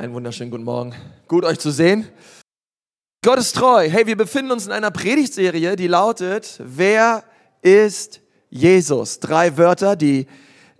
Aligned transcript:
Einen 0.00 0.14
wunderschönen 0.14 0.50
guten 0.50 0.64
Morgen. 0.64 0.94
Gut 1.28 1.44
euch 1.44 1.58
zu 1.58 1.70
sehen. 1.70 2.08
Gott 3.22 3.38
ist 3.38 3.54
treu. 3.54 3.86
Hey, 3.86 4.06
wir 4.06 4.16
befinden 4.16 4.50
uns 4.50 4.64
in 4.64 4.72
einer 4.72 4.90
Predigtserie, 4.90 5.76
die 5.76 5.88
lautet, 5.88 6.58
wer 6.58 7.22
ist 7.60 8.22
Jesus? 8.48 9.20
Drei 9.20 9.58
Wörter, 9.58 9.96
die 9.96 10.26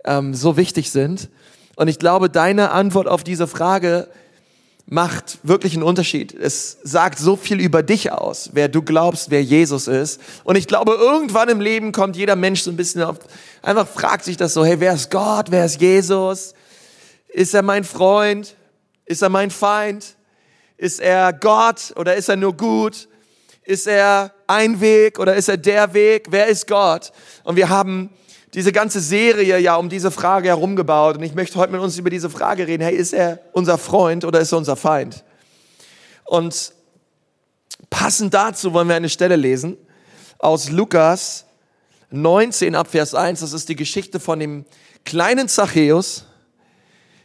ähm, 0.05 0.33
so 0.33 0.57
wichtig 0.57 0.89
sind. 0.89 1.29
Und 1.75 1.87
ich 1.87 1.99
glaube, 1.99 2.31
deine 2.31 2.71
Antwort 2.71 3.07
auf 3.07 3.23
diese 3.23 3.45
Frage 3.45 4.07
macht 4.87 5.37
wirklich 5.43 5.75
einen 5.75 5.83
Unterschied. 5.83 6.33
Es 6.33 6.79
sagt 6.81 7.19
so 7.19 7.35
viel 7.35 7.59
über 7.59 7.83
dich 7.83 8.11
aus, 8.11 8.49
wer 8.53 8.69
du 8.69 8.81
glaubst, 8.81 9.29
wer 9.29 9.43
Jesus 9.43 9.87
ist. 9.87 10.19
Und 10.43 10.55
ich 10.55 10.65
glaube, 10.65 10.93
irgendwann 10.93 11.47
im 11.47 11.61
Leben 11.61 11.91
kommt 11.91 12.15
jeder 12.15 12.35
Mensch 12.35 12.63
so 12.63 12.71
ein 12.71 12.75
bisschen 12.75 13.03
auf, 13.03 13.19
einfach 13.61 13.87
fragt 13.87 14.25
sich 14.25 14.37
das 14.37 14.55
so, 14.55 14.65
hey, 14.65 14.79
wer 14.79 14.95
ist 14.95 15.11
Gott, 15.11 15.51
wer 15.51 15.63
ist 15.63 15.79
Jesus? 15.79 16.55
Ist 17.27 17.53
er 17.53 17.61
mein 17.61 17.83
Freund? 17.83 18.55
Ist 19.11 19.21
er 19.21 19.27
mein 19.27 19.51
Feind? 19.51 20.15
Ist 20.77 21.01
er 21.01 21.33
Gott 21.33 21.93
oder 21.97 22.15
ist 22.15 22.29
er 22.29 22.37
nur 22.37 22.55
gut? 22.55 23.09
Ist 23.61 23.85
er 23.85 24.33
ein 24.47 24.79
Weg 24.79 25.19
oder 25.19 25.35
ist 25.35 25.49
er 25.49 25.57
der 25.57 25.93
Weg? 25.93 26.27
Wer 26.29 26.47
ist 26.47 26.65
Gott? 26.65 27.11
Und 27.43 27.57
wir 27.57 27.67
haben 27.67 28.09
diese 28.53 28.71
ganze 28.71 29.01
Serie 29.01 29.59
ja 29.59 29.75
um 29.75 29.89
diese 29.89 30.11
Frage 30.11 30.47
herumgebaut 30.47 31.17
und 31.17 31.23
ich 31.23 31.35
möchte 31.35 31.59
heute 31.59 31.73
mit 31.73 31.81
uns 31.81 31.97
über 31.97 32.09
diese 32.09 32.29
Frage 32.29 32.67
reden. 32.67 32.83
Hey, 32.83 32.95
ist 32.95 33.11
er 33.11 33.39
unser 33.51 33.77
Freund 33.77 34.23
oder 34.23 34.39
ist 34.39 34.53
er 34.53 34.59
unser 34.59 34.77
Feind? 34.77 35.25
Und 36.23 36.71
passend 37.89 38.33
dazu 38.33 38.71
wollen 38.71 38.87
wir 38.87 38.95
eine 38.95 39.09
Stelle 39.09 39.35
lesen 39.35 39.77
aus 40.39 40.69
Lukas 40.69 41.45
19 42.11 42.75
ab 42.75 42.87
Vers 42.87 43.13
1. 43.13 43.41
Das 43.41 43.51
ist 43.51 43.67
die 43.67 43.75
Geschichte 43.75 44.21
von 44.21 44.39
dem 44.39 44.63
kleinen 45.03 45.49
Zachäus. 45.49 46.27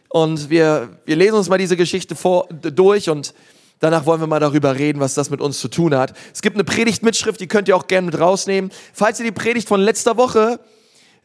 Und 0.09 0.51
wir, 0.51 0.88
wir 1.05 1.16
lesen 1.16 1.34
uns 1.34 1.48
mal 1.48 1.59
diese 1.59 1.77
Geschichte 1.77 2.15
vor, 2.15 2.48
durch 2.48 3.10
und 3.10 3.34
danach 3.80 4.06
wollen 4.06 4.20
wir 4.20 4.27
mal 4.27 4.41
darüber 4.41 4.77
reden, 4.77 5.01
was 5.01 5.15
das 5.15 5.30
mit 5.30 5.41
uns 5.41 5.60
zu 5.60 5.69
tun 5.69 5.95
hat. 5.95 6.15
Es 6.32 6.43
gibt 6.43 6.57
eine 6.57 6.65
Predigtmitschrift, 6.65 7.40
die 7.40 7.48
könnt 7.48 7.68
ihr 7.68 7.76
auch 7.76 7.87
gerne 7.87 8.07
mit 8.07 8.18
rausnehmen. 8.18 8.71
Falls 8.93 9.18
ihr 9.21 9.26
die 9.26 9.32
Predigt 9.32 9.68
von 9.68 9.80
letzter 9.80 10.16
Woche 10.16 10.60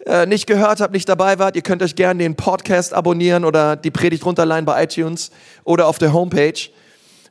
äh, 0.06 0.26
nicht 0.26 0.48
gehört 0.48 0.82
habt, 0.82 0.94
nicht 0.94 1.08
dabei 1.08 1.40
wart, 1.40 1.56
ihr 1.56 1.62
könnt 1.62 1.84
euch 1.84 1.96
gerne 1.96 2.24
den 2.24 2.36
Podcast 2.36 2.94
abonnieren 2.94 3.46
oder 3.46 3.76
die 3.76 3.92
Predigt 3.92 4.26
runterleihen 4.26 4.66
bei 4.66 4.84
iTunes 4.84 5.32
oder 5.64 5.88
auf 5.88 6.00
der 6.00 6.14
Homepage 6.14 6.70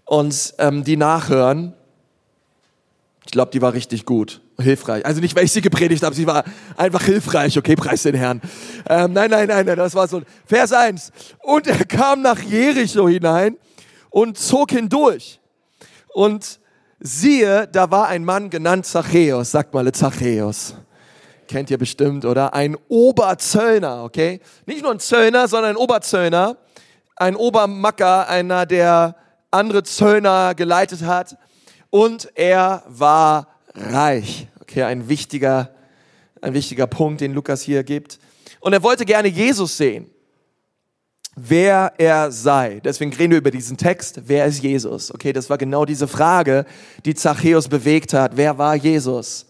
und 0.05 0.55
ähm, 0.59 0.85
die 0.85 0.97
nachhören. 0.97 1.75
Ich 3.31 3.33
glaube, 3.33 3.53
die 3.53 3.63
war 3.63 3.75
richtig 3.75 4.07
gut, 4.07 4.41
hilfreich. 4.59 5.07
Also 5.07 5.21
nicht, 5.21 5.37
weil 5.37 5.45
ich 5.45 5.53
sie 5.53 5.61
gepredigt 5.61 6.03
habe, 6.03 6.17
sie 6.17 6.27
war 6.27 6.43
einfach 6.77 7.05
hilfreich. 7.05 7.57
Okay, 7.57 7.77
preis 7.77 8.03
den 8.03 8.17
Herrn. 8.17 8.41
Ähm, 8.89 9.13
nein, 9.13 9.31
nein, 9.31 9.47
nein, 9.47 9.65
nein, 9.65 9.77
das 9.77 9.95
war 9.95 10.09
so. 10.09 10.23
Vers 10.47 10.73
1. 10.73 11.13
Und 11.39 11.69
er 11.69 11.85
kam 11.85 12.23
nach 12.23 12.41
Jericho 12.41 13.09
hinein 13.09 13.57
und 14.11 14.37
zog 14.37 14.73
hindurch. 14.73 15.39
Und 16.13 16.59
siehe, 16.99 17.69
da 17.69 17.93
war 17.93 18.09
ein 18.09 18.25
Mann 18.25 18.51
genannt 18.51 18.85
Zachäus. 18.85 19.53
Sagt 19.53 19.75
mal 19.75 19.93
Zachäus. 19.93 20.75
Kennt 21.47 21.71
ihr 21.71 21.79
bestimmt, 21.79 22.25
oder? 22.25 22.53
Ein 22.53 22.77
Oberzöllner, 22.89 24.03
okay? 24.03 24.41
Nicht 24.67 24.83
nur 24.83 24.91
ein 24.91 24.99
Zöllner, 24.99 25.47
sondern 25.47 25.71
ein 25.71 25.77
Oberzöllner. 25.77 26.57
Ein 27.15 27.37
Obermacker, 27.37 28.29
einer, 28.29 28.67
der 28.67 29.15
andere 29.53 29.85
Zöllner 29.85 30.57
geleitet 30.57 31.05
hat 31.05 31.37
und 31.91 32.31
er 32.35 32.85
war 32.87 33.49
reich. 33.75 34.47
Okay, 34.61 34.85
ein 34.85 35.09
wichtiger, 35.09 35.75
ein 36.41 36.55
wichtiger 36.55 36.87
Punkt, 36.87 37.21
den 37.21 37.35
Lukas 37.35 37.63
hier 37.63 37.83
gibt. 37.83 38.19
Und 38.61 38.73
er 38.73 38.83
wollte 38.83 39.05
gerne 39.05 39.29
Jesus 39.29 39.77
sehen, 39.77 40.11
wer 41.35 41.93
er 41.99 42.31
sei. 42.31 42.81
Deswegen 42.81 43.13
reden 43.13 43.33
wir 43.33 43.39
über 43.39 43.51
diesen 43.51 43.77
Text, 43.77 44.23
wer 44.27 44.47
ist 44.47 44.63
Jesus? 44.63 45.13
Okay, 45.13 45.33
das 45.33 45.51
war 45.51 45.59
genau 45.59 45.85
diese 45.85 46.07
Frage, 46.07 46.67
die 47.05 47.15
Zachäus 47.15 47.69
bewegt 47.69 48.13
hat. 48.13 48.37
Wer 48.37 48.59
war 48.59 48.75
Jesus? 48.75 49.47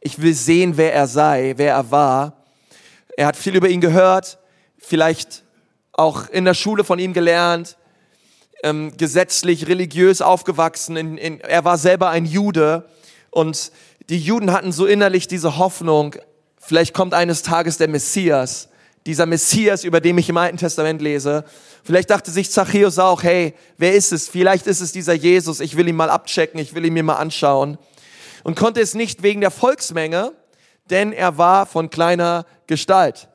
Ich 0.00 0.20
will 0.20 0.34
sehen, 0.34 0.76
wer 0.76 0.94
er 0.94 1.06
sei, 1.06 1.54
wer 1.56 1.74
er 1.74 1.90
war. 1.90 2.44
Er 3.16 3.26
hat 3.26 3.36
viel 3.36 3.56
über 3.56 3.68
ihn 3.68 3.80
gehört, 3.80 4.38
vielleicht 4.78 5.44
auch 5.92 6.28
in 6.28 6.44
der 6.44 6.54
Schule 6.54 6.84
von 6.84 6.98
ihm 6.98 7.12
gelernt, 7.12 7.76
ähm, 8.64 8.96
gesetzlich, 8.96 9.68
religiös 9.68 10.20
aufgewachsen. 10.22 10.96
In, 10.96 11.18
in, 11.18 11.40
er 11.40 11.64
war 11.64 11.78
selber 11.78 12.08
ein 12.10 12.24
Jude 12.26 12.88
und 13.30 13.70
die 14.08 14.18
Juden 14.18 14.52
hatten 14.52 14.72
so 14.72 14.86
innerlich 14.86 15.28
diese 15.28 15.56
Hoffnung, 15.58 16.16
vielleicht 16.58 16.94
kommt 16.94 17.14
eines 17.14 17.42
Tages 17.42 17.78
der 17.78 17.88
Messias, 17.88 18.68
dieser 19.06 19.26
Messias, 19.26 19.84
über 19.84 20.00
den 20.00 20.18
ich 20.18 20.28
im 20.28 20.36
Alten 20.36 20.56
Testament 20.56 21.00
lese. 21.02 21.44
Vielleicht 21.82 22.10
dachte 22.10 22.30
sich 22.30 22.50
Zachäus 22.50 22.98
auch, 22.98 23.22
hey, 23.22 23.54
wer 23.76 23.94
ist 23.94 24.12
es? 24.12 24.28
Vielleicht 24.28 24.66
ist 24.66 24.80
es 24.80 24.92
dieser 24.92 25.12
Jesus, 25.12 25.60
ich 25.60 25.76
will 25.76 25.88
ihn 25.88 25.96
mal 25.96 26.10
abchecken, 26.10 26.58
ich 26.58 26.74
will 26.74 26.84
ihn 26.86 26.94
mir 26.94 27.02
mal 27.02 27.16
anschauen. 27.16 27.78
Und 28.42 28.56
konnte 28.56 28.80
es 28.80 28.94
nicht 28.94 29.22
wegen 29.22 29.40
der 29.40 29.50
Volksmenge, 29.50 30.32
denn 30.90 31.12
er 31.12 31.38
war 31.38 31.66
von 31.66 31.90
kleiner 31.90 32.46
Gestalt. 32.66 33.28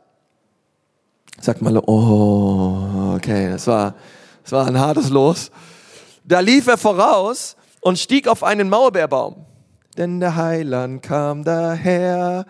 Sag 1.41 1.61
mal, 1.61 1.77
oh, 1.77 3.13
okay, 3.15 3.49
das 3.49 3.65
war, 3.67 3.95
es 4.43 4.51
war 4.51 4.67
ein 4.67 4.79
hartes 4.79 5.09
Los. 5.09 5.51
Da 6.23 6.39
lief 6.39 6.67
er 6.67 6.77
voraus 6.77 7.55
und 7.81 7.97
stieg 7.99 8.27
auf 8.27 8.43
einen 8.43 8.69
Maulbeerbaum. 8.69 9.45
Denn 9.97 10.19
der 10.19 10.35
Heiland 10.35 11.01
kam 11.01 11.43
daher, 11.43 12.45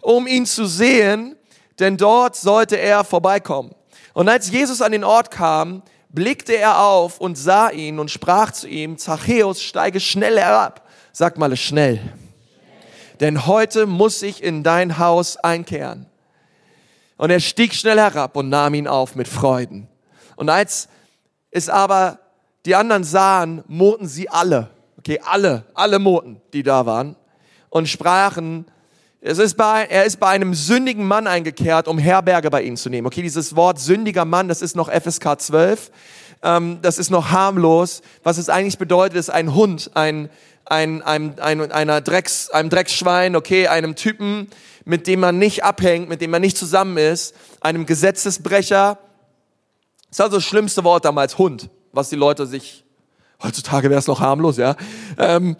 um 0.00 0.26
ihn 0.26 0.46
zu 0.46 0.66
sehen, 0.66 1.36
denn 1.78 1.96
dort 1.96 2.36
sollte 2.36 2.76
er 2.76 3.04
vorbeikommen. 3.04 3.74
Und 4.12 4.28
als 4.28 4.50
Jesus 4.50 4.80
an 4.80 4.92
den 4.92 5.04
Ort 5.04 5.30
kam, 5.30 5.82
blickte 6.08 6.56
er 6.56 6.80
auf 6.80 7.20
und 7.20 7.36
sah 7.36 7.70
ihn 7.70 7.98
und 7.98 8.10
sprach 8.10 8.52
zu 8.52 8.68
ihm, 8.68 8.96
Zachäus, 8.96 9.60
steige 9.60 9.98
schnell 9.98 10.38
herab. 10.38 10.88
Sag 11.12 11.36
mal 11.36 11.56
schnell. 11.56 12.00
Denn 13.20 13.46
heute 13.46 13.86
muss 13.86 14.22
ich 14.22 14.42
in 14.42 14.62
dein 14.62 14.98
Haus 14.98 15.36
einkehren. 15.36 16.06
Und 17.16 17.30
er 17.30 17.40
stieg 17.40 17.74
schnell 17.74 17.98
herab 17.98 18.36
und 18.36 18.48
nahm 18.48 18.74
ihn 18.74 18.88
auf 18.88 19.14
mit 19.14 19.28
Freuden. 19.28 19.88
Und 20.36 20.48
als 20.48 20.88
es 21.54 21.68
aber 21.68 22.18
die 22.66 22.74
anderen 22.74 23.04
sahen, 23.04 23.62
moten 23.68 24.08
sie 24.08 24.28
alle, 24.28 24.70
okay, 24.98 25.20
alle, 25.24 25.64
alle 25.72 25.98
moten, 25.98 26.40
die 26.52 26.64
da 26.64 26.84
waren, 26.84 27.16
und 27.70 27.88
sprachen, 27.88 28.66
es 29.20 29.38
ist 29.38 29.56
bei, 29.56 29.86
er 29.88 30.04
ist 30.04 30.18
bei 30.20 30.28
einem 30.28 30.52
sündigen 30.52 31.06
Mann 31.06 31.26
eingekehrt, 31.26 31.88
um 31.88 31.96
Herberge 31.96 32.50
bei 32.50 32.62
ihnen 32.62 32.76
zu 32.76 32.90
nehmen. 32.90 33.06
Okay, 33.06 33.22
dieses 33.22 33.56
Wort 33.56 33.78
sündiger 33.78 34.24
Mann, 34.24 34.48
das 34.48 34.62
ist 34.62 34.76
noch 34.76 34.90
FSK 34.90 35.40
12, 35.40 35.90
ähm, 36.42 36.80
das 36.82 36.98
ist 36.98 37.10
noch 37.10 37.30
harmlos. 37.30 38.02
Was 38.22 38.36
es 38.36 38.48
eigentlich 38.48 38.78
bedeutet, 38.78 39.16
ist 39.16 39.30
ein 39.30 39.54
Hund, 39.54 39.92
ein, 39.94 40.28
ein, 40.66 41.02
ein, 41.02 41.38
ein, 41.38 41.72
einer 41.72 42.00
Drecks, 42.00 42.50
einem 42.50 42.68
Drecksschwein, 42.68 43.36
okay, 43.36 43.68
einem 43.68 43.94
Typen, 43.94 44.48
mit 44.84 45.06
dem 45.06 45.20
man 45.20 45.38
nicht 45.38 45.64
abhängt, 45.64 46.08
mit 46.08 46.20
dem 46.20 46.30
man 46.32 46.42
nicht 46.42 46.58
zusammen 46.58 46.98
ist, 46.98 47.34
einem 47.60 47.86
Gesetzesbrecher, 47.86 48.98
das 50.14 50.20
ist 50.20 50.24
also 50.26 50.36
das 50.36 50.44
schlimmste 50.44 50.84
Wort 50.84 51.04
damals, 51.04 51.38
Hund, 51.38 51.68
was 51.90 52.08
die 52.08 52.14
Leute 52.14 52.46
sich, 52.46 52.84
heutzutage 53.42 53.90
wäre 53.90 53.98
es 53.98 54.06
noch 54.06 54.20
harmlos, 54.20 54.58
ja. 54.58 54.76
Ähm, 55.18 55.56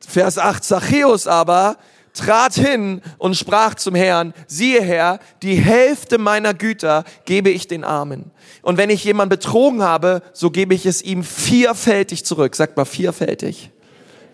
Vers 0.00 0.38
8, 0.38 0.64
Zachäus 0.64 1.26
aber 1.26 1.76
trat 2.14 2.54
hin 2.54 3.02
und 3.18 3.36
sprach 3.36 3.74
zum 3.74 3.94
Herrn, 3.94 4.32
siehe 4.46 4.80
Herr, 4.80 5.18
die 5.42 5.56
Hälfte 5.56 6.16
meiner 6.16 6.54
Güter 6.54 7.04
gebe 7.26 7.50
ich 7.50 7.68
den 7.68 7.84
Armen. 7.84 8.30
Und 8.62 8.78
wenn 8.78 8.88
ich 8.88 9.04
jemand 9.04 9.28
betrogen 9.28 9.82
habe, 9.82 10.22
so 10.32 10.50
gebe 10.50 10.72
ich 10.72 10.86
es 10.86 11.02
ihm 11.02 11.22
vierfältig 11.22 12.24
zurück. 12.24 12.56
Sagt 12.56 12.78
mal 12.78 12.86
vierfältig. 12.86 13.72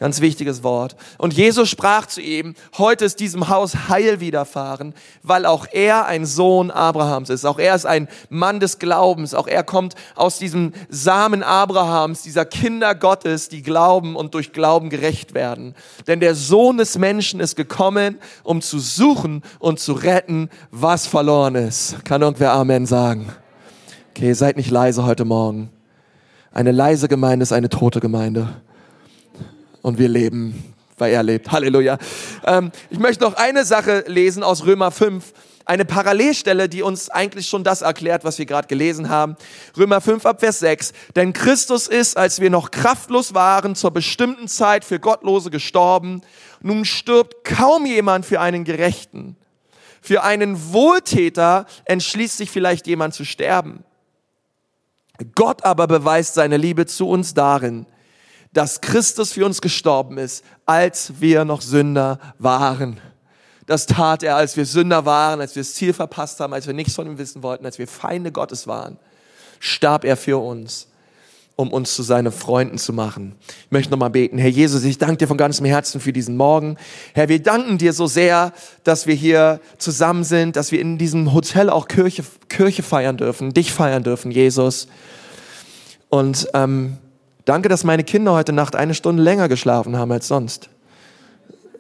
Ganz 0.01 0.21
wichtiges 0.21 0.63
Wort. 0.63 0.95
Und 1.19 1.35
Jesus 1.35 1.69
sprach 1.69 2.07
zu 2.07 2.21
ihm, 2.21 2.55
heute 2.77 3.05
ist 3.05 3.19
diesem 3.19 3.49
Haus 3.49 3.89
Heil 3.89 4.21
widerfahren, 4.21 4.95
weil 5.25 5.45
auch 5.45 5.67
er 5.73 6.07
ein 6.07 6.25
Sohn 6.25 6.71
Abrahams 6.71 7.31
ist. 7.31 7.45
Auch 7.45 7.59
er 7.59 7.75
ist 7.75 7.85
ein 7.85 8.07
Mann 8.31 8.61
des 8.61 8.79
Glaubens. 8.79 9.35
Auch 9.35 9.49
er 9.49 9.65
kommt 9.65 9.97
aus 10.15 10.39
diesem 10.39 10.73
Samen 10.89 11.43
Abrahams, 11.43 12.23
dieser 12.23 12.45
Kinder 12.45 12.95
Gottes, 12.95 13.49
die 13.49 13.63
glauben 13.63 14.15
und 14.15 14.35
durch 14.35 14.53
Glauben 14.53 14.89
gerecht 14.89 15.35
werden. 15.35 15.75
Denn 16.07 16.21
der 16.21 16.37
Sohn 16.37 16.79
des 16.79 16.97
Menschen 16.97 17.41
ist 17.41 17.57
gekommen, 17.57 18.19
um 18.45 18.63
zu 18.63 18.79
suchen 18.79 19.43
und 19.59 19.81
zu 19.81 19.95
retten, 19.95 20.49
was 20.71 21.09
verloren 21.09 21.57
ist. 21.57 22.05
Kann 22.05 22.23
irgendwer 22.23 22.53
Amen 22.53 22.87
sagen? 22.87 23.33
Okay, 24.11 24.33
seid 24.33 24.57
nicht 24.57 24.71
leise 24.71 25.05
heute 25.05 25.25
Morgen. 25.25 25.71
Eine 26.53 26.71
leise 26.71 27.09
Gemeinde 27.09 27.43
ist 27.43 27.53
eine 27.53 27.69
tote 27.69 27.99
Gemeinde 27.99 28.49
und 29.83 29.99
wir 29.99 30.09
leben, 30.09 30.75
weil 30.97 31.13
er 31.13 31.23
lebt. 31.23 31.51
Halleluja. 31.51 31.99
Ähm, 32.45 32.71
ich 32.91 32.99
möchte 32.99 33.25
noch 33.25 33.35
eine 33.35 33.65
Sache 33.65 34.05
lesen 34.07 34.43
aus 34.43 34.65
Römer 34.65 34.91
5. 34.91 35.33
Eine 35.65 35.85
Parallelstelle, 35.85 36.69
die 36.69 36.83
uns 36.83 37.11
eigentlich 37.11 37.47
schon 37.47 37.63
das 37.63 37.83
erklärt, 37.83 38.25
was 38.25 38.39
wir 38.39 38.47
gerade 38.47 38.69
gelesen 38.69 39.11
haben. 39.11 39.37
Römer 39.77 40.01
5 40.01 40.25
ab 40.25 40.41
Vers 40.41 40.61
6. 40.61 40.93
Denn 41.15 41.35
Christus 41.35 41.89
ist, 41.89 42.17
als 42.17 42.41
wir 42.41 42.49
noch 42.49 42.71
kraftlos 42.71 43.35
waren, 43.35 43.75
zur 43.75 43.91
bestimmten 43.91 44.49
Zeit 44.49 44.85
für 44.85 44.99
Gottlose 44.99 45.51
gestorben. 45.51 46.23
Nun 46.63 46.87
stirbt 46.87 47.45
kaum 47.45 47.85
jemand 47.85 48.25
für 48.25 48.41
einen 48.41 48.65
Gerechten. 48.65 49.37
Für 50.01 50.23
einen 50.23 50.73
Wohltäter 50.73 51.67
entschließt 51.85 52.39
sich 52.39 52.51
vielleicht 52.51 52.87
jemand 52.87 53.13
zu 53.13 53.27
sterben. 53.27 53.85
Gott 55.35 55.65
aber 55.65 55.87
beweist 55.87 56.35
seine 56.35 56.57
Liebe 56.57 56.87
zu 56.87 57.09
uns 57.09 57.35
darin, 57.35 57.87
dass 58.53 58.81
Christus 58.81 59.33
für 59.33 59.45
uns 59.45 59.61
gestorben 59.61 60.19
ist, 60.19 60.45
als 60.67 61.21
wir 61.21 61.45
noch 61.45 61.61
Sünder 61.61 62.19
waren. 62.39 63.01
Das 63.67 63.87
tat 63.87 64.23
er, 64.23 64.37
als 64.37 64.57
wir 64.57 64.65
Sünder 64.65 65.05
waren, 65.05 65.41
als 65.41 65.55
wir 65.55 65.63
das 65.63 65.75
Ziel 65.75 65.93
verpasst 65.93 66.41
haben, 66.41 66.55
als 66.55 66.67
wir 66.67 66.75
nichts 66.75 66.95
von 66.95 67.07
ihm 67.07 67.19
wissen 67.19 67.43
wollten, 67.43 67.67
als 67.67 67.79
wir 67.79 67.87
Feinde 67.87 68.33
Gottes 68.33 68.67
waren, 68.67 68.99
starb 69.61 70.05
er 70.05 70.17
für 70.17 70.39
uns 70.39 70.89
um 71.59 71.73
uns 71.73 71.97
zu 71.97 72.05
seinen 72.05 72.31
Freunden 72.31 72.79
zu 72.79 72.93
machen. 72.93 73.35
Ich 73.65 73.73
möchte 73.73 73.91
nochmal 73.91 74.11
beten. 74.11 74.39
Herr 74.39 74.49
Jesus, 74.49 74.85
ich 74.85 74.97
danke 74.97 75.17
dir 75.17 75.27
von 75.27 75.37
ganzem 75.37 75.67
Herzen 75.67 76.01
für 76.01 76.13
diesen 76.13 76.37
Morgen. 76.37 76.77
Herr, 77.15 77.29
wir 77.29 77.43
danken 77.43 77.79
dir 77.79 77.93
so 77.93 78.07
sehr, 78.07 78.53
dass 78.85 79.09
wir 79.09 79.17
hier 79.17 79.61
zusammen 79.77 80.23
sind, 80.23 80.55
dass 80.55 80.71
wir 80.71 80.81
in 80.81 80.99
diesem 80.99 81.35
Hotel 81.35 81.69
auch 81.69 81.89
Kirche, 81.89 82.23
Kirche 82.49 82.85
feiern 82.85 83.17
dürfen, 83.17 83.55
dich 83.55 83.73
feiern 83.73 84.05
dürfen, 84.05 84.31
Jesus. 84.31 84.87
Und 86.11 86.47
ähm, 86.55 86.99
danke, 87.49 87.69
dass 87.69 87.83
meine 87.83 88.05
Kinder 88.05 88.33
heute 88.33 88.53
Nacht 88.53 88.77
eine 88.77 88.95
Stunde 88.95 89.23
länger 89.23 89.49
geschlafen 89.49 89.97
haben 89.97 90.13
als 90.13 90.29
sonst. 90.29 90.69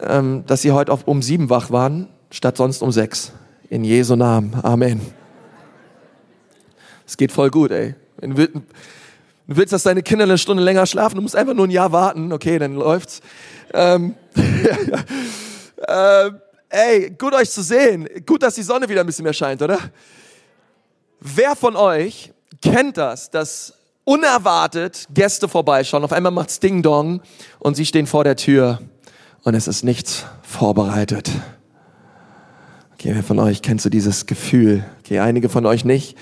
Ähm, 0.00 0.44
dass 0.47 0.62
sie 0.62 0.73
heute 0.73 0.91
auf, 0.93 1.06
um 1.06 1.20
sieben 1.23 1.50
wach 1.50 1.70
waren, 1.70 2.09
statt 2.31 2.56
sonst 2.56 2.82
um 2.82 2.91
sechs. 2.91 3.32
In 3.69 3.85
Jesu 3.85 4.17
Namen. 4.17 4.55
Amen. 4.62 5.00
Es 7.06 7.19
geht 7.19 7.32
voll 7.32 7.50
gut, 7.50 7.70
ey. 7.70 7.94
Du 8.20 8.49
willst, 9.47 9.73
dass 9.73 9.82
deine 9.82 10.03
Kinder 10.03 10.25
eine 10.25 10.38
Stunde 10.38 10.62
länger 10.62 10.87
schlafen, 10.87 11.17
du 11.17 11.23
musst 11.23 11.37
einfach 11.37 11.55
nur 11.55 11.67
ein 11.67 11.70
Jahr 11.70 11.93
warten, 11.93 12.32
okay, 12.32 12.59
dann 12.59 12.75
läuft's. 12.75 13.20
Ähm, 13.75 14.15
äh, 15.87 16.31
ey, 16.70 17.11
gut 17.11 17.35
euch 17.35 17.50
zu 17.50 17.62
sehen. 17.62 18.09
Gut, 18.25 18.43
dass 18.43 18.55
die 18.55 18.62
Sonne 18.62 18.88
wieder 18.88 19.00
ein 19.00 19.06
bisschen 19.06 19.25
mehr 19.25 19.35
scheint, 19.35 19.61
oder? 19.61 19.79
Wer 21.20 21.55
von 21.56 21.76
euch 21.76 22.32
kennt 22.62 22.97
das, 22.97 23.31
dass 23.31 23.77
unerwartet 24.08 25.06
Gäste 25.12 25.49
vorbeischauen, 25.49 26.02
auf 26.02 26.12
einmal 26.12 26.32
macht's 26.32 26.60
Ding 26.60 26.82
Dong 26.82 27.20
und 27.58 27.75
sie 27.75 27.84
stehen 27.84 28.06
vor 28.06 28.25
der 28.25 28.37
Tür 28.37 28.81
und 29.43 29.55
es 29.55 29.69
ist 29.69 29.84
nichts 29.84 30.25
vorbereitet. 30.40 31.31
Okay, 32.94 33.10
wer 33.12 33.22
von 33.22 33.38
euch 33.38 33.60
kennt 33.60 33.82
so 33.82 33.90
dieses 33.90 34.25
Gefühl? 34.25 34.82
Okay, 35.00 35.19
einige 35.19 35.50
von 35.50 35.66
euch 35.66 35.84
nicht. 35.84 36.16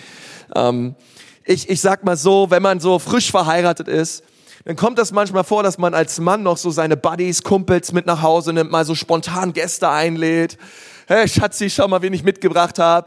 Ähm, 0.56 0.96
ich, 1.44 1.70
ich 1.70 1.80
sag 1.80 2.02
mal 2.02 2.16
so, 2.16 2.50
wenn 2.50 2.60
man 2.60 2.80
so 2.80 2.98
frisch 2.98 3.30
verheiratet 3.30 3.86
ist, 3.86 4.24
dann 4.64 4.74
kommt 4.74 4.98
das 4.98 5.12
manchmal 5.12 5.44
vor, 5.44 5.62
dass 5.62 5.78
man 5.78 5.94
als 5.94 6.18
Mann 6.18 6.42
noch 6.42 6.56
so 6.56 6.72
seine 6.72 6.96
Buddies, 6.96 7.44
Kumpels 7.44 7.92
mit 7.92 8.04
nach 8.04 8.20
Hause 8.20 8.52
nimmt, 8.52 8.72
mal 8.72 8.84
so 8.84 8.96
spontan 8.96 9.52
Gäste 9.52 9.88
einlädt. 9.88 10.58
Hey, 11.06 11.28
Schatzi, 11.28 11.70
schau 11.70 11.86
mal, 11.86 12.02
wen 12.02 12.12
ich 12.12 12.24
mitgebracht 12.24 12.80
habe. 12.80 13.06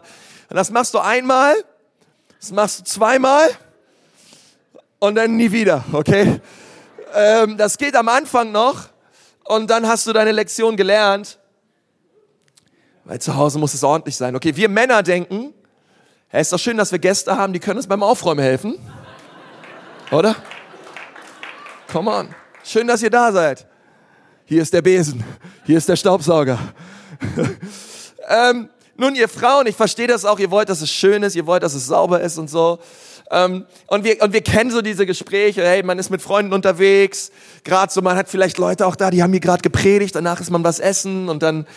Und 0.50 0.56
das 0.56 0.72
machst 0.72 0.94
du 0.94 1.00
einmal, 1.00 1.54
das 2.40 2.54
machst 2.54 2.80
du 2.80 2.84
zweimal 2.86 3.50
und 5.00 5.16
dann 5.16 5.36
nie 5.36 5.52
wieder, 5.52 5.84
okay? 5.92 6.40
Ähm, 7.14 7.58
das 7.58 7.78
geht 7.78 7.96
am 7.96 8.08
Anfang 8.08 8.52
noch 8.52 8.90
und 9.46 9.70
dann 9.70 9.88
hast 9.88 10.06
du 10.08 10.14
deine 10.14 10.32
Lektion 10.32 10.78
gelernt. 10.78 11.40
Weil 13.06 13.20
zu 13.20 13.36
Hause 13.36 13.58
muss 13.58 13.74
es 13.74 13.84
ordentlich 13.84 14.16
sein. 14.16 14.36
Okay, 14.36 14.56
wir 14.56 14.70
Männer 14.70 15.02
denken, 15.02 15.54
Hey, 16.32 16.42
ist 16.42 16.54
doch 16.54 16.60
schön, 16.60 16.78
dass 16.78 16.92
wir 16.92 17.00
Gäste 17.00 17.36
haben, 17.36 17.54
die 17.54 17.60
können 17.60 17.78
uns 17.78 17.88
beim 17.88 18.04
Aufräumen 18.04 18.40
helfen. 18.40 18.78
Oder? 20.12 20.36
Come 21.92 22.12
on. 22.12 22.36
Schön, 22.64 22.86
dass 22.86 23.02
ihr 23.02 23.10
da 23.10 23.32
seid. 23.32 23.66
Hier 24.46 24.62
ist 24.62 24.72
der 24.72 24.84
Besen. 24.84 25.24
Hier 25.66 25.80
ist 25.80 25.90
der 25.90 25.96
Staubsauger. 25.96 26.60
ähm, 28.30 28.70
nun, 28.96 29.16
ihr 29.16 29.28
Frauen, 29.28 29.66
ich 29.66 29.76
verstehe 29.76 30.06
das 30.06 30.24
auch. 30.24 30.38
Ihr 30.38 30.52
wollt, 30.52 30.70
dass 30.70 30.82
es 30.82 30.92
schön 30.92 31.24
ist. 31.24 31.36
Ihr 31.36 31.48
wollt, 31.48 31.64
dass 31.64 31.74
es 31.74 31.88
sauber 31.88 32.22
ist 32.22 32.38
und 32.38 32.48
so. 32.48 32.78
Ähm, 33.32 33.66
und, 33.88 34.04
wir, 34.04 34.22
und 34.22 34.34
wir 34.34 34.42
kennen 34.42 34.72
so 34.72 34.82
diese 34.82 35.06
Gespräche. 35.06 35.64
Hey, 35.64 35.84
man 35.84 36.00
ist 36.00 36.10
mit 36.10 36.22
Freunden 36.22 36.54
unterwegs. 36.54 37.32
Gerade 37.64 37.92
so, 37.94 38.02
man 38.02 38.18
hat 38.18 38.30
vielleicht 38.30 38.58
Leute 38.58 38.88
auch 38.88 38.96
da, 38.96 39.12
die 39.12 39.22
haben 39.22 39.32
hier 39.32 39.40
gerade 39.40 39.62
gepredigt. 39.62 40.16
Danach 40.16 40.42
ist 40.42 40.50
man 40.50 40.64
was 40.64 40.80
essen 40.80 41.30
und 41.30 41.44
dann 41.44 41.68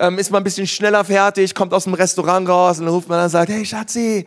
ähm, 0.00 0.18
ist 0.18 0.30
man 0.30 0.42
ein 0.42 0.44
bisschen 0.44 0.66
schneller 0.66 1.04
fertig, 1.04 1.54
kommt 1.54 1.72
aus 1.72 1.84
dem 1.84 1.94
Restaurant 1.94 2.48
raus 2.48 2.78
und 2.78 2.84
dann 2.84 2.94
ruft 2.94 3.08
man 3.08 3.18
an 3.18 3.24
und 3.24 3.30
sagt, 3.30 3.50
hey 3.50 3.64
Schatzi, 3.64 4.26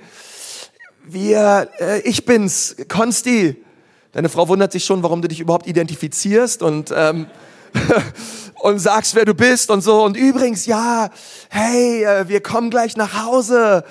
wir, 1.05 1.69
äh, 1.79 2.01
ich 2.01 2.25
bin's, 2.25 2.75
Konsti. 2.87 3.63
Deine 4.11 4.29
Frau 4.29 4.47
wundert 4.47 4.71
sich 4.71 4.83
schon, 4.83 5.03
warum 5.03 5.21
du 5.21 5.27
dich 5.27 5.39
überhaupt 5.39 5.67
identifizierst 5.67 6.63
und, 6.63 6.93
ähm, 6.95 7.27
und 8.61 8.79
sagst, 8.79 9.15
wer 9.15 9.25
du 9.25 9.33
bist 9.33 9.69
und 9.69 9.81
so. 9.81 10.03
Und 10.03 10.17
übrigens, 10.17 10.65
ja, 10.65 11.09
hey, 11.49 12.03
äh, 12.03 12.27
wir 12.27 12.41
kommen 12.41 12.69
gleich 12.69 12.95
nach 12.97 13.25
Hause, 13.25 13.83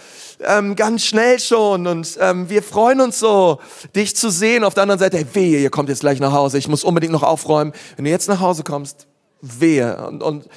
ähm, 0.47 0.77
ganz 0.77 1.05
schnell 1.05 1.39
schon. 1.39 1.87
Und 1.87 2.19
ähm, 2.21 2.49
wir 2.49 2.63
freuen 2.63 3.01
uns 3.01 3.19
so, 3.19 3.61
dich 3.95 4.17
zu 4.17 4.31
sehen. 4.31 4.65
Auf 4.65 4.75
der 4.75 4.85
anderen 4.85 5.01
Seite, 5.01 5.19
hey, 5.19 5.27
wehe, 5.33 5.61
ihr 5.61 5.71
kommt 5.71 5.89
jetzt 5.89 6.01
gleich 6.01 6.21
nach 6.21 6.33
Hause. 6.33 6.59
Ich 6.59 6.69
muss 6.69 6.85
unbedingt 6.85 7.13
noch 7.13 7.23
aufräumen. 7.23 7.73
Wenn 7.97 8.05
du 8.05 8.11
jetzt 8.11 8.29
nach 8.29 8.41
Hause 8.41 8.63
kommst, 8.63 9.07
wehe. 9.41 9.97
Und, 10.07 10.23
und 10.23 10.49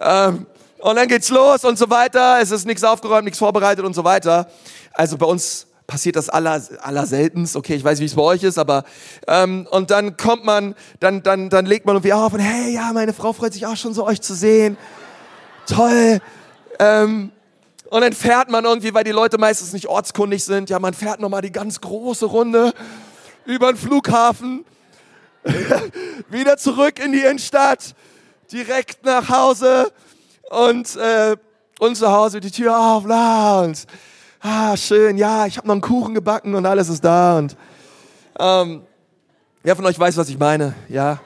ähm, 0.00 0.46
und 0.80 0.96
dann 0.96 1.08
geht's 1.08 1.28
los 1.28 1.64
und 1.64 1.78
so 1.78 1.90
weiter. 1.90 2.38
Es 2.40 2.50
ist 2.50 2.66
nichts 2.66 2.82
aufgeräumt, 2.84 3.24
nichts 3.24 3.38
vorbereitet 3.38 3.84
und 3.84 3.94
so 3.94 4.02
weiter. 4.02 4.50
Also 4.94 5.18
bei 5.18 5.26
uns 5.26 5.66
passiert 5.90 6.14
das 6.14 6.28
aller, 6.28 6.62
aller 6.82 7.04
seltenst. 7.04 7.56
Okay, 7.56 7.74
ich 7.74 7.82
weiß, 7.82 7.98
wie 7.98 8.04
es 8.04 8.14
bei 8.14 8.22
euch 8.22 8.44
ist, 8.44 8.58
aber 8.58 8.84
ähm, 9.26 9.66
und 9.72 9.90
dann 9.90 10.16
kommt 10.16 10.44
man, 10.44 10.76
dann, 11.00 11.24
dann, 11.24 11.50
dann 11.50 11.66
legt 11.66 11.84
man 11.84 11.96
irgendwie 11.96 12.12
auf 12.12 12.32
und 12.32 12.38
hey, 12.38 12.72
ja, 12.72 12.92
meine 12.92 13.12
Frau 13.12 13.32
freut 13.32 13.52
sich 13.52 13.66
auch 13.66 13.76
schon 13.76 13.92
so, 13.92 14.06
euch 14.06 14.20
zu 14.20 14.34
sehen. 14.34 14.78
Toll. 15.66 16.20
Ähm, 16.78 17.32
und 17.90 18.00
dann 18.02 18.12
fährt 18.12 18.50
man 18.50 18.64
irgendwie, 18.64 18.94
weil 18.94 19.02
die 19.02 19.10
Leute 19.10 19.36
meistens 19.36 19.72
nicht 19.72 19.88
ortskundig 19.88 20.44
sind, 20.44 20.70
ja, 20.70 20.78
man 20.78 20.94
fährt 20.94 21.18
nochmal 21.18 21.42
die 21.42 21.50
ganz 21.50 21.80
große 21.80 22.26
Runde 22.26 22.72
über 23.44 23.72
den 23.72 23.76
Flughafen, 23.76 24.64
wieder 26.30 26.56
zurück 26.56 27.04
in 27.04 27.10
die 27.10 27.18
Innenstadt, 27.18 27.96
direkt 28.52 29.04
nach 29.04 29.28
Hause 29.28 29.90
und, 30.50 30.94
äh, 30.94 31.36
und 31.80 31.96
zu 31.96 32.12
Hause 32.12 32.38
die 32.38 32.52
Tür 32.52 32.78
auf, 32.78 33.04
und 33.04 33.86
ah, 34.40 34.76
schön, 34.76 35.18
ja, 35.18 35.46
ich 35.46 35.56
habe 35.56 35.66
noch 35.66 35.74
einen 35.74 35.80
Kuchen 35.80 36.14
gebacken 36.14 36.54
und 36.54 36.66
alles 36.66 36.88
ist 36.88 37.04
da. 37.04 37.38
Und 37.38 37.56
ähm, 38.38 38.82
wer 39.62 39.76
von 39.76 39.84
euch 39.86 39.98
weiß, 39.98 40.16
was 40.16 40.28
ich 40.28 40.38
meine, 40.38 40.74
ja. 40.88 41.20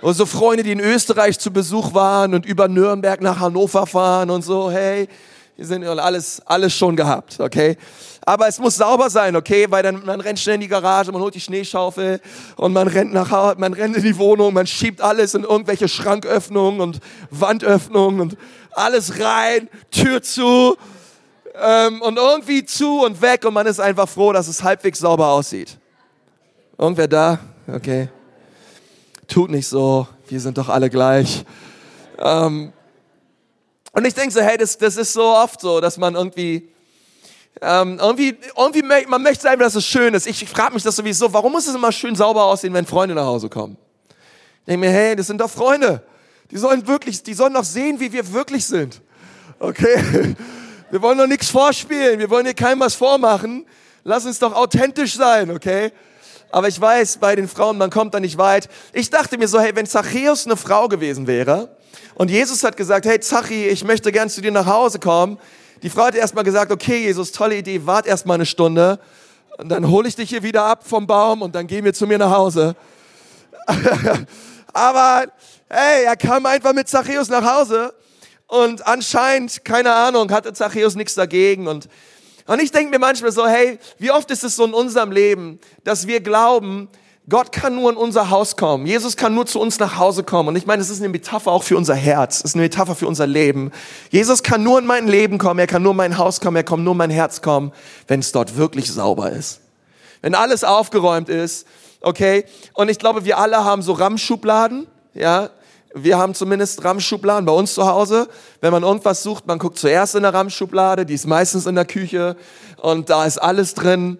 Und 0.00 0.14
so 0.14 0.26
Freunde, 0.26 0.62
die 0.62 0.72
in 0.72 0.80
Österreich 0.80 1.38
zu 1.38 1.50
Besuch 1.50 1.94
waren 1.94 2.34
und 2.34 2.46
über 2.46 2.68
Nürnberg 2.68 3.20
nach 3.20 3.40
Hannover 3.40 3.86
fahren 3.86 4.30
und 4.30 4.42
so, 4.42 4.70
hey, 4.70 5.08
wir 5.56 5.64
sind 5.64 5.84
alles, 5.84 6.42
alles 6.44 6.74
schon 6.74 6.96
gehabt, 6.96 7.40
okay? 7.40 7.78
Aber 8.26 8.46
es 8.46 8.58
muss 8.58 8.76
sauber 8.76 9.08
sein, 9.08 9.34
okay? 9.36 9.66
Weil 9.70 9.82
dann, 9.82 10.04
man 10.04 10.20
rennt 10.20 10.38
schnell 10.38 10.56
in 10.56 10.60
die 10.60 10.68
Garage, 10.68 11.10
man 11.12 11.22
holt 11.22 11.34
die 11.34 11.40
Schneeschaufel 11.40 12.20
und 12.56 12.72
man 12.74 12.88
rennt 12.88 13.14
nach 13.14 13.30
Hause, 13.30 13.56
man 13.58 13.72
rennt 13.72 13.96
in 13.96 14.02
die 14.02 14.18
Wohnung, 14.18 14.52
man 14.52 14.66
schiebt 14.66 15.00
alles 15.00 15.34
in 15.34 15.44
irgendwelche 15.44 15.88
Schranköffnungen 15.88 16.80
und 16.80 17.00
Wandöffnungen 17.30 18.20
und 18.20 18.36
alles 18.72 19.18
rein, 19.18 19.70
Tür 19.90 20.22
zu 20.22 20.76
ähm, 21.60 22.02
und 22.02 22.16
irgendwie 22.16 22.64
zu 22.64 23.00
und 23.00 23.20
weg 23.22 23.44
und 23.44 23.54
man 23.54 23.66
ist 23.66 23.80
einfach 23.80 24.08
froh, 24.08 24.32
dass 24.32 24.48
es 24.48 24.62
halbwegs 24.62 24.98
sauber 24.98 25.28
aussieht. 25.28 25.78
Irgendwer 26.78 27.08
da? 27.08 27.38
Okay. 27.66 28.08
Tut 29.28 29.50
nicht 29.50 29.66
so, 29.66 30.06
wir 30.28 30.40
sind 30.40 30.58
doch 30.58 30.68
alle 30.68 30.90
gleich. 30.90 31.44
Ähm, 32.18 32.72
und 33.92 34.04
ich 34.04 34.14
denke 34.14 34.32
so, 34.32 34.40
hey, 34.40 34.58
das, 34.58 34.76
das 34.76 34.96
ist 34.96 35.12
so 35.12 35.24
oft 35.24 35.60
so, 35.60 35.80
dass 35.80 35.96
man 35.96 36.14
irgendwie, 36.14 36.68
ähm, 37.62 37.98
irgendwie, 38.00 38.36
irgendwie 38.56 38.82
man 38.82 39.22
möchte 39.22 39.48
einfach, 39.48 39.64
dass 39.64 39.74
es 39.74 39.86
schön 39.86 40.12
ist. 40.14 40.26
Ich 40.26 40.46
frage 40.48 40.74
mich 40.74 40.82
das 40.82 40.96
sowieso, 40.96 41.32
warum 41.32 41.52
muss 41.52 41.66
es 41.66 41.74
immer 41.74 41.92
schön 41.92 42.14
sauber 42.14 42.44
aussehen, 42.44 42.74
wenn 42.74 42.86
Freunde 42.86 43.14
nach 43.14 43.24
Hause 43.24 43.48
kommen? 43.48 43.78
Ich 44.60 44.66
denke 44.66 44.86
mir, 44.86 44.92
hey, 44.92 45.16
das 45.16 45.26
sind 45.26 45.40
doch 45.40 45.50
Freunde. 45.50 46.02
Die 46.50 46.58
sollen 46.58 46.86
wirklich, 46.86 47.22
die 47.22 47.34
sollen 47.34 47.54
doch 47.54 47.64
sehen, 47.64 47.98
wie 47.98 48.12
wir 48.12 48.32
wirklich 48.32 48.66
sind. 48.66 49.00
Okay? 49.58 50.36
Wir 50.90 51.02
wollen 51.02 51.18
doch 51.18 51.26
nichts 51.26 51.50
vorspielen. 51.50 52.18
Wir 52.18 52.30
wollen 52.30 52.44
hier 52.44 52.54
keinem 52.54 52.80
was 52.80 52.94
vormachen. 52.94 53.66
Lass 54.04 54.24
uns 54.24 54.38
doch 54.38 54.54
authentisch 54.54 55.16
sein, 55.16 55.50
okay? 55.50 55.92
Aber 56.50 56.68
ich 56.68 56.80
weiß, 56.80 57.18
bei 57.18 57.34
den 57.34 57.48
Frauen, 57.48 57.76
man 57.76 57.90
kommt 57.90 58.14
da 58.14 58.20
nicht 58.20 58.38
weit. 58.38 58.68
Ich 58.92 59.10
dachte 59.10 59.36
mir 59.36 59.48
so, 59.48 59.58
hey, 59.58 59.74
wenn 59.74 59.86
Zachäus 59.86 60.46
eine 60.46 60.56
Frau 60.56 60.86
gewesen 60.88 61.26
wäre, 61.26 61.76
und 62.14 62.30
Jesus 62.30 62.64
hat 62.64 62.78
gesagt, 62.78 63.04
hey 63.04 63.20
Zachi, 63.20 63.66
ich 63.66 63.84
möchte 63.84 64.10
gern 64.10 64.30
zu 64.30 64.40
dir 64.40 64.50
nach 64.50 64.64
Hause 64.64 64.98
kommen. 64.98 65.38
Die 65.82 65.90
Frau 65.90 66.04
hat 66.04 66.14
erstmal 66.14 66.44
gesagt, 66.44 66.72
okay 66.72 67.02
Jesus, 67.02 67.30
tolle 67.30 67.58
Idee, 67.58 67.84
wart 67.84 68.06
erstmal 68.06 68.36
eine 68.36 68.46
Stunde. 68.46 68.98
Und 69.58 69.68
dann 69.68 69.86
hole 69.90 70.08
ich 70.08 70.16
dich 70.16 70.30
hier 70.30 70.42
wieder 70.42 70.64
ab 70.64 70.80
vom 70.86 71.06
Baum 71.06 71.42
und 71.42 71.54
dann 71.54 71.66
gehen 71.66 71.84
wir 71.84 71.92
zu 71.92 72.06
mir 72.06 72.16
nach 72.16 72.30
Hause. 72.30 72.74
Aber 74.72 75.26
hey, 75.68 76.04
er 76.04 76.16
kam 76.16 76.46
einfach 76.46 76.72
mit 76.72 76.88
Zachäus 76.88 77.28
nach 77.28 77.44
Hause 77.44 77.92
und 78.46 78.86
anscheinend, 78.86 79.64
keine 79.64 79.92
Ahnung, 79.92 80.30
hatte 80.30 80.52
Zachäus 80.52 80.94
nichts 80.94 81.14
dagegen 81.14 81.66
und 81.66 81.88
und 82.46 82.62
ich 82.62 82.70
denke 82.70 82.90
mir 82.90 83.00
manchmal 83.00 83.32
so, 83.32 83.46
hey, 83.46 83.78
wie 83.98 84.12
oft 84.12 84.30
ist 84.30 84.44
es 84.44 84.54
so 84.54 84.64
in 84.64 84.72
unserem 84.72 85.10
Leben, 85.10 85.58
dass 85.82 86.06
wir 86.06 86.20
glauben, 86.20 86.88
Gott 87.28 87.50
kann 87.50 87.74
nur 87.74 87.90
in 87.90 87.96
unser 87.96 88.30
Haus 88.30 88.56
kommen. 88.56 88.86
Jesus 88.86 89.16
kann 89.16 89.34
nur 89.34 89.46
zu 89.46 89.58
uns 89.58 89.80
nach 89.80 89.98
Hause 89.98 90.22
kommen. 90.22 90.50
Und 90.50 90.56
ich 90.56 90.64
meine, 90.64 90.80
es 90.80 90.88
ist 90.88 91.00
eine 91.00 91.08
Metapher 91.08 91.50
auch 91.50 91.64
für 91.64 91.76
unser 91.76 91.96
Herz. 91.96 92.38
Es 92.38 92.44
ist 92.44 92.54
eine 92.54 92.62
Metapher 92.62 92.94
für 92.94 93.08
unser 93.08 93.26
Leben. 93.26 93.72
Jesus 94.10 94.44
kann 94.44 94.62
nur 94.62 94.78
in 94.78 94.86
mein 94.86 95.08
Leben 95.08 95.38
kommen. 95.38 95.58
Er 95.58 95.66
kann 95.66 95.82
nur 95.82 95.90
in 95.90 95.96
mein 95.96 96.18
Haus 96.18 96.40
kommen. 96.40 96.56
Er 96.56 96.62
kann 96.62 96.84
nur 96.84 96.92
in 96.92 96.98
mein 96.98 97.10
Herz 97.10 97.42
kommen, 97.42 97.72
wenn 98.06 98.20
es 98.20 98.30
dort 98.30 98.56
wirklich 98.56 98.92
sauber 98.92 99.32
ist. 99.32 99.60
Wenn 100.22 100.36
alles 100.36 100.62
aufgeräumt 100.62 101.28
ist, 101.28 101.66
okay? 102.00 102.44
Und 102.74 102.90
ich 102.90 102.98
glaube, 103.00 103.24
wir 103.24 103.38
alle 103.38 103.64
haben 103.64 103.82
so 103.82 103.92
RAM-Schubladen, 103.92 104.86
ja? 105.12 105.50
Wir 105.98 106.18
haben 106.18 106.34
zumindest 106.34 106.84
RAM-Schubladen 106.84 107.46
bei 107.46 107.52
uns 107.52 107.72
zu 107.72 107.86
Hause. 107.86 108.28
Wenn 108.60 108.70
man 108.70 108.82
irgendwas 108.82 109.22
sucht, 109.22 109.46
man 109.46 109.58
guckt 109.58 109.78
zuerst 109.78 110.14
in 110.14 110.24
der 110.24 110.34
RAM-Schublade, 110.34 111.06
die 111.06 111.14
ist 111.14 111.26
meistens 111.26 111.64
in 111.64 111.74
der 111.74 111.86
Küche 111.86 112.36
und 112.76 113.08
da 113.08 113.24
ist 113.24 113.38
alles 113.38 113.72
drin. 113.72 114.18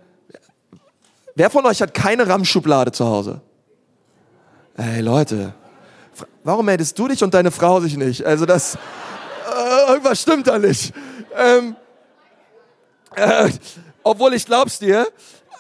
Wer 1.34 1.50
von 1.50 1.66
euch 1.66 1.82
hat 1.82 1.92
keine 1.92 2.26
RAM-Schublade 2.26 2.92
zu 2.92 3.04
Hause? 3.04 3.42
Ey 4.78 5.02
Leute, 5.02 5.52
warum 6.44 6.64
meldest 6.64 6.98
du 6.98 7.08
dich 7.08 7.22
und 7.22 7.34
deine 7.34 7.50
Frau 7.50 7.78
sich 7.80 7.98
nicht? 7.98 8.24
Also 8.24 8.46
das, 8.46 8.76
äh, 8.76 9.90
irgendwas 9.90 10.22
stimmt 10.22 10.46
da 10.46 10.58
nicht. 10.58 10.94
Ähm, 11.36 11.76
äh, 13.16 13.50
obwohl 14.02 14.32
ich 14.32 14.46
glaub's 14.46 14.78
dir. 14.78 15.06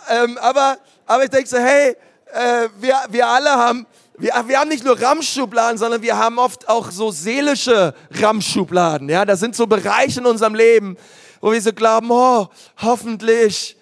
Ähm, 0.08 0.38
aber, 0.40 0.78
aber 1.04 1.24
ich 1.24 1.30
denke 1.30 1.46
so, 1.46 1.58
hey, 1.58 1.94
äh, 2.32 2.68
wir, 2.78 2.94
wir 3.10 3.28
alle 3.28 3.50
haben, 3.50 3.86
wir, 4.18 4.32
wir 4.46 4.58
haben 4.58 4.68
nicht 4.68 4.84
nur 4.84 5.00
RAM-Schubladen, 5.00 5.78
sondern 5.78 6.02
wir 6.02 6.16
haben 6.16 6.38
oft 6.38 6.68
auch 6.68 6.90
so 6.90 7.10
seelische 7.10 7.94
RAM-Schubladen. 8.12 9.08
Ja, 9.08 9.24
da 9.24 9.36
sind 9.36 9.54
so 9.54 9.66
Bereiche 9.66 10.20
in 10.20 10.26
unserem 10.26 10.54
Leben, 10.54 10.96
wo 11.40 11.52
wir 11.52 11.60
so 11.60 11.72
glauben, 11.72 12.08
oh, 12.10 12.48
hoffentlich 12.78 13.76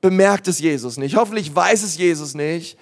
bemerkt 0.00 0.48
es 0.48 0.58
Jesus 0.58 0.96
nicht, 0.96 1.16
hoffentlich 1.16 1.54
weiß 1.54 1.82
es 1.82 1.96
Jesus 1.96 2.34
nicht. 2.34 2.78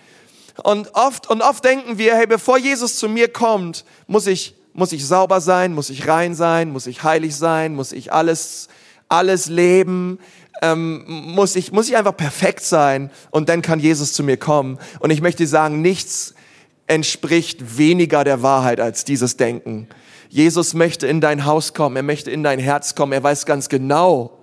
Und 0.62 0.95
oft, 0.95 1.31
und 1.31 1.41
oft 1.41 1.64
denken 1.64 1.99
wir, 1.99 2.14
hey, 2.17 2.26
bevor 2.26 2.59
Jesus 2.59 2.97
zu 2.97 3.09
mir 3.09 3.29
kommt, 3.29 3.85
muss 4.07 4.26
ich, 4.26 4.55
muss 4.73 4.93
ich 4.93 5.07
sauber 5.07 5.41
sein, 5.41 5.73
muss 5.75 5.88
ich 5.88 6.09
rein 6.09 6.35
sein, 6.35 6.71
muss 6.71 6.87
ich 6.87 7.02
heilig 7.02 7.37
sein, 7.37 7.75
muss 7.75 7.93
ich 7.93 8.12
alles, 8.12 8.69
alles 9.09 9.47
leben, 9.47 10.19
ähm, 10.61 11.05
muss 11.07 11.57
ich, 11.57 11.73
muss 11.73 11.88
ich 11.88 11.97
einfach 11.97 12.17
perfekt 12.17 12.64
sein 12.64 13.11
und 13.31 13.49
dann 13.49 13.62
kann 13.62 13.81
Jesus 13.81 14.12
zu 14.12 14.23
mir 14.23 14.37
kommen. 14.37 14.79
Und 15.00 15.11
ich 15.11 15.21
möchte 15.21 15.47
sagen, 15.47 15.81
nichts 15.81 16.35
entspricht 16.87 17.79
weniger 17.79 18.25
der 18.25 18.43
Wahrheit 18.43 18.81
als 18.81 19.05
dieses 19.05 19.37
Denken. 19.37 19.89
Jesus 20.29 20.75
möchte 20.75 21.07
in 21.07 21.21
dein 21.21 21.45
Haus 21.45 21.75
kommen, 21.75 21.97
er 21.97 22.03
möchte 22.03 22.31
in 22.31 22.43
dein 22.43 22.59
Herz 22.59 22.95
kommen, 22.95 23.12
er 23.12 23.23
weiß 23.23 23.45
ganz 23.47 23.69
genau, 23.69 24.39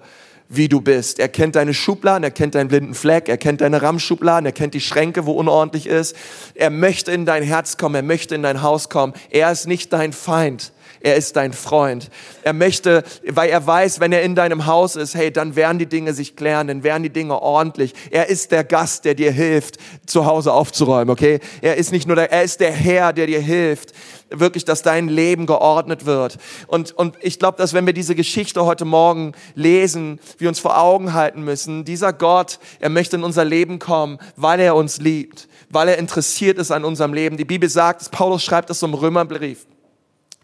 wie 0.48 0.67
du 0.67 0.81
bist. 0.81 1.19
Er 1.19 1.29
kennt 1.29 1.55
deine 1.55 1.74
Schubladen, 1.74 2.24
er 2.24 2.31
kennt 2.31 2.55
deinen 2.55 2.67
blinden 2.67 2.96
Fleck, 2.96 3.29
er 3.29 3.38
kennt 3.38 3.62
deine 3.62 3.81
Rammschubladen, 3.81 4.46
er 4.46 4.51
kennt 4.51 4.74
die 4.74 4.81
Schränke, 4.81 5.25
wo 5.25 5.34
unordentlich 5.34 5.88
ist. 5.88 6.15
Er 6.55 6.72
möchte 6.72 7.12
in 7.12 7.25
dein 7.25 7.43
Herz 7.43 7.77
kommen, 7.77 7.96
er 7.96 8.03
möchte 8.03 8.36
in 8.36 8.43
dein 8.43 8.62
Haus 8.62 8.89
kommen. 8.89 9.13
Er 9.29 9.51
ist 9.51 9.67
nicht 9.67 9.93
dein 9.93 10.12
Feind. 10.12 10.74
Er 11.01 11.15
ist 11.15 11.36
dein 11.36 11.53
Freund. 11.53 12.10
Er 12.44 12.53
möchte, 12.53 13.03
weil 13.25 13.50
er 13.50 13.65
weiß, 13.65 14.00
wenn 14.00 14.12
er 14.12 14.22
in 14.22 14.36
deinem 14.36 14.65
Haus 14.65 14.96
ist, 14.96 15.15
hey, 15.15 15.32
dann 15.32 15.56
werden 15.56 15.79
die 15.79 15.86
Dinge 15.86 16.13
sich 16.13 16.36
klären, 16.36 16.68
dann 16.68 16.84
werden 16.84 17.03
die 17.03 17.10
Dinge 17.10 17.41
ordentlich. 17.41 17.94
Er 18.12 18.27
ist 18.27 18.51
der 18.51 18.63
Gast, 18.63 19.06
der 19.06 19.15
dir 19.15 19.32
hilft, 19.32 19.77
zu 20.06 20.25
Hause 20.25 20.51
aufzuräumen, 20.51 21.10
okay? 21.10 21.39
Er 21.62 21.77
ist 21.77 21.91
nicht 21.91 22.08
nur 22.08 22.15
der, 22.15 22.32
er 22.32 22.44
ist 22.44 22.60
der 22.60 22.72
Herr, 22.72 23.13
der 23.13 23.27
dir 23.27 23.39
hilft, 23.39 23.94
wirklich, 24.29 24.65
dass 24.65 24.82
dein 24.82 25.08
Leben 25.08 25.46
geordnet 25.46 26.06
wird. 26.06 26.38
Und, 26.68 26.91
und 26.91 27.15
ich 27.22 27.39
glaube, 27.39 27.58
dass 27.58 27.74
wenn 27.74 27.86
wir 27.86 27.94
diese 27.94 28.15
Geschichte 28.15 28.65
heute 28.65 28.86
Morgen 28.86 29.34
lesen, 29.56 30.20
wir 30.38 30.50
uns 30.50 30.60
vor 30.60 30.77
Augen 30.77 31.13
halten 31.13 31.44
müssen, 31.44 31.86
dieser 31.86 32.13
Gott, 32.13 32.60
er 32.79 32.89
möchte 32.89 33.15
in 33.15 33.24
unser 33.24 33.46
Leben 33.46 33.79
kommen, 33.79 34.20
weil 34.36 34.60
er 34.60 34.75
uns 34.75 35.00
liebt, 35.00 35.48
weil 35.70 35.88
er 35.88 35.98
interessiert 35.98 36.58
ist 36.58 36.72
an 36.72 36.86
unserem 36.86 37.13
Leben. 37.13 37.38
Die 37.38 37.46
Bibel 37.46 37.70
sagt, 37.70 38.12
Paulus 38.12 38.44
schreibt 38.44 38.70
es 38.70 38.84
im 38.84 38.94
Römerbrief. 38.94 39.65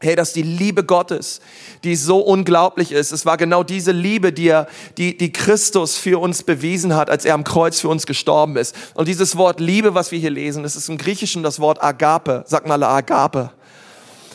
Hey, 0.02 0.16
dass 0.16 0.34
die 0.34 0.42
Liebe 0.42 0.84
Gottes, 0.84 1.40
die 1.86 1.96
so 1.96 2.20
unglaublich 2.20 2.92
ist, 2.92 3.14
es 3.14 3.26
war 3.26 3.38
genau 3.38 3.64
diese 3.64 3.94
Liebe, 3.94 4.34
die, 4.34 4.50
er, 4.50 4.68
die, 4.98 5.18
die 5.18 5.32
Christus 5.32 5.98
für 5.98 6.20
uns 6.20 6.44
bewiesen 6.44 6.96
hat, 6.96 7.10
als 7.10 7.24
er 7.24 7.34
am 7.34 7.46
Kreuz 7.46 7.80
für 7.80 7.88
uns 7.88 8.06
gestorben 8.06 8.58
ist. 8.58 8.76
Und 8.94 9.08
dieses 9.08 9.38
Wort 9.38 9.62
Liebe, 9.62 9.96
was 9.96 10.12
wir 10.12 10.20
hier 10.20 10.32
lesen, 10.32 10.64
das 10.64 10.76
ist 10.76 10.90
im 10.90 10.98
Griechischen 10.98 11.44
das 11.44 11.62
Wort 11.62 11.82
Agape. 11.82 12.44
Sag 12.46 12.68
mal 12.68 12.84
Agape. 12.84 13.52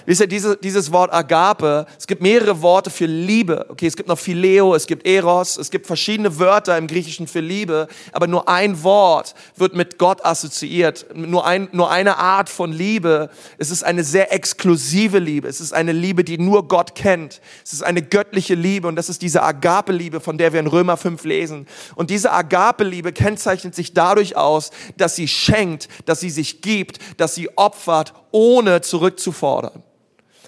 Wisst 0.07 0.21
ihr, 0.21 0.27
diese, 0.27 0.57
dieses 0.57 0.93
Wort 0.93 1.13
Agape, 1.13 1.87
es 1.99 2.07
gibt 2.07 2.23
mehrere 2.23 2.63
Worte 2.63 2.91
für 2.91 3.07
Liebe. 3.07 3.67
Okay, 3.69 3.87
es 3.87 3.97
gibt 3.97 4.09
noch 4.09 4.19
Phileo, 4.19 4.75
es 4.75 4.87
gibt 4.87 5.07
Eros, 5.07 5.57
es 5.57 5.71
gibt 5.71 5.87
verschiedene 5.87 6.39
Wörter 6.39 6.77
im 6.79 6.87
Griechischen 6.87 7.27
für 7.27 7.41
Liebe, 7.41 7.89
aber 8.13 8.27
nur 8.27 8.49
ein 8.49 8.83
Wort 8.83 9.35
wird 9.57 9.75
mit 9.75 9.99
Gott 9.99 10.25
assoziiert. 10.25 11.07
Nur, 11.15 11.47
ein, 11.47 11.69
nur 11.73 11.91
eine 11.91 12.19
Art 12.19 12.49
von 12.49 12.73
Liebe. 12.73 13.31
Es 13.59 13.71
ist 13.71 13.83
eine 13.83 14.05
sehr 14.05 14.33
exklusive 14.33 15.19
Liebe. 15.19 15.49
Es 15.49 15.61
ist 15.61 15.73
eine 15.73 15.93
Liebe, 15.93 16.25
die 16.25 16.39
nur 16.39 16.69
Gott 16.69 16.95
kennt. 16.95 17.41
Es 17.65 17.73
ist 17.73 17.83
eine 17.83 18.03
göttliche 18.03 18.55
Liebe 18.55 18.89
und 18.89 18.97
das 18.97 19.09
ist 19.09 19.23
diese 19.23 19.43
Agape-Liebe, 19.43 20.21
von 20.21 20.39
der 20.39 20.53
wir 20.53 20.61
in 20.61 20.67
Römer 20.67 20.97
5 20.97 21.25
lesen. 21.25 21.67
Und 21.95 22.11
diese 22.11 22.33
Agape-Liebe 22.33 23.13
kennzeichnet 23.13 23.75
sich 23.75 23.95
dadurch 23.95 24.37
aus, 24.37 24.71
dass 24.97 25.17
sie 25.17 25.29
schenkt, 25.29 25.89
dass 26.07 26.21
sie 26.21 26.31
sich 26.31 26.63
gibt, 26.63 26.99
dass 27.21 27.35
sie 27.35 27.57
opfert, 27.57 28.15
ohne 28.31 28.81
zurückzufordern. 28.81 29.83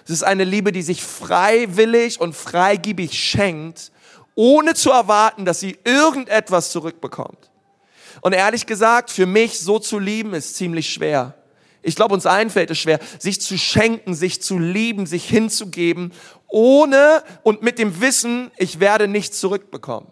Es 0.04 0.10
ist 0.10 0.22
eine 0.22 0.44
Liebe, 0.44 0.72
die 0.72 0.82
sich 0.82 1.02
freiwillig 1.02 2.20
und 2.20 2.34
freigebig 2.34 3.18
schenkt, 3.18 3.92
ohne 4.34 4.74
zu 4.74 4.90
erwarten, 4.90 5.44
dass 5.44 5.60
sie 5.60 5.78
irgendetwas 5.84 6.70
zurückbekommt. 6.70 7.50
Und 8.20 8.32
ehrlich 8.32 8.66
gesagt, 8.66 9.10
für 9.10 9.26
mich 9.26 9.60
so 9.60 9.78
zu 9.78 9.98
lieben 9.98 10.34
ist 10.34 10.56
ziemlich 10.56 10.92
schwer. 10.92 11.34
Ich 11.82 11.96
glaube, 11.96 12.14
uns 12.14 12.26
allen 12.26 12.50
fällt 12.50 12.70
es 12.70 12.78
schwer, 12.78 13.00
sich 13.18 13.40
zu 13.40 13.58
schenken, 13.58 14.14
sich 14.14 14.40
zu 14.40 14.58
lieben, 14.58 15.06
sich 15.06 15.28
hinzugeben, 15.28 16.12
ohne 16.48 17.24
und 17.42 17.62
mit 17.62 17.78
dem 17.78 18.00
Wissen, 18.00 18.50
ich 18.56 18.78
werde 18.78 19.08
nichts 19.08 19.40
zurückbekommen. 19.40 20.08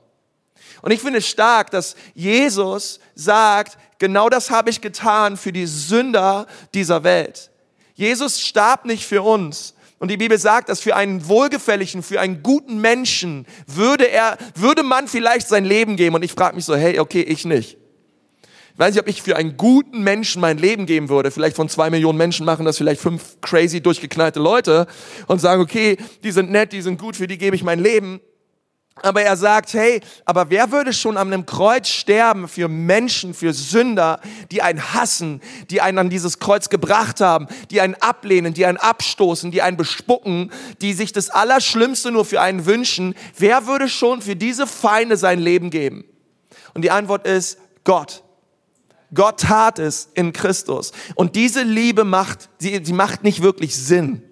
Und 0.82 0.90
ich 0.90 1.00
finde 1.00 1.18
es 1.18 1.28
stark, 1.28 1.70
dass 1.70 1.94
Jesus 2.14 2.98
sagt, 3.14 3.78
genau 3.98 4.28
das 4.28 4.50
habe 4.50 4.70
ich 4.70 4.80
getan 4.80 5.36
für 5.36 5.52
die 5.52 5.66
Sünder 5.66 6.46
dieser 6.74 7.04
Welt. 7.04 7.50
Jesus 7.94 8.40
starb 8.40 8.86
nicht 8.86 9.06
für 9.06 9.22
uns, 9.22 9.74
und 10.00 10.10
die 10.10 10.16
Bibel 10.16 10.38
sagt, 10.38 10.70
dass 10.70 10.80
für 10.80 10.96
einen 10.96 11.28
wohlgefälligen, 11.28 12.02
für 12.02 12.20
einen 12.20 12.42
guten 12.42 12.80
Menschen 12.80 13.46
würde 13.66 14.10
er, 14.10 14.38
würde 14.54 14.82
man 14.82 15.06
vielleicht 15.08 15.46
sein 15.46 15.66
Leben 15.66 15.96
geben. 15.96 16.14
Und 16.14 16.24
ich 16.24 16.32
frage 16.32 16.56
mich 16.56 16.64
so, 16.64 16.74
hey, 16.74 16.98
okay, 16.98 17.20
ich 17.20 17.44
nicht. 17.44 17.76
Ich 18.72 18.78
weiß 18.78 18.94
nicht, 18.94 19.02
ob 19.02 19.08
ich 19.08 19.20
für 19.20 19.36
einen 19.36 19.58
guten 19.58 20.02
Menschen 20.02 20.40
mein 20.40 20.56
Leben 20.56 20.86
geben 20.86 21.10
würde. 21.10 21.30
Vielleicht 21.30 21.54
von 21.54 21.68
zwei 21.68 21.90
Millionen 21.90 22.16
Menschen 22.16 22.46
machen 22.46 22.64
das 22.64 22.78
vielleicht 22.78 22.98
fünf 22.98 23.42
crazy 23.42 23.82
durchgeknallte 23.82 24.40
Leute 24.40 24.86
und 25.26 25.38
sagen, 25.38 25.60
okay, 25.60 25.98
die 26.24 26.30
sind 26.30 26.50
nett, 26.50 26.72
die 26.72 26.80
sind 26.80 26.98
gut, 26.98 27.14
für 27.14 27.26
die 27.26 27.36
gebe 27.36 27.54
ich 27.54 27.62
mein 27.62 27.78
Leben. 27.78 28.22
Aber 29.02 29.22
er 29.22 29.36
sagt, 29.36 29.72
hey, 29.74 30.00
aber 30.24 30.50
wer 30.50 30.72
würde 30.72 30.92
schon 30.92 31.16
an 31.16 31.32
einem 31.32 31.46
Kreuz 31.46 31.88
sterben 31.88 32.48
für 32.48 32.68
Menschen, 32.68 33.32
für 33.34 33.52
Sünder, 33.52 34.20
die 34.50 34.62
einen 34.62 34.94
hassen, 34.94 35.40
die 35.70 35.80
einen 35.80 35.98
an 35.98 36.10
dieses 36.10 36.38
Kreuz 36.38 36.68
gebracht 36.68 37.20
haben, 37.20 37.46
die 37.70 37.80
einen 37.80 37.94
ablehnen, 37.94 38.52
die 38.52 38.66
einen 38.66 38.76
abstoßen, 38.76 39.50
die 39.50 39.62
einen 39.62 39.76
bespucken, 39.76 40.52
die 40.82 40.92
sich 40.92 41.12
das 41.12 41.30
Allerschlimmste 41.30 42.10
nur 42.10 42.24
für 42.24 42.40
einen 42.40 42.66
wünschen? 42.66 43.14
Wer 43.38 43.66
würde 43.66 43.88
schon 43.88 44.20
für 44.20 44.36
diese 44.36 44.66
Feinde 44.66 45.16
sein 45.16 45.38
Leben 45.38 45.70
geben? 45.70 46.04
Und 46.74 46.82
die 46.82 46.90
Antwort 46.90 47.26
ist 47.26 47.58
Gott. 47.84 48.22
Gott 49.12 49.40
tat 49.40 49.78
es 49.78 50.08
in 50.14 50.32
Christus. 50.32 50.92
Und 51.14 51.34
diese 51.34 51.62
Liebe 51.62 52.04
macht, 52.04 52.48
sie, 52.58 52.80
macht 52.92 53.24
nicht 53.24 53.42
wirklich 53.42 53.76
Sinn. 53.76 54.22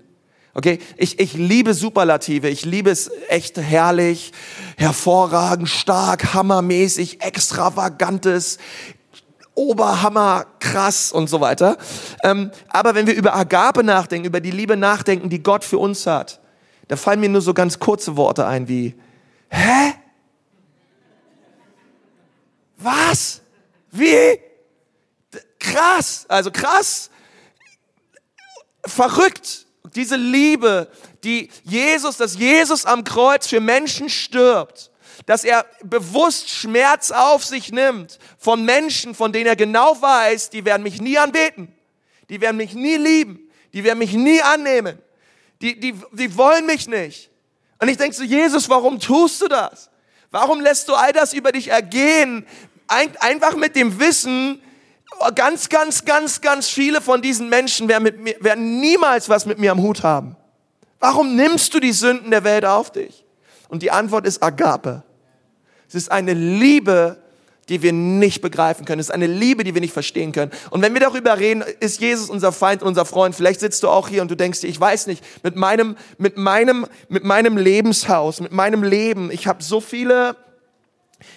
Okay, 0.59 0.81
ich, 0.97 1.21
ich 1.21 1.35
liebe 1.35 1.73
Superlative, 1.73 2.49
ich 2.49 2.65
liebe 2.65 2.91
es 2.91 3.12
echt 3.29 3.57
herrlich, 3.59 4.33
hervorragend, 4.77 5.69
stark, 5.69 6.35
hammermäßig, 6.35 7.23
extravagantes, 7.23 8.59
Oberhammer, 9.55 10.47
krass 10.59 11.12
und 11.12 11.29
so 11.29 11.41
weiter. 11.41 11.79
Ähm, 12.25 12.50
aber 12.71 12.97
wenn 12.97 13.07
wir 13.07 13.15
über 13.15 13.37
Agape 13.37 13.85
nachdenken, 13.85 14.27
über 14.27 14.41
die 14.41 14.50
Liebe 14.50 14.77
nachdenken, 14.77 15.31
die 15.31 15.45
Gott 15.45 15.62
für 15.62 15.79
uns 15.79 16.09
hat, 16.09 16.41
da 16.88 16.97
fallen 16.97 17.21
mir 17.21 17.29
nur 17.29 17.41
so 17.41 17.55
ganz 17.55 17.79
kurze 17.79 18.17
Worte 18.17 18.45
ein 18.45 18.67
wie, 18.67 18.97
hä? 19.50 19.95
Was? 22.79 23.43
Wie? 23.93 24.41
Krass, 25.61 26.27
also 26.29 26.50
krass, 26.50 27.11
verrückt, 28.85 29.68
diese 29.95 30.16
Liebe, 30.16 30.88
die 31.25 31.50
Jesus, 31.64 32.16
dass 32.16 32.37
Jesus 32.38 32.85
am 32.85 33.04
Kreuz 33.04 33.47
für 33.47 33.61
Menschen 33.61 34.09
stirbt, 34.09 34.90
dass 35.26 35.45
er 35.45 35.66
bewusst 35.83 36.50
Schmerz 36.50 37.11
auf 37.11 37.45
sich 37.45 37.73
nimmt 37.73 38.18
von 38.38 38.64
Menschen, 38.64 39.14
von 39.14 39.33
denen 39.33 39.47
er 39.47 39.57
genau 39.57 40.00
weiß, 40.00 40.50
die 40.50 40.64
werden 40.64 40.83
mich 40.83 41.00
nie 41.00 41.18
anbeten, 41.18 41.75
die 42.28 42.40
werden 42.40 42.57
mich 42.57 42.75
nie 42.75 42.97
lieben, 42.97 43.50
die 43.73 43.85
werden 43.85 43.99
mich 43.99 44.12
nie 44.12 44.40
annehmen, 44.42 44.99
die, 45.61 45.78
die, 45.78 45.95
die 46.12 46.37
wollen 46.37 46.66
mich 46.66 46.88
nicht. 46.88 47.30
Und 47.80 47.88
ich 47.88 47.97
denke 47.97 48.16
so, 48.16 48.25
Jesus, 48.25 48.68
warum 48.68 48.99
tust 48.99 49.40
du 49.42 49.49
das? 49.49 49.90
Warum 50.30 50.61
lässt 50.61 50.88
du 50.88 50.95
all 50.95 51.12
das 51.12 51.33
über 51.33 51.52
dich 51.52 51.68
ergehen? 51.68 52.47
Ein, 52.87 53.16
einfach 53.18 53.54
mit 53.54 53.76
dem 53.76 53.99
Wissen, 54.00 54.61
ganz, 55.35 55.69
ganz, 55.69 56.05
ganz, 56.05 56.41
ganz 56.41 56.69
viele 56.69 57.00
von 57.00 57.23
diesen 57.23 57.49
Menschen 57.49 57.88
werden, 57.88 58.05
mit 58.05 58.21
mir, 58.21 58.37
werden 58.41 58.81
niemals 58.81 59.29
was 59.29 59.47
mit 59.47 59.59
mir 59.59 59.73
am 59.73 59.83
Hut 59.83 60.03
haben. 60.03 60.37
Warum 61.00 61.37
nimmst 61.37 61.75
du 61.75 61.81
die 61.81 61.93
Sünden 61.93 62.31
der 62.31 62.45
Welt 62.45 62.65
auf 62.65 62.91
dich? 62.91 63.25
Und 63.69 63.83
die 63.83 63.91
Antwort 63.91 64.27
ist 64.27 64.43
Agape. 64.43 65.03
Es 65.88 65.95
ist 65.95 66.11
eine 66.11 66.35
Liebe, 66.35 67.19
die 67.69 67.83
wir 67.83 67.93
nicht 67.93 68.41
begreifen 68.41 68.85
können. 68.85 69.00
Es 69.00 69.09
ist 69.09 69.15
eine 69.15 69.27
Liebe, 69.27 69.62
die 69.62 69.75
wir 69.75 69.81
nicht 69.81 69.93
verstehen 69.93 70.33
können. 70.33 70.50
Und 70.71 70.83
wenn 70.83 70.95
wir 70.95 71.00
darüber 71.00 71.38
reden, 71.38 71.62
ist 71.81 72.00
Jesus 72.00 72.31
unser 72.31 72.53
Feind, 72.53 72.83
unser 72.83 73.05
Freund. 73.05 73.35
Vielleicht 73.35 73.61
sitzt 73.61 73.83
du 73.83 73.88
auch 73.88 74.09
hier 74.09 74.23
und 74.23 74.31
du 74.31 74.35
denkst 74.35 74.61
dir, 74.61 74.69
ich 74.69 74.81
weiß 74.81 75.07
nicht, 75.07 75.23
mit 75.43 75.57
meinem, 75.57 75.97
mit 76.17 76.37
meinem, 76.37 76.87
mit 77.09 77.25
meinem 77.25 77.57
Lebenshaus, 77.57 78.41
mit 78.41 78.53
meinem 78.53 78.83
Leben, 78.83 79.31
ich 79.31 79.47
habe 79.47 79.62
so 79.62 79.81
viele 79.81 80.37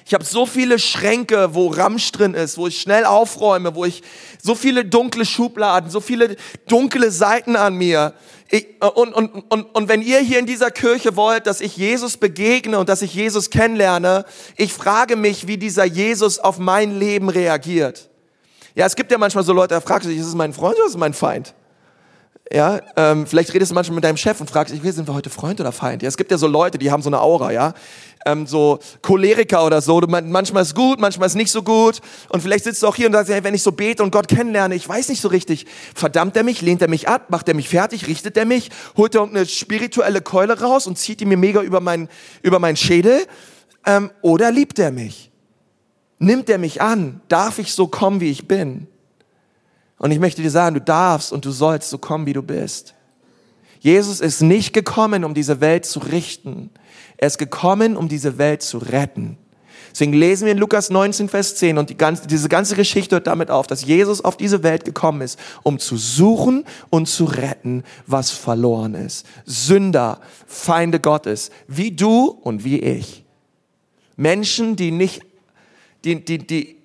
ich 0.05 0.13
habe 0.13 0.25
so 0.25 0.45
viele 0.45 0.79
Schränke, 0.79 1.53
wo 1.53 1.67
Ramsch 1.67 2.11
drin 2.11 2.33
ist, 2.33 2.57
wo 2.57 2.67
ich 2.67 2.81
schnell 2.81 3.05
aufräume, 3.05 3.75
wo 3.75 3.85
ich 3.85 4.01
so 4.41 4.55
viele 4.55 4.83
dunkle 4.83 5.25
Schubladen, 5.25 5.89
so 5.89 6.01
viele 6.01 6.35
dunkle 6.67 7.11
Seiten 7.11 7.55
an 7.55 7.75
mir. 7.75 8.13
Ich, 8.49 8.67
und, 8.81 9.13
und, 9.13 9.29
und, 9.49 9.63
und 9.73 9.87
wenn 9.87 10.01
ihr 10.01 10.19
hier 10.19 10.39
in 10.39 10.45
dieser 10.45 10.71
Kirche 10.71 11.15
wollt, 11.15 11.47
dass 11.47 11.61
ich 11.61 11.77
Jesus 11.77 12.17
begegne 12.17 12.77
und 12.77 12.89
dass 12.89 13.01
ich 13.01 13.13
Jesus 13.13 13.49
kennenlerne, 13.49 14.25
ich 14.57 14.73
frage 14.73 15.15
mich, 15.15 15.47
wie 15.47 15.57
dieser 15.57 15.85
Jesus 15.85 16.39
auf 16.39 16.57
mein 16.57 16.99
Leben 16.99 17.29
reagiert. 17.29 18.09
Ja, 18.75 18.85
es 18.85 18.95
gibt 18.95 19.11
ja 19.11 19.17
manchmal 19.17 19.43
so 19.43 19.53
Leute, 19.53 19.75
da 19.75 19.81
fragst 19.81 20.05
du 20.05 20.09
dich, 20.09 20.19
ist 20.19 20.27
es 20.27 20.35
mein 20.35 20.53
Freund 20.53 20.75
oder 20.75 20.85
ist 20.85 20.91
es 20.91 20.97
mein 20.97 21.13
Feind? 21.13 21.53
Ja, 22.53 22.81
ähm, 22.97 23.25
vielleicht 23.27 23.53
redest 23.53 23.71
du 23.71 23.75
manchmal 23.75 23.95
mit 23.95 24.03
deinem 24.03 24.17
Chef 24.17 24.41
und 24.41 24.49
fragst 24.49 24.73
dich, 24.73 24.81
sind 24.93 25.07
wir 25.07 25.13
heute 25.13 25.29
Freund 25.29 25.61
oder 25.61 25.71
Feind? 25.71 26.01
Ja, 26.01 26.09
es 26.09 26.17
gibt 26.17 26.31
ja 26.31 26.37
so 26.37 26.47
Leute, 26.47 26.77
die 26.77 26.91
haben 26.91 27.01
so 27.01 27.09
eine 27.09 27.21
Aura, 27.21 27.51
ja 27.51 27.73
ähm, 28.25 28.47
so 28.47 28.79
Choleriker 29.01 29.65
oder 29.65 29.81
so. 29.81 29.99
Manchmal 30.01 30.63
ist 30.63 30.75
gut, 30.75 30.99
manchmal 30.99 31.27
ist 31.27 31.35
nicht 31.35 31.51
so 31.51 31.63
gut. 31.63 31.99
Und 32.29 32.41
vielleicht 32.41 32.63
sitzt 32.63 32.83
du 32.83 32.87
auch 32.87 32.95
hier 32.95 33.07
und 33.07 33.13
sagst, 33.13 33.31
hey, 33.31 33.43
wenn 33.43 33.53
ich 33.53 33.63
so 33.63 33.71
bete 33.71 34.03
und 34.03 34.11
Gott 34.11 34.27
kennenlerne, 34.27 34.75
ich 34.75 34.87
weiß 34.87 35.09
nicht 35.09 35.21
so 35.21 35.27
richtig. 35.27 35.65
Verdammt 35.95 36.35
er 36.37 36.43
mich? 36.43 36.61
Lehnt 36.61 36.81
er 36.81 36.89
mich 36.89 37.07
ab? 37.07 37.29
Macht 37.29 37.47
er 37.47 37.55
mich 37.55 37.69
fertig? 37.69 38.07
Richtet 38.07 38.37
er 38.37 38.45
mich? 38.45 38.69
Holt 38.97 39.15
er 39.15 39.21
irgendeine 39.21 39.45
spirituelle 39.45 40.21
Keule 40.21 40.59
raus 40.59 40.87
und 40.87 40.97
zieht 40.97 41.19
die 41.19 41.25
mir 41.25 41.37
mega 41.37 41.61
über 41.61 41.79
meinen 41.79 42.09
über 42.41 42.59
meinen 42.59 42.77
Schädel? 42.77 43.25
Ähm, 43.85 44.11
oder 44.21 44.51
liebt 44.51 44.79
er 44.79 44.91
mich? 44.91 45.31
Nimmt 46.19 46.49
er 46.49 46.59
mich 46.59 46.81
an? 46.81 47.21
Darf 47.27 47.57
ich 47.57 47.73
so 47.73 47.87
kommen, 47.87 48.21
wie 48.21 48.29
ich 48.29 48.47
bin? 48.47 48.87
Und 50.01 50.09
ich 50.09 50.17
möchte 50.17 50.41
dir 50.41 50.49
sagen, 50.49 50.73
du 50.73 50.81
darfst 50.81 51.31
und 51.31 51.45
du 51.45 51.51
sollst 51.51 51.91
so 51.91 51.99
kommen, 51.99 52.25
wie 52.25 52.33
du 52.33 52.41
bist. 52.41 52.95
Jesus 53.81 54.19
ist 54.19 54.41
nicht 54.41 54.73
gekommen, 54.73 55.23
um 55.23 55.35
diese 55.35 55.61
Welt 55.61 55.85
zu 55.85 55.99
richten. 55.99 56.71
Er 57.17 57.27
ist 57.27 57.37
gekommen, 57.37 57.95
um 57.95 58.09
diese 58.09 58.39
Welt 58.39 58.63
zu 58.63 58.79
retten. 58.79 59.37
Deswegen 59.91 60.13
lesen 60.13 60.45
wir 60.45 60.53
in 60.53 60.57
Lukas 60.57 60.89
19, 60.89 61.29
Vers 61.29 61.55
10 61.57 61.77
und 61.77 61.91
die 61.91 61.97
ganze, 61.97 62.25
diese 62.25 62.49
ganze 62.49 62.75
Geschichte 62.75 63.17
hört 63.17 63.27
damit 63.27 63.51
auf, 63.51 63.67
dass 63.67 63.85
Jesus 63.85 64.25
auf 64.25 64.37
diese 64.37 64.63
Welt 64.63 64.85
gekommen 64.85 65.21
ist, 65.21 65.37
um 65.61 65.77
zu 65.77 65.97
suchen 65.97 66.65
und 66.89 67.07
zu 67.07 67.25
retten, 67.25 67.83
was 68.07 68.31
verloren 68.31 68.95
ist. 68.95 69.27
Sünder, 69.45 70.19
Feinde 70.47 70.99
Gottes, 70.99 71.51
wie 71.67 71.91
du 71.91 72.25
und 72.25 72.63
wie 72.63 72.79
ich. 72.79 73.23
Menschen, 74.15 74.75
die 74.75 74.89
nicht, 74.89 75.21
die, 76.03 76.25
die, 76.25 76.39
die 76.39 76.80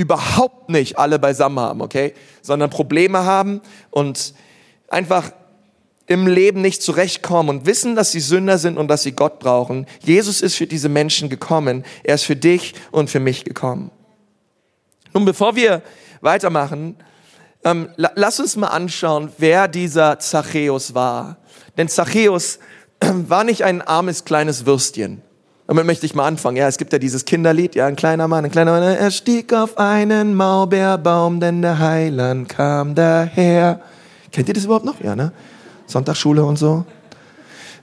überhaupt 0.00 0.70
nicht 0.70 0.98
alle 0.98 1.18
beisammen 1.18 1.60
haben, 1.60 1.82
okay? 1.82 2.14
Sondern 2.40 2.70
Probleme 2.70 3.24
haben 3.24 3.60
und 3.90 4.32
einfach 4.88 5.32
im 6.06 6.26
Leben 6.26 6.62
nicht 6.62 6.82
zurechtkommen 6.82 7.50
und 7.50 7.66
wissen, 7.66 7.94
dass 7.94 8.12
sie 8.12 8.20
Sünder 8.20 8.56
sind 8.56 8.78
und 8.78 8.88
dass 8.88 9.02
sie 9.02 9.12
Gott 9.12 9.38
brauchen. 9.38 9.86
Jesus 10.00 10.40
ist 10.40 10.56
für 10.56 10.66
diese 10.66 10.88
Menschen 10.88 11.28
gekommen. 11.28 11.84
Er 12.02 12.14
ist 12.14 12.24
für 12.24 12.34
dich 12.34 12.74
und 12.90 13.10
für 13.10 13.20
mich 13.20 13.44
gekommen. 13.44 13.90
Nun, 15.12 15.26
bevor 15.26 15.54
wir 15.54 15.82
weitermachen, 16.22 16.96
ähm, 17.62 17.90
lass 17.96 18.40
uns 18.40 18.56
mal 18.56 18.68
anschauen, 18.68 19.30
wer 19.36 19.68
dieser 19.68 20.18
Zachäus 20.18 20.94
war. 20.94 21.36
Denn 21.76 21.88
Zachäus 21.88 22.58
war 23.00 23.44
nicht 23.44 23.64
ein 23.64 23.82
armes 23.82 24.24
kleines 24.24 24.64
Würstchen. 24.64 25.22
Damit 25.70 25.86
möchte 25.86 26.04
ich 26.04 26.16
mal 26.16 26.26
anfangen. 26.26 26.56
Ja, 26.56 26.66
es 26.66 26.78
gibt 26.78 26.92
ja 26.92 26.98
dieses 26.98 27.24
Kinderlied, 27.24 27.76
ja, 27.76 27.86
ein 27.86 27.94
kleiner 27.94 28.26
Mann, 28.26 28.44
ein 28.44 28.50
kleiner 28.50 28.72
Mann, 28.72 28.82
er 28.82 29.10
stieg 29.12 29.52
auf 29.52 29.78
einen 29.78 30.34
Maulbeerbaum, 30.34 31.38
denn 31.38 31.62
der 31.62 31.78
Heiland 31.78 32.48
kam 32.48 32.96
daher. 32.96 33.80
Kennt 34.32 34.48
ihr 34.48 34.54
das 34.54 34.64
überhaupt 34.64 34.84
noch? 34.84 35.00
Ja, 35.00 35.14
ne? 35.14 35.30
Sonntagsschule 35.86 36.44
und 36.44 36.56
so. 36.56 36.84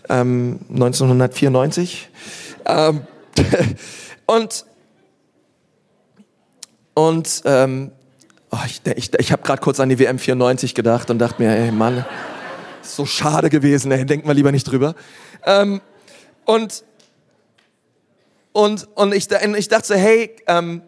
Ähm, 0.10 0.60
1994. 0.70 2.10
Ähm, 2.66 3.04
und 4.26 4.66
und 6.94 7.42
ähm, 7.46 7.92
oh, 8.52 8.58
ich, 8.66 8.82
ich, 8.98 9.14
ich 9.18 9.32
habe 9.32 9.44
gerade 9.44 9.62
kurz 9.62 9.80
an 9.80 9.88
die 9.88 9.98
WM 9.98 10.20
94 10.20 10.76
gedacht 10.76 11.10
und 11.10 11.20
dachte 11.20 11.42
mir, 11.42 11.56
ey 11.56 11.72
Mann, 11.72 12.04
so 12.82 13.06
schade 13.06 13.50
gewesen, 13.50 13.94
ey, 13.94 14.06
denkt 14.06 14.26
mal 14.26 14.34
lieber 14.34 14.52
nicht 14.52 14.66
drüber. 14.66 14.94
Ähm, 15.46 15.80
und 16.44 16.84
und 18.58 18.88
und 18.96 19.14
ich, 19.14 19.28
ich 19.32 19.68
dachte 19.68 19.88
so, 19.88 19.94
hey, 19.94 20.36
ähm, 20.48 20.82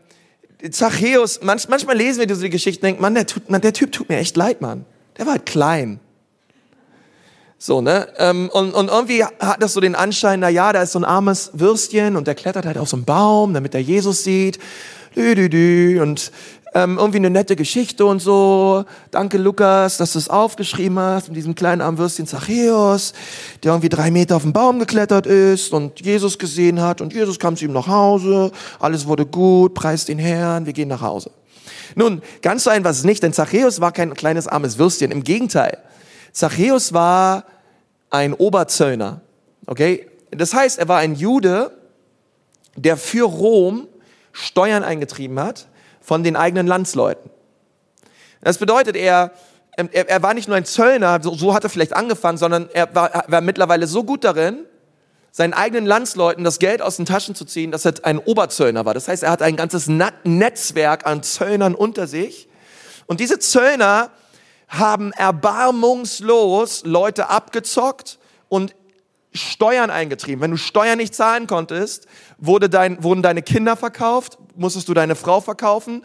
Zachäus, 0.72 1.40
manch, 1.42 1.70
manchmal 1.70 1.96
lesen 1.96 2.20
wir 2.20 2.28
diese 2.28 2.50
Geschichte, 2.50 2.82
denkt 2.82 3.00
man, 3.00 3.14
der, 3.14 3.26
tut, 3.26 3.50
man, 3.50 3.62
der 3.62 3.74
Typ 3.74 3.92
tut 3.92 4.10
mir 4.10 4.18
echt 4.18 4.36
leid, 4.36 4.60
Mann. 4.60 4.86
Der 5.18 5.26
war 5.26 5.34
halt 5.34 5.46
klein. 5.46 6.00
So, 7.58 7.82
ne? 7.82 8.08
Ähm, 8.18 8.50
und, 8.52 8.74
und 8.74 8.90
irgendwie 8.90 9.24
hat 9.24 9.62
das 9.62 9.74
so 9.74 9.82
den 9.82 9.96
Anschein, 9.96 10.40
na 10.40 10.50
ja, 10.50 10.74
da 10.74 10.82
ist 10.82 10.94
so 10.94 11.00
ein 11.00 11.06
armes 11.06 11.52
Würstchen 11.54 12.16
und 12.16 12.26
der 12.26 12.36
klettert 12.36 12.66
halt 12.66 12.78
auf 12.78 12.90
so 12.90 12.98
einen 12.98 13.06
Baum, 13.06 13.54
damit 13.54 13.74
er 13.76 13.82
Jesus 13.82 14.24
sieht. 14.24 14.60
Dü, 15.16 15.36
dü, 15.36 15.50
dü. 15.50 16.02
Und 16.02 16.32
ähm, 16.74 16.98
irgendwie 16.98 17.18
eine 17.18 17.30
nette 17.30 17.56
Geschichte 17.56 18.06
und 18.06 18.20
so. 18.20 18.86
Danke, 19.12 19.38
Lukas, 19.38 19.98
dass 19.98 20.14
du 20.14 20.20
es 20.20 20.30
aufgeschrieben 20.30 21.00
hast 21.00 21.30
mit 21.30 21.38
diesem 21.38 21.56
kleinen 21.56 21.82
armen 21.82 21.98
Würstchen 21.98 22.28
Zachäus, 22.28 23.14
der 23.64 23.72
irgendwie 23.72 23.90
drei 23.90 24.12
Meter 24.12 24.36
auf 24.36 24.44
den 24.44 24.54
Baum 24.54 24.80
geklettert 24.80 25.26
ist 25.26 25.74
und 25.74 26.00
Jesus 26.02 26.38
gesehen 26.38 26.82
hat 26.82 27.02
und 27.02 27.14
Jesus 27.14 27.40
kam 27.40 27.56
zu 27.56 27.66
ihm 27.66 27.74
nach 27.74 27.88
Hause. 27.88 28.52
Alles 28.80 29.08
wurde 29.08 29.26
gut, 29.26 29.74
preist 29.74 30.10
den 30.10 30.20
Herrn, 30.20 30.66
wir 30.66 30.74
gehen 30.74 30.90
nach 30.90 31.02
Hause. 31.02 31.32
Nun, 31.96 32.22
ganz 32.42 32.64
so 32.64 32.70
einfach 32.70 32.92
ist 32.92 33.00
es 33.00 33.04
nicht, 33.04 33.24
denn 33.24 33.34
Zachäus 33.34 33.82
war 33.82 33.92
kein 33.92 34.14
kleines 34.14 34.48
armes 34.48 34.78
Würstchen. 34.78 35.12
Im 35.12 35.24
Gegenteil. 35.24 35.80
Zachäus 36.32 36.94
war 36.94 37.46
ein 38.12 38.34
Oberzöllner. 38.34 39.22
Okay? 39.66 40.08
Das 40.30 40.54
heißt, 40.54 40.78
er 40.78 40.88
war 40.88 41.00
ein 41.00 41.16
Jude, 41.16 41.72
der 42.76 42.96
für 42.96 43.26
Rom 43.26 43.88
Steuern 44.32 44.84
eingetrieben 44.84 45.40
hat 45.40 45.68
von 46.10 46.24
den 46.24 46.36
eigenen 46.36 46.66
Landsleuten. 46.66 47.30
Das 48.42 48.58
bedeutet, 48.58 48.96
er, 48.96 49.32
er, 49.78 50.10
er 50.10 50.24
war 50.24 50.34
nicht 50.34 50.48
nur 50.48 50.58
ein 50.58 50.66
Zöllner, 50.66 51.20
so, 51.22 51.36
so 51.36 51.54
hat 51.54 51.64
er 51.64 51.70
vielleicht 51.70 51.96
angefangen, 51.96 52.40
sondern 52.40 52.68
er 52.74 52.96
war, 52.96 53.26
war 53.28 53.42
mittlerweile 53.42 53.86
so 53.86 54.04
gut 54.04 54.24
darin, 54.24 54.66
seinen 55.30 55.54
eigenen 55.54 55.86
Landsleuten 55.86 56.44
das 56.44 56.58
Geld 56.58 56.82
aus 56.82 56.98
den 56.98 57.06
Taschen 57.06 57.36
zu 57.36 57.46
ziehen, 57.46 57.70
dass 57.70 57.86
er 57.86 57.94
ein 58.02 58.18
Oberzöllner 58.18 58.86
war. 58.86 58.96
Das 58.96 59.08
heißt, 59.08 59.22
er 59.22 59.30
hat 59.30 59.44
ein 59.44 59.56
ganzes 59.56 59.88
Netzwerk 59.88 61.06
an 61.06 61.22
Zöllnern 61.22 61.76
unter 61.76 62.08
sich. 62.08 62.50
Und 63.06 63.20
diese 63.20 63.38
Zöllner 63.38 64.10
haben 64.68 65.12
erbarmungslos 65.12 66.86
Leute 66.86 67.30
abgezockt 67.30 68.18
und 68.48 68.74
Steuern 69.40 69.90
eingetrieben. 69.90 70.42
Wenn 70.42 70.52
du 70.52 70.58
Steuern 70.58 70.98
nicht 70.98 71.16
zahlen 71.16 71.48
konntest, 71.48 72.08
wurde 72.38 72.70
dein, 72.70 73.04
wurden 73.04 73.22
deine 73.22 73.42
Kinder 73.42 73.76
verkauft, 73.76 74.38
musstest 74.56 74.88
du 74.90 74.94
deine 74.94 75.16
Frau 75.16 75.42
verkaufen, 75.42 76.04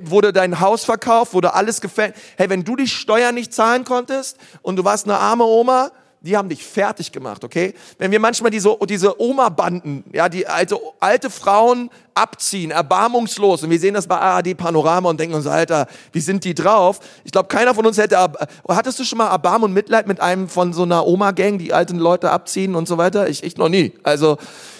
wurde 0.00 0.32
dein 0.32 0.60
Haus 0.60 0.84
verkauft, 0.84 1.34
wurde 1.34 1.54
alles 1.54 1.80
gefällt. 1.80 2.14
Hey, 2.36 2.50
wenn 2.50 2.64
du 2.64 2.76
die 2.76 2.88
Steuern 2.88 3.34
nicht 3.34 3.54
zahlen 3.54 3.84
konntest 3.84 4.38
und 4.62 4.76
du 4.76 4.84
warst 4.84 5.06
eine 5.06 5.18
arme 5.18 5.44
Oma, 5.44 5.90
die 6.20 6.36
haben 6.36 6.48
dich 6.48 6.64
fertig 6.64 7.12
gemacht, 7.12 7.44
okay? 7.44 7.74
Wenn 7.98 8.10
wir 8.10 8.20
manchmal 8.20 8.50
diese, 8.50 8.76
diese 8.88 9.20
Oma-Banden, 9.20 10.04
ja, 10.12 10.28
die 10.28 10.46
alte, 10.46 10.78
alte 10.98 11.30
Frauen 11.30 11.90
abziehen, 12.14 12.70
erbarmungslos, 12.70 13.62
und 13.62 13.70
wir 13.70 13.78
sehen 13.78 13.94
das 13.94 14.06
bei 14.06 14.16
ARD 14.16 14.56
Panorama 14.56 15.10
und 15.10 15.20
denken 15.20 15.34
uns, 15.34 15.46
Alter, 15.46 15.86
wie 16.12 16.20
sind 16.20 16.44
die 16.44 16.54
drauf? 16.54 17.00
Ich 17.24 17.32
glaube, 17.32 17.48
keiner 17.48 17.74
von 17.74 17.86
uns 17.86 17.98
hätte, 17.98 18.18
hattest 18.68 18.98
du 18.98 19.04
schon 19.04 19.18
mal 19.18 19.30
Erbarm 19.30 19.62
und 19.62 19.72
Mitleid 19.72 20.06
mit 20.06 20.20
einem 20.20 20.48
von 20.48 20.72
so 20.72 20.82
einer 20.82 21.06
Oma-Gang, 21.06 21.58
die 21.58 21.72
alten 21.72 21.98
Leute 21.98 22.30
abziehen 22.30 22.74
und 22.74 22.88
so 22.88 22.98
weiter? 22.98 23.28
Ich, 23.28 23.42
ich 23.44 23.56
noch 23.56 23.68
nie. 23.68 23.92
Also, 24.02 24.38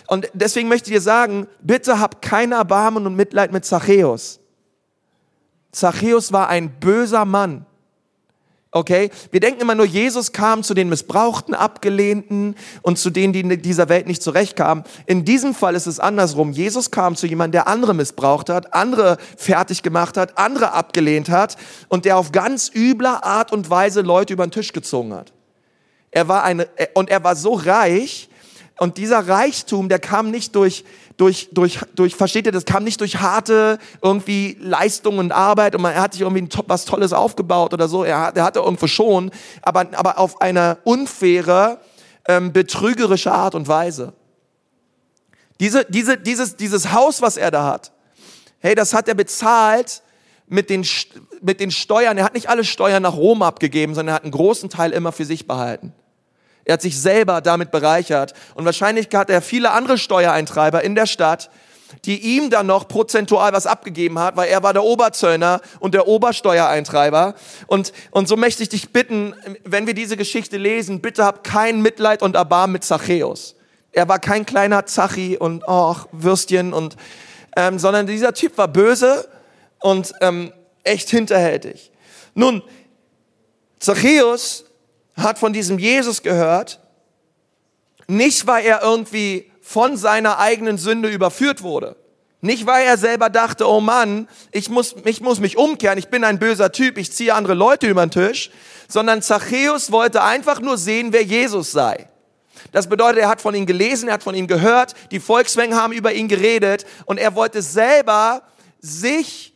und 0.09 0.29
deswegen 0.33 0.69
möchte 0.69 0.91
ich 0.91 0.97
dir 0.97 1.03
sagen, 1.03 1.47
bitte 1.61 2.01
hab 2.01 2.23
kein 2.23 2.53
Erbarmen 2.53 3.07
und 3.07 3.15
Mitleid 3.15 3.53
mit 3.53 3.65
Zachäus. 3.65 4.41
Zachäus 5.73 6.33
war 6.33 6.49
ein 6.49 6.71
böser 6.81 7.25
Mann. 7.27 7.66
Okay? 8.77 9.09
Wir 9.31 9.41
denken 9.41 9.63
immer 9.63 9.75
nur, 9.75 9.87
Jesus 9.87 10.33
kam 10.33 10.63
zu 10.63 10.75
den 10.75 10.91
Missbrauchten, 10.91 11.55
Abgelehnten 11.55 12.57
und 12.83 12.99
zu 12.99 13.09
denen, 13.09 13.33
die 13.33 13.41
in 13.41 13.63
dieser 13.63 13.89
Welt 13.89 14.07
nicht 14.07 14.23
zurechtkamen. 14.23 14.85
In 15.07 15.25
diesem 15.25 15.55
Fall 15.55 15.75
ist 15.75 15.87
es 15.87 15.99
andersrum. 15.99 16.53
Jesus 16.53 16.91
kam 16.91 17.17
zu 17.17 17.27
jemandem, 17.27 17.53
der 17.53 17.69
andere 17.69 17.95
missbraucht 17.95 18.51
hat, 18.51 18.75
andere 18.75 19.17
fertig 19.39 19.83
gemacht 19.83 20.19
hat, 20.19 20.37
andere 20.37 20.73
abgelehnt 20.73 21.31
hat 21.31 21.57
und 21.89 22.05
der 22.05 22.19
auf 22.19 22.33
ganz 22.33 22.71
übler 22.75 23.25
Art 23.25 23.51
und 23.51 23.71
Weise 23.71 24.03
Leute 24.03 24.35
über 24.35 24.47
den 24.47 24.51
Tisch 24.51 24.75
gezogen 24.75 25.15
hat. 25.15 25.33
Er 26.11 26.29
war 26.29 26.45
eine, 26.45 26.69
und 26.93 27.09
er 27.09 27.25
war 27.25 27.35
so 27.35 27.55
reich, 27.55 28.29
und 28.79 28.99
dieser 28.99 29.27
Reichtum, 29.27 29.89
der 29.89 29.99
kam 29.99 30.31
nicht 30.31 30.55
durch, 30.55 30.85
durch, 31.17 31.49
durch, 31.53 31.81
durch, 31.95 32.15
versteht 32.15 32.47
ihr, 32.47 32.53
das 32.53 32.65
kam 32.65 32.85
nicht 32.85 33.01
durch 33.01 33.21
harte 33.21 33.79
irgendwie 34.03 34.57
Leistung 34.61 35.19
und 35.19 35.33
Arbeit 35.33 35.75
und 35.75 35.83
man, 35.83 35.95
er 35.95 36.03
hat 36.03 36.13
sich 36.13 36.23
irgendwie 36.23 36.49
was 36.67 36.85
Tolles 36.85 37.13
aufgebaut 37.13 37.73
oder 37.73 37.89
so, 37.89 38.05
er, 38.05 38.33
er 38.35 38.45
hatte 38.45 38.61
irgendwo 38.61 38.87
schon, 38.87 39.31
aber, 39.63 39.87
aber 39.93 40.19
auf 40.19 40.41
eine 40.41 40.79
unfaire, 40.85 41.81
ähm, 42.29 42.53
betrügerische 42.53 43.33
Art 43.33 43.55
und 43.55 43.69
Weise. 43.69 44.13
Diese, 45.61 45.87
diese, 45.89 46.19
dieses, 46.19 46.57
dieses 46.57 46.93
Haus, 46.93 47.23
was 47.23 47.37
er 47.37 47.51
da 47.51 47.65
hat, 47.65 47.93
Hey, 48.67 48.75
das 48.75 48.95
hat 48.95 49.07
er 49.09 49.15
bezahlt 49.15 50.03
mit 50.49 50.71
den, 50.71 50.85
mit 51.41 51.61
den 51.61 51.71
Steuern. 51.71 52.19
Er 52.19 52.25
hat 52.25 52.35
nicht 52.35 52.49
alle 52.49 52.65
Steuern 52.65 53.03
nach 53.03 53.15
Rom 53.15 53.43
abgegeben, 53.43 53.95
sondern 53.95 54.15
er 54.15 54.17
hat 54.17 54.23
einen 54.25 54.33
großen 54.33 54.71
Teil 54.71 54.93
immer 54.93 55.13
für 55.13 55.25
sich 55.25 55.47
behalten. 55.47 55.93
Er 56.67 56.75
hat 56.75 56.83
sich 56.83 57.01
selber 57.01 57.41
damit 57.41 57.71
bereichert. 57.71 58.35
Und 58.55 58.65
wahrscheinlich 58.65 59.09
hat 59.15 59.31
er 59.31 59.41
viele 59.41 59.71
andere 59.71 59.97
Steuereintreiber 59.99 60.83
in 60.83 60.97
der 60.97 61.07
Stadt, 61.07 61.49
die 62.05 62.37
ihm 62.37 62.51
dann 62.51 62.67
noch 62.67 62.89
prozentual 62.89 63.53
was 63.53 63.69
abgegeben 63.69 64.19
hat, 64.19 64.37
weil 64.37 64.49
er 64.49 64.65
war 64.65 64.73
der 64.73 64.83
Oberzöllner 64.83 65.61
und 65.79 65.95
der 65.95 66.09
Obersteuereintreiber. 66.09 67.37
Und, 67.69 67.93
und 68.11 68.27
so 68.27 68.37
möchte 68.37 68.65
ich 68.65 68.69
dich 68.69 68.91
bitten, 68.91 69.35
wenn 69.65 69.87
wir 69.87 69.95
diese 69.95 70.17
Geschichte 70.17 70.57
lesen, 70.57 71.01
bitte 71.01 71.25
hab 71.25 71.45
kein 71.45 71.83
Mitleid 71.83 72.21
und 72.21 72.35
Erbarmen 72.35 72.73
mit 72.73 72.85
Zachäus. 72.85 73.55
Er 73.93 74.09
war 74.09 74.19
kein 74.19 74.45
kleiner 74.45 74.87
Zachi 74.87 75.39
und 75.39 75.67
ach, 75.69 76.07
Würstchen 76.11 76.73
und, 76.73 76.97
ähm, 77.57 77.79
sondern 77.79 78.09
dieser 78.09 78.35
Typ 78.35 78.59
war 78.59 78.67
böse 78.67 79.29
und 79.79 80.13
ähm, 80.21 80.53
echt 80.83 81.11
hinterhältig. 81.11 81.93
Nun, 82.35 82.63
Zachäus 83.79 84.66
hat 85.17 85.39
von 85.39 85.53
diesem 85.53 85.79
Jesus 85.79 86.23
gehört, 86.23 86.81
nicht 88.07 88.47
weil 88.47 88.65
er 88.65 88.83
irgendwie 88.83 89.51
von 89.61 89.97
seiner 89.97 90.39
eigenen 90.39 90.79
Sünde 90.79 91.09
überführt 91.09 91.63
wurde. 91.63 91.97
Nicht, 92.41 92.67
weil 92.67 92.87
er 92.87 92.99
selber 92.99 93.31
dachte, 93.31 93.69
oh 93.69 93.81
Mann, 93.81 94.29
ich 94.53 94.69
muss, 94.69 94.95
ich 95.05 95.21
muss 95.21 95.41
mich 95.41 95.57
umkehren, 95.57 95.99
ich 95.99 96.09
bin 96.09 96.23
ein 96.23 96.39
böser 96.39 96.71
Typ, 96.71 96.99
ich 96.99 97.11
ziehe 97.11 97.35
andere 97.35 97.55
Leute 97.55 97.89
über 97.89 98.07
den 98.07 98.11
Tisch, 98.11 98.51
sondern 98.89 99.23
Zachäus 99.23 99.91
wollte 99.91 100.23
einfach 100.23 100.61
nur 100.61 100.77
sehen, 100.77 101.13
wer 101.13 101.25
Jesus 101.25 101.73
sei. 101.73 102.09
Das 102.73 102.89
bedeutet, 102.89 103.23
er 103.23 103.29
hat 103.29 103.41
von 103.41 103.55
ihm 103.55 103.67
gelesen, 103.67 104.09
er 104.09 104.15
hat 104.15 104.23
von 104.23 104.35
ihm 104.35 104.47
gehört, 104.47 104.95
die 105.11 105.19
Volksmengen 105.19 105.77
haben 105.77 105.93
über 105.93 106.13
ihn 106.13 106.29
geredet 106.29 106.87
und 107.07 107.19
er 107.19 107.35
wollte 107.35 107.63
selber 107.63 108.43
sich 108.81 109.55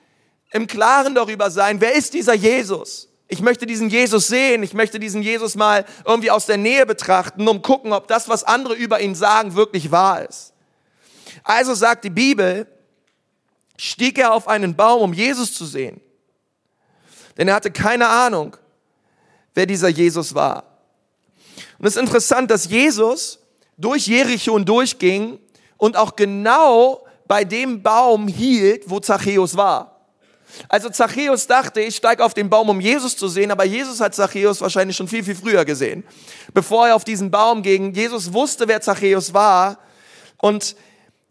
im 0.51 0.67
Klaren 0.67 1.15
darüber 1.15 1.51
sein, 1.51 1.81
wer 1.81 1.95
ist 1.95 2.15
dieser 2.15 2.35
Jesus? 2.35 3.10
Ich 3.33 3.41
möchte 3.41 3.65
diesen 3.65 3.89
Jesus 3.89 4.27
sehen, 4.27 4.65
ich 4.65 4.75
möchte 4.75 4.99
diesen 4.99 5.23
Jesus 5.23 5.55
mal 5.55 5.85
irgendwie 6.05 6.33
aus 6.33 6.47
der 6.47 6.57
Nähe 6.57 6.85
betrachten, 6.85 7.47
um 7.47 7.63
gucken, 7.63 7.93
ob 7.93 8.09
das, 8.09 8.29
was 8.29 8.43
andere 8.43 8.75
über 8.75 9.01
ihn 9.01 9.15
sagen, 9.15 9.55
wirklich 9.55 9.93
wahr 9.93 10.29
ist. 10.29 10.53
Also 11.45 11.75
sagt 11.75 12.03
die 12.03 12.11
Bibel, 12.11 12.67
stieg 13.77 14.19
er 14.19 14.35
auf 14.35 14.49
einen 14.49 14.75
Baum, 14.75 15.03
um 15.03 15.13
Jesus 15.13 15.55
zu 15.55 15.65
sehen. 15.65 16.01
Denn 17.39 17.47
er 17.47 17.55
hatte 17.55 17.71
keine 17.71 18.09
Ahnung, 18.09 18.57
wer 19.55 19.65
dieser 19.65 19.89
Jesus 19.89 20.35
war. 20.35 20.65
Und 21.79 21.87
es 21.87 21.95
ist 21.95 22.03
interessant, 22.03 22.51
dass 22.51 22.69
Jesus 22.69 23.39
durch 23.77 24.09
Jericho 24.09 24.59
durchging 24.59 25.39
und 25.77 25.97
auch 25.97 26.17
genau 26.17 27.07
bei 27.29 27.45
dem 27.45 27.81
Baum 27.81 28.27
hielt, 28.27 28.91
wo 28.91 28.99
Zachäus 28.99 29.57
war. 29.57 30.00
Also 30.69 30.89
Zachäus 30.89 31.47
dachte, 31.47 31.81
ich 31.81 31.97
steige 31.97 32.25
auf 32.25 32.35
den 32.35 32.51
Baum, 32.51 32.69
um 32.69 32.81
Jesus 32.81 33.17
zu 33.17 33.29
sehen, 33.29 33.51
aber 33.51 33.65
Jesus 33.65 34.01
hat 34.01 34.15
Zachäus 34.15 34.61
wahrscheinlich 34.61 34.97
schon 34.97 35.09
viel, 35.09 35.25
viel 35.25 35.35
früher 35.35 35.65
gesehen. 35.65 36.05
Bevor 36.55 36.89
er 36.89 36.97
auf 36.97 37.05
diesen 37.05 37.31
Baum 37.31 37.63
ging, 37.63 37.93
Jesus 37.95 38.33
wusste, 38.33 38.69
wer 38.69 38.81
Zachäus 38.81 39.35
war 39.35 39.79
und, 40.39 40.77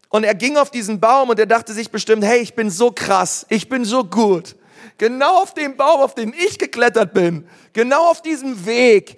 und 0.08 0.24
er 0.24 0.34
ging 0.34 0.56
auf 0.56 0.70
diesen 0.70 1.00
Baum 1.00 1.30
und 1.30 1.38
er 1.38 1.46
dachte 1.46 1.72
sich 1.72 1.90
bestimmt, 1.90 2.24
hey, 2.24 2.40
ich 2.40 2.54
bin 2.54 2.70
so 2.70 2.90
krass, 2.90 3.46
ich 3.48 3.68
bin 3.68 3.84
so 3.84 4.04
gut. 4.04 4.56
Genau 4.98 5.42
auf 5.42 5.54
dem 5.54 5.76
Baum, 5.76 6.00
auf 6.00 6.14
den 6.14 6.34
ich 6.34 6.58
geklettert 6.58 7.14
bin, 7.14 7.48
genau 7.72 8.10
auf 8.10 8.22
diesem 8.22 8.66
Weg 8.66 9.16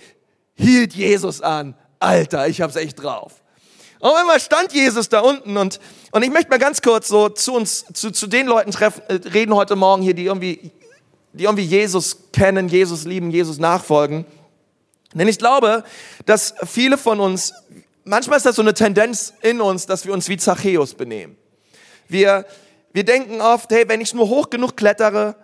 hielt 0.54 0.94
Jesus 0.94 1.40
an. 1.40 1.74
Alter, 1.98 2.48
ich 2.48 2.60
hab's 2.60 2.76
echt 2.76 3.02
drauf. 3.02 3.41
Und 4.02 4.16
einmal 4.16 4.40
stand 4.40 4.72
Jesus 4.72 5.08
da 5.08 5.20
unten 5.20 5.56
und, 5.56 5.78
und 6.10 6.24
ich 6.24 6.30
möchte 6.30 6.50
mal 6.50 6.58
ganz 6.58 6.82
kurz 6.82 7.06
so 7.06 7.28
zu 7.28 7.54
uns, 7.54 7.84
zu, 7.92 8.10
zu 8.10 8.26
den 8.26 8.48
Leuten 8.48 8.72
treffen, 8.72 9.00
äh, 9.06 9.28
reden 9.28 9.54
heute 9.54 9.76
Morgen 9.76 10.02
hier, 10.02 10.12
die 10.12 10.24
irgendwie, 10.24 10.72
die 11.32 11.44
irgendwie 11.44 11.62
Jesus 11.62 12.16
kennen, 12.32 12.66
Jesus 12.66 13.04
lieben, 13.04 13.30
Jesus 13.30 13.58
nachfolgen. 13.58 14.26
Denn 15.14 15.28
ich 15.28 15.38
glaube, 15.38 15.84
dass 16.26 16.52
viele 16.66 16.98
von 16.98 17.20
uns, 17.20 17.54
manchmal 18.02 18.38
ist 18.38 18.46
das 18.46 18.56
so 18.56 18.62
eine 18.62 18.74
Tendenz 18.74 19.34
in 19.40 19.60
uns, 19.60 19.86
dass 19.86 20.04
wir 20.04 20.12
uns 20.12 20.28
wie 20.28 20.36
Zachäus 20.36 20.94
benehmen. 20.94 21.36
Wir, 22.08 22.44
wir 22.92 23.04
denken 23.04 23.40
oft, 23.40 23.70
hey, 23.70 23.88
wenn 23.88 24.00
ich 24.00 24.14
nur 24.14 24.28
hoch 24.28 24.50
genug 24.50 24.76
klettere, 24.76 25.36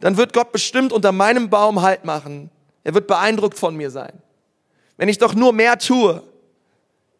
dann 0.00 0.16
wird 0.16 0.32
Gott 0.32 0.50
bestimmt 0.50 0.92
unter 0.92 1.12
meinem 1.12 1.48
Baum 1.48 1.80
Halt 1.80 2.04
machen. 2.04 2.50
Er 2.82 2.94
wird 2.94 3.06
beeindruckt 3.06 3.56
von 3.56 3.76
mir 3.76 3.92
sein. 3.92 4.20
Wenn 4.96 5.08
ich 5.08 5.18
doch 5.18 5.34
nur 5.34 5.52
mehr 5.52 5.78
tue, 5.78 6.24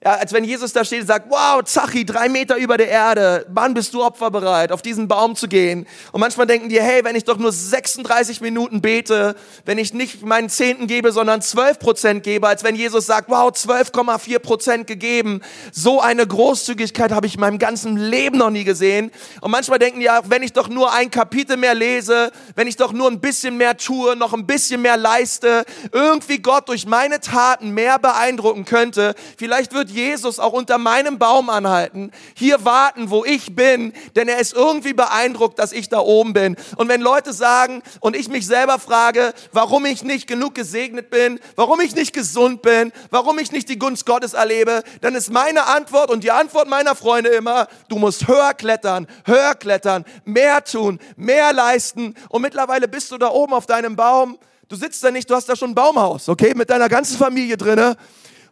ja, 0.04 0.14
als 0.14 0.32
wenn 0.32 0.42
Jesus 0.42 0.72
da 0.72 0.84
steht 0.84 1.02
und 1.02 1.06
sagt, 1.06 1.30
wow, 1.30 1.62
Zachi, 1.62 2.04
drei 2.04 2.28
Meter 2.28 2.56
über 2.56 2.76
der 2.76 2.88
Erde, 2.88 3.46
wann 3.48 3.72
bist 3.72 3.94
du 3.94 4.02
opferbereit, 4.02 4.72
auf 4.72 4.82
diesen 4.82 5.06
Baum 5.06 5.36
zu 5.36 5.46
gehen? 5.46 5.86
Und 6.10 6.20
manchmal 6.20 6.46
denken 6.46 6.68
die, 6.68 6.80
hey, 6.80 7.04
wenn 7.04 7.14
ich 7.14 7.22
doch 7.22 7.38
nur 7.38 7.52
36 7.52 8.40
Minuten 8.40 8.82
bete, 8.82 9.36
wenn 9.64 9.78
ich 9.78 9.94
nicht 9.94 10.22
meinen 10.22 10.48
Zehnten 10.48 10.88
gebe, 10.88 11.12
sondern 11.12 11.40
12 11.40 11.78
Prozent 11.78 12.24
gebe, 12.24 12.48
als 12.48 12.64
wenn 12.64 12.74
Jesus 12.74 13.06
sagt, 13.06 13.28
wow, 13.28 13.52
12,4 13.52 14.38
Prozent 14.40 14.86
gegeben. 14.88 15.40
So 15.70 16.00
eine 16.00 16.26
Großzügigkeit 16.26 17.12
habe 17.12 17.28
ich 17.28 17.34
in 17.34 17.40
meinem 17.40 17.60
ganzen 17.60 17.96
Leben 17.96 18.38
noch 18.38 18.50
nie 18.50 18.64
gesehen. 18.64 19.12
Und 19.40 19.52
manchmal 19.52 19.78
denken 19.78 20.00
die, 20.00 20.06
ja, 20.06 20.22
wenn 20.24 20.42
ich 20.42 20.52
doch 20.52 20.68
nur 20.68 20.92
ein 20.92 21.12
Kapitel 21.12 21.56
mehr 21.56 21.74
lese, 21.74 22.32
wenn 22.56 22.66
ich 22.66 22.74
doch 22.74 22.92
nur 22.92 23.08
ein 23.08 23.20
bisschen 23.20 23.56
mehr 23.56 23.76
tue, 23.76 24.16
noch 24.16 24.32
ein 24.32 24.46
bisschen 24.48 24.82
mehr 24.82 24.96
leiste, 24.96 25.64
irgendwie 25.92 26.38
Gott 26.38 26.68
durch 26.68 26.86
meine 26.86 27.20
Taten 27.20 27.70
mehr 27.70 28.00
beeindrucken 28.00 28.64
könnte, 28.64 29.14
vielleicht 29.36 29.72
wird 29.72 29.91
Jesus 29.92 30.38
auch 30.38 30.52
unter 30.52 30.78
meinem 30.78 31.18
Baum 31.18 31.50
anhalten, 31.50 32.10
hier 32.34 32.64
warten, 32.64 33.10
wo 33.10 33.24
ich 33.24 33.54
bin, 33.54 33.92
denn 34.16 34.28
er 34.28 34.38
ist 34.38 34.54
irgendwie 34.54 34.92
beeindruckt, 34.92 35.58
dass 35.58 35.72
ich 35.72 35.88
da 35.88 36.00
oben 36.00 36.32
bin. 36.32 36.56
Und 36.76 36.88
wenn 36.88 37.00
Leute 37.00 37.32
sagen 37.32 37.82
und 38.00 38.16
ich 38.16 38.28
mich 38.28 38.46
selber 38.46 38.78
frage, 38.78 39.32
warum 39.52 39.86
ich 39.86 40.02
nicht 40.02 40.26
genug 40.26 40.54
gesegnet 40.54 41.10
bin, 41.10 41.38
warum 41.56 41.80
ich 41.80 41.94
nicht 41.94 42.12
gesund 42.12 42.62
bin, 42.62 42.92
warum 43.10 43.38
ich 43.38 43.52
nicht 43.52 43.68
die 43.68 43.78
Gunst 43.78 44.06
Gottes 44.06 44.34
erlebe, 44.34 44.82
dann 45.00 45.14
ist 45.14 45.30
meine 45.30 45.66
Antwort 45.66 46.10
und 46.10 46.24
die 46.24 46.30
Antwort 46.30 46.68
meiner 46.68 46.94
Freunde 46.94 47.30
immer, 47.30 47.68
du 47.88 47.96
musst 47.96 48.28
höher 48.28 48.54
klettern, 48.54 49.06
höher 49.24 49.54
klettern, 49.54 50.04
mehr 50.24 50.64
tun, 50.64 50.98
mehr 51.16 51.52
leisten. 51.52 52.14
Und 52.28 52.42
mittlerweile 52.42 52.88
bist 52.88 53.10
du 53.12 53.18
da 53.18 53.28
oben 53.30 53.52
auf 53.52 53.66
deinem 53.66 53.96
Baum. 53.96 54.38
Du 54.68 54.76
sitzt 54.76 55.04
da 55.04 55.10
nicht, 55.10 55.28
du 55.28 55.34
hast 55.34 55.48
da 55.48 55.56
schon 55.56 55.72
ein 55.72 55.74
Baumhaus, 55.74 56.28
okay, 56.28 56.54
mit 56.54 56.70
deiner 56.70 56.88
ganzen 56.88 57.18
Familie 57.18 57.56
drinne. 57.56 57.96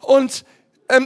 Und 0.00 0.44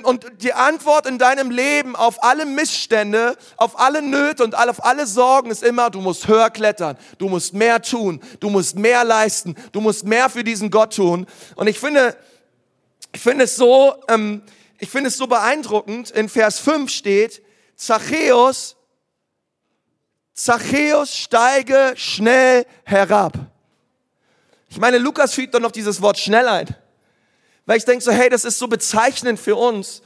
und 0.05 0.27
die 0.43 0.53
Antwort 0.53 1.07
in 1.07 1.19
deinem 1.19 1.51
Leben 1.51 1.97
auf 1.97 2.23
alle 2.23 2.47
Missstände, 2.47 3.37
auf 3.57 3.79
alle 3.79 4.03
Nöte 4.03 4.45
und 4.45 4.57
auf 4.57 4.85
alle 4.85 5.07
Sorgen 5.07 5.51
ist 5.51 5.63
immer, 5.63 5.91
du 5.91 6.01
musst 6.01 6.27
höher 6.29 6.51
klettern, 6.51 6.97
du 7.19 7.29
musst 7.29 7.55
mehr 7.55 7.83
tun, 7.83 8.21
du 8.41 8.51
musst 8.51 8.77
mehr 8.77 9.05
leisten, 9.05 9.55
du 9.73 9.81
musst 9.81 10.05
mehr 10.05 10.31
für 10.31 10.45
diesen 10.45 10.71
Gott 10.71 10.97
tun. 10.97 11.27
Und 11.57 11.67
ich 11.67 11.79
finde, 11.79 12.17
ich 13.13 13.21
finde 13.21 13.45
es 13.45 13.57
so, 13.57 13.95
ähm, 14.09 14.43
ich 14.79 14.91
finde 14.91 15.09
es 15.09 15.17
so 15.17 15.27
beeindruckend. 15.27 16.11
In 16.11 16.29
Vers 16.29 16.59
5 16.59 16.91
steht, 16.91 17.43
Zachäus, 17.77 18.77
Zachäus 20.35 21.17
steige 21.17 21.93
schnell 21.97 22.67
herab. 22.85 23.35
Ich 24.69 24.79
meine, 24.79 24.99
Lukas 24.99 25.35
fügt 25.35 25.55
doch 25.55 25.61
noch 25.61 25.71
dieses 25.71 26.03
Wort 26.03 26.19
schnell 26.19 26.49
ein. 26.49 26.75
Weil 27.67 27.79
ich 27.79 27.85
denke 27.85 28.05
so, 28.05 28.13
hey, 28.13 28.29
das 28.29 28.45
ist 28.45 28.59
so 28.59 28.69
bezeichnend 28.69 29.41
für 29.41 29.57
uns, 29.57 30.03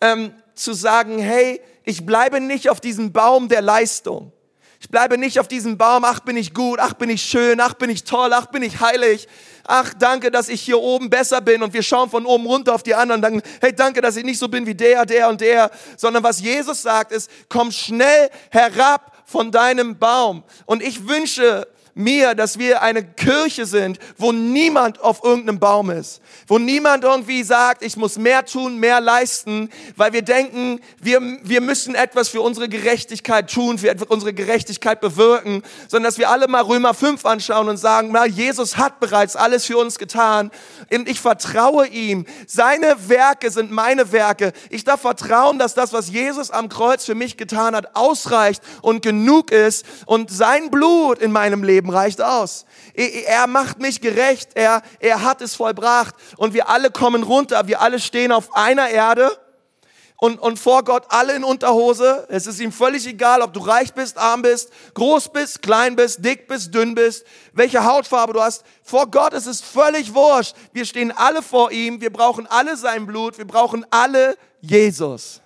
ähm, 0.00 0.32
zu 0.54 0.72
sagen, 0.72 1.18
hey, 1.18 1.60
ich 1.84 2.04
bleibe 2.04 2.40
nicht 2.40 2.68
auf 2.70 2.80
diesem 2.80 3.12
Baum 3.12 3.48
der 3.48 3.62
Leistung. 3.62 4.32
Ich 4.80 4.90
bleibe 4.90 5.16
nicht 5.16 5.40
auf 5.40 5.48
diesem 5.48 5.78
Baum, 5.78 6.04
ach 6.04 6.20
bin 6.20 6.36
ich 6.36 6.52
gut, 6.52 6.78
ach 6.80 6.92
bin 6.92 7.08
ich 7.08 7.22
schön, 7.22 7.60
ach 7.60 7.74
bin 7.74 7.88
ich 7.88 8.04
toll, 8.04 8.32
ach 8.32 8.46
bin 8.46 8.62
ich 8.62 8.80
heilig. 8.80 9.26
Ach, 9.64 9.94
danke, 9.94 10.30
dass 10.30 10.48
ich 10.48 10.60
hier 10.60 10.78
oben 10.78 11.08
besser 11.08 11.40
bin 11.40 11.62
und 11.62 11.72
wir 11.72 11.82
schauen 11.82 12.10
von 12.10 12.26
oben 12.26 12.46
runter 12.46 12.74
auf 12.74 12.82
die 12.82 12.94
anderen 12.94 13.20
und 13.20 13.30
sagen, 13.30 13.42
hey, 13.60 13.74
danke, 13.74 14.00
dass 14.00 14.16
ich 14.16 14.24
nicht 14.24 14.38
so 14.38 14.48
bin 14.48 14.66
wie 14.66 14.74
der, 14.74 15.06
der 15.06 15.28
und 15.28 15.40
der, 15.40 15.70
sondern 15.96 16.22
was 16.22 16.40
Jesus 16.40 16.82
sagt 16.82 17.10
ist, 17.10 17.30
komm 17.48 17.72
schnell 17.72 18.30
herab 18.50 19.24
von 19.24 19.50
deinem 19.50 19.98
Baum. 19.98 20.44
Und 20.66 20.82
ich 20.82 21.08
wünsche 21.08 21.66
mir, 21.96 22.34
dass 22.34 22.58
wir 22.58 22.82
eine 22.82 23.02
Kirche 23.02 23.64
sind, 23.64 23.98
wo 24.18 24.30
niemand 24.30 25.00
auf 25.00 25.24
irgendeinem 25.24 25.58
Baum 25.58 25.90
ist, 25.90 26.20
wo 26.46 26.58
niemand 26.58 27.04
irgendwie 27.04 27.42
sagt, 27.42 27.82
ich 27.82 27.96
muss 27.96 28.18
mehr 28.18 28.44
tun, 28.44 28.78
mehr 28.78 29.00
leisten, 29.00 29.70
weil 29.96 30.12
wir 30.12 30.20
denken, 30.20 30.80
wir, 31.00 31.20
wir 31.42 31.62
müssen 31.62 31.94
etwas 31.94 32.28
für 32.28 32.42
unsere 32.42 32.68
Gerechtigkeit 32.68 33.50
tun, 33.50 33.78
für 33.78 33.94
unsere 34.08 34.34
Gerechtigkeit 34.34 35.00
bewirken, 35.00 35.62
sondern 35.88 36.10
dass 36.10 36.18
wir 36.18 36.28
alle 36.28 36.48
mal 36.48 36.62
Römer 36.62 36.92
5 36.92 37.24
anschauen 37.24 37.68
und 37.68 37.78
sagen, 37.78 38.10
na, 38.12 38.26
Jesus 38.26 38.76
hat 38.76 39.00
bereits 39.00 39.34
alles 39.34 39.64
für 39.64 39.78
uns 39.78 39.98
getan 39.98 40.50
und 40.92 41.08
ich 41.08 41.20
vertraue 41.20 41.86
ihm. 41.86 42.26
Seine 42.46 43.08
Werke 43.08 43.50
sind 43.50 43.70
meine 43.70 44.12
Werke. 44.12 44.52
Ich 44.68 44.84
darf 44.84 45.00
vertrauen, 45.00 45.58
dass 45.58 45.72
das, 45.72 45.94
was 45.94 46.10
Jesus 46.10 46.50
am 46.50 46.68
Kreuz 46.68 47.06
für 47.06 47.14
mich 47.14 47.38
getan 47.38 47.74
hat, 47.74 47.96
ausreicht 47.96 48.62
und 48.82 49.00
genug 49.00 49.50
ist 49.50 49.86
und 50.04 50.30
sein 50.30 50.70
Blut 50.70 51.20
in 51.20 51.32
meinem 51.32 51.64
Leben 51.64 51.85
Leben 51.86 51.90
reicht 51.90 52.20
aus. 52.20 52.64
Er 52.94 53.46
macht 53.46 53.78
mich 53.78 54.00
gerecht, 54.00 54.50
er, 54.54 54.82
er 55.00 55.22
hat 55.22 55.40
es 55.40 55.54
vollbracht 55.54 56.14
und 56.36 56.52
wir 56.54 56.68
alle 56.68 56.90
kommen 56.90 57.22
runter, 57.22 57.66
wir 57.66 57.80
alle 57.80 58.00
stehen 58.00 58.32
auf 58.32 58.54
einer 58.54 58.88
Erde. 58.88 59.30
und, 60.18 60.38
und 60.40 60.58
vor 60.58 60.82
Gott 60.82 61.04
alle 61.10 61.34
in 61.34 61.44
Unterhose. 61.44 62.26
Es 62.30 62.46
ist 62.46 62.58
ihm 62.58 62.72
völlig 62.72 63.06
egal, 63.06 63.42
ob 63.42 63.52
du 63.52 63.60
reich 63.60 63.92
bist, 63.92 64.16
arm 64.16 64.40
bist, 64.40 64.70
groß 64.94 65.28
bist, 65.28 65.60
klein 65.60 65.94
bist, 65.94 66.24
dick 66.24 66.48
bist, 66.48 66.74
dünn 66.74 66.94
bist, 66.94 67.26
welche 67.52 67.84
Hautfarbe 67.84 68.32
du 68.32 68.40
hast. 68.40 68.64
Vor 68.82 69.10
Gott 69.10 69.34
ist 69.34 69.46
es 69.46 69.60
völlig 69.60 70.14
wurscht. 70.14 70.56
Wir 70.72 70.86
stehen 70.86 71.12
alle 71.12 71.42
vor 71.42 71.70
ihm. 71.70 72.00
Wir 72.00 72.10
brauchen 72.10 72.46
alle 72.46 72.78
sein 72.78 73.04
Blut. 73.04 73.36
Wir 73.36 73.46
brauchen 73.46 73.84
alle 73.90 74.38
Jesus. 74.62 75.42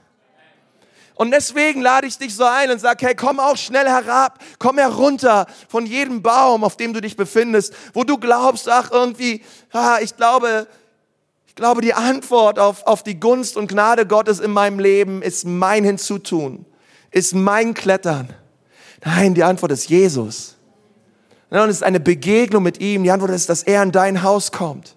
Und 1.20 1.33
deswegen 1.33 1.83
lade 1.83 2.06
ich 2.06 2.16
dich 2.16 2.35
so 2.35 2.44
ein 2.44 2.70
und 2.70 2.80
sag, 2.80 3.02
hey, 3.02 3.14
komm 3.14 3.40
auch 3.40 3.59
schnell 3.59 3.87
herab, 3.87 4.38
komm 4.59 4.78
herunter 4.78 5.44
von 5.68 5.85
jedem 5.85 6.22
Baum, 6.22 6.64
auf 6.64 6.78
dem 6.78 6.94
du 6.94 7.02
dich 7.02 7.14
befindest, 7.14 7.74
wo 7.92 8.04
du 8.04 8.16
glaubst, 8.16 8.70
ach, 8.70 8.90
irgendwie, 8.90 9.42
ah, 9.70 9.98
ich 10.00 10.16
glaube, 10.16 10.66
ich 11.46 11.54
glaube, 11.54 11.83
die 11.83 11.92
Antwort 11.92 12.59
auf, 12.59 12.87
auf 12.87 13.02
die 13.02 13.20
Gunst 13.20 13.59
und 13.59 13.68
Gnade 13.70 14.06
Gottes 14.06 14.40
in 14.40 14.50
meinem 14.50 14.78
Leben 14.78 15.20
ist 15.20 15.44
mein 15.44 15.85
Hinzutun, 15.85 16.64
ist 17.11 17.35
mein 17.35 17.74
Klettern. 17.74 18.33
Nein, 19.04 19.35
die 19.35 19.44
Antwort 19.44 19.72
ist 19.72 19.90
Jesus. 19.90 20.56
Und 21.50 21.59
es 21.59 21.76
ist 21.76 21.83
eine 21.83 22.00
Begegnung 22.00 22.62
mit 22.62 22.80
ihm. 22.80 23.04
Die 23.04 23.11
Antwort 23.11 23.33
ist, 23.33 23.50
dass 23.50 23.62
er 23.62 23.83
in 23.83 23.92
dein 23.92 24.22
Haus 24.22 24.52
kommt. 24.52 24.96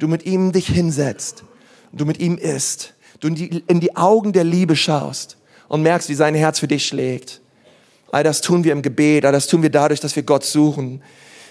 Du 0.00 0.08
mit 0.08 0.26
ihm 0.26 0.50
dich 0.50 0.66
hinsetzt. 0.66 1.44
Du 1.92 2.04
mit 2.04 2.18
ihm 2.18 2.36
isst. 2.36 2.94
Du 3.20 3.28
in 3.28 3.36
die, 3.36 3.62
in 3.68 3.78
die 3.78 3.94
Augen 3.94 4.32
der 4.32 4.42
Liebe 4.42 4.74
schaust 4.74 5.38
und 5.72 5.80
merkst, 5.80 6.10
wie 6.10 6.14
sein 6.14 6.34
Herz 6.34 6.58
für 6.58 6.68
dich 6.68 6.86
schlägt. 6.86 7.40
All 8.10 8.22
das 8.22 8.42
tun 8.42 8.62
wir 8.62 8.72
im 8.72 8.82
Gebet, 8.82 9.24
all 9.24 9.32
das 9.32 9.46
tun 9.46 9.62
wir 9.62 9.70
dadurch, 9.70 10.00
dass 10.00 10.14
wir 10.14 10.22
Gott 10.22 10.44
suchen. 10.44 11.02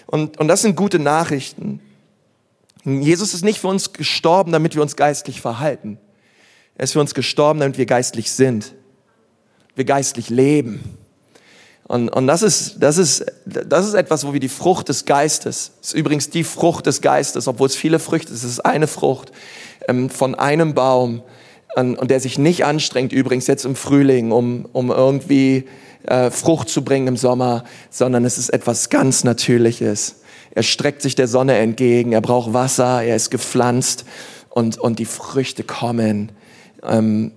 Und, 0.06 0.38
und 0.38 0.46
das 0.46 0.62
sind 0.62 0.76
gute 0.76 1.00
Nachrichten. 1.00 1.80
Jesus 2.84 3.34
ist 3.34 3.42
nicht 3.42 3.58
für 3.58 3.66
uns 3.66 3.92
gestorben, 3.92 4.52
damit 4.52 4.76
wir 4.76 4.82
uns 4.82 4.94
geistlich 4.94 5.40
verhalten. 5.40 5.98
Er 6.76 6.84
ist 6.84 6.92
für 6.92 7.00
uns 7.00 7.14
gestorben, 7.14 7.58
damit 7.58 7.78
wir 7.78 7.86
geistlich 7.86 8.30
sind. 8.30 8.74
Wir 9.74 9.84
geistlich 9.84 10.30
leben. 10.30 10.96
Und, 11.88 12.08
und 12.08 12.28
das, 12.28 12.42
ist, 12.42 12.76
das, 12.78 12.98
ist, 12.98 13.26
das 13.44 13.88
ist 13.88 13.94
etwas, 13.94 14.24
wo 14.24 14.32
wir 14.32 14.38
die 14.38 14.48
Frucht 14.48 14.88
des 14.88 15.04
Geistes, 15.04 15.72
ist 15.82 15.94
übrigens 15.94 16.30
die 16.30 16.44
Frucht 16.44 16.86
des 16.86 17.00
Geistes, 17.00 17.48
obwohl 17.48 17.66
es 17.66 17.74
viele 17.74 17.98
Früchte 17.98 18.32
ist, 18.32 18.44
es 18.44 18.50
ist 18.52 18.60
eine 18.60 18.86
Frucht 18.86 19.32
ähm, 19.88 20.10
von 20.10 20.36
einem 20.36 20.74
Baum, 20.74 21.24
und 21.76 22.10
der 22.10 22.20
sich 22.20 22.38
nicht 22.38 22.64
anstrengt, 22.64 23.12
übrigens 23.12 23.46
jetzt 23.46 23.64
im 23.64 23.76
Frühling, 23.76 24.30
um, 24.30 24.66
um 24.72 24.90
irgendwie 24.90 25.64
äh, 26.04 26.30
Frucht 26.30 26.68
zu 26.68 26.84
bringen 26.84 27.08
im 27.08 27.16
Sommer, 27.16 27.64
sondern 27.90 28.24
es 28.24 28.38
ist 28.38 28.50
etwas 28.50 28.90
ganz 28.90 29.24
Natürliches. 29.24 30.16
Er 30.54 30.62
streckt 30.62 31.00
sich 31.02 31.14
der 31.14 31.28
Sonne 31.28 31.56
entgegen, 31.56 32.12
er 32.12 32.20
braucht 32.20 32.52
Wasser, 32.52 33.02
er 33.02 33.16
ist 33.16 33.30
gepflanzt 33.30 34.04
und, 34.50 34.78
und 34.78 34.98
die 34.98 35.06
Früchte 35.06 35.64
kommen. 35.64 36.32
Ähm, 36.82 37.32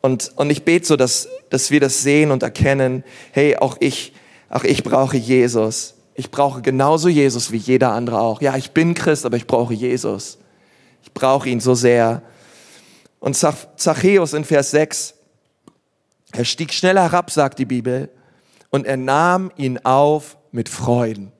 und, 0.00 0.32
und 0.36 0.50
ich 0.50 0.64
bete 0.64 0.86
so, 0.86 0.96
dass, 0.96 1.28
dass 1.50 1.70
wir 1.70 1.80
das 1.80 2.02
sehen 2.02 2.30
und 2.30 2.42
erkennen, 2.42 3.02
hey, 3.32 3.56
auch 3.56 3.76
ich, 3.80 4.12
auch 4.50 4.62
ich 4.62 4.84
brauche 4.84 5.16
Jesus. 5.16 5.94
Ich 6.14 6.30
brauche 6.30 6.62
genauso 6.62 7.08
Jesus 7.08 7.50
wie 7.50 7.56
jeder 7.56 7.92
andere 7.92 8.20
auch. 8.20 8.40
Ja, 8.40 8.56
ich 8.56 8.70
bin 8.70 8.94
Christ, 8.94 9.26
aber 9.26 9.36
ich 9.36 9.46
brauche 9.46 9.74
Jesus. 9.74 10.38
Ich 11.02 11.12
brauche 11.12 11.48
ihn 11.48 11.58
so 11.58 11.74
sehr. 11.74 12.22
Und 13.24 13.32
Zachäus 13.36 14.34
in 14.34 14.44
Vers 14.44 14.72
6, 14.72 15.14
er 16.32 16.44
stieg 16.44 16.74
schnell 16.74 16.98
herab, 16.98 17.30
sagt 17.30 17.58
die 17.58 17.64
Bibel, 17.64 18.10
und 18.68 18.84
er 18.84 18.98
nahm 18.98 19.50
ihn 19.56 19.78
auf 19.78 20.36
mit 20.52 20.68
Freuden. 20.68 21.32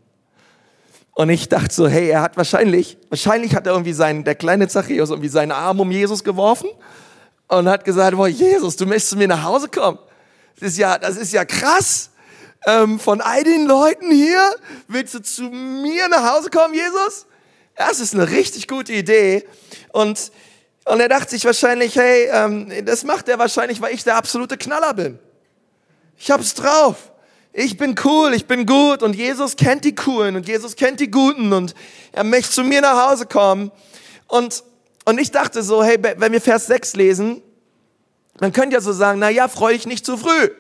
Und 1.13 1.29
ich 1.29 1.51
dachte 1.51 1.75
so, 1.75 1.87
hey, 1.87 2.09
er 2.09 2.23
hat 2.23 2.39
wahrscheinlich, 2.39 2.97
wahrscheinlich 3.11 3.55
hat 3.55 3.67
er 3.67 3.75
irgendwie 3.75 3.93
seinen, 3.93 4.25
der 4.25 4.35
kleine 4.35 4.67
Zachäus 4.67 5.11
irgendwie 5.11 5.29
seinen 5.29 5.53
Arm 5.53 5.79
um 5.79 5.91
Jesus 5.91 6.25
geworfen 6.25 6.71
und 7.49 7.69
hat 7.69 7.85
gesagt, 7.85 8.17
boah, 8.17 8.29
Jesus, 8.29 8.77
du 8.77 8.87
möchtest 8.87 9.11
zu 9.11 9.19
mir 9.19 9.29
nach 9.29 9.43
Hause 9.43 9.69
kommen. 9.69 9.99
Das 10.59 10.71
ist 10.71 10.79
ja, 10.79 10.97
das 10.97 11.19
ist 11.19 11.35
ja 11.35 11.45
krass. 11.45 12.09
Ähm, 12.67 12.99
von 12.99 13.21
all 13.21 13.45
den 13.45 13.67
Leuten 13.67 14.11
hier 14.11 14.41
willst 14.89 15.13
du 15.13 15.21
zu 15.21 15.43
mir 15.43 16.09
nach 16.09 16.35
Hause 16.35 16.49
kommen, 16.49 16.73
Jesus? 16.73 17.27
Das 17.77 18.01
ist 18.01 18.15
eine 18.15 18.31
richtig 18.31 18.69
gute 18.69 18.95
Idee. 18.95 19.45
Und 19.93 20.33
und 20.85 21.01
er 21.01 21.09
dachte 21.09 21.31
sich 21.31 21.45
wahrscheinlich, 21.45 21.97
hey, 21.97 22.29
ähm, 22.31 22.71
das 22.85 23.05
macht 23.05 23.29
er 23.29 23.39
wahrscheinlich, 23.39 23.81
weil 23.81 23.95
ich 23.95 24.05
der 24.05 24.17
absolute 24.17 24.59
Knaller 24.59 24.93
bin. 24.95 25.19
Ich 26.19 26.31
hab's 26.31 26.55
drauf. 26.55 27.13
Ich 27.53 27.77
bin 27.77 27.95
cool, 28.05 28.35
ich 28.35 28.47
bin 28.47 28.67
gut 28.67 29.03
und 29.03 29.15
Jesus 29.15 29.57
kennt 29.57 29.85
die 29.85 29.95
Coolen 29.95 30.35
und 30.37 30.49
Jesus 30.49 30.75
kennt 30.75 30.99
die 30.99 31.11
Guten 31.11 31.53
und 31.53 31.75
er 32.13 32.25
möchte 32.25 32.51
zu 32.51 32.65
mir 32.65 32.81
nach 32.81 33.11
Hause 33.11 33.27
kommen. 33.27 33.71
Und, 34.27 34.65
und 35.05 35.21
ich 35.21 35.31
dachte 35.31 35.63
so, 35.63 35.85
hey, 35.85 35.97
wenn 36.01 36.33
wir 36.33 36.41
Vers 36.41 36.67
6 36.67 36.97
lesen, 36.97 37.43
dann 38.39 38.53
könnt 38.53 38.73
ihr 38.73 38.81
so 38.81 38.93
sagen, 38.93 39.21
na 39.21 39.31
ja, 39.31 39.47
freu 39.47 39.73
dich 39.73 39.87
nicht 39.87 40.05
zu 40.05 40.17
früh. 40.17 40.51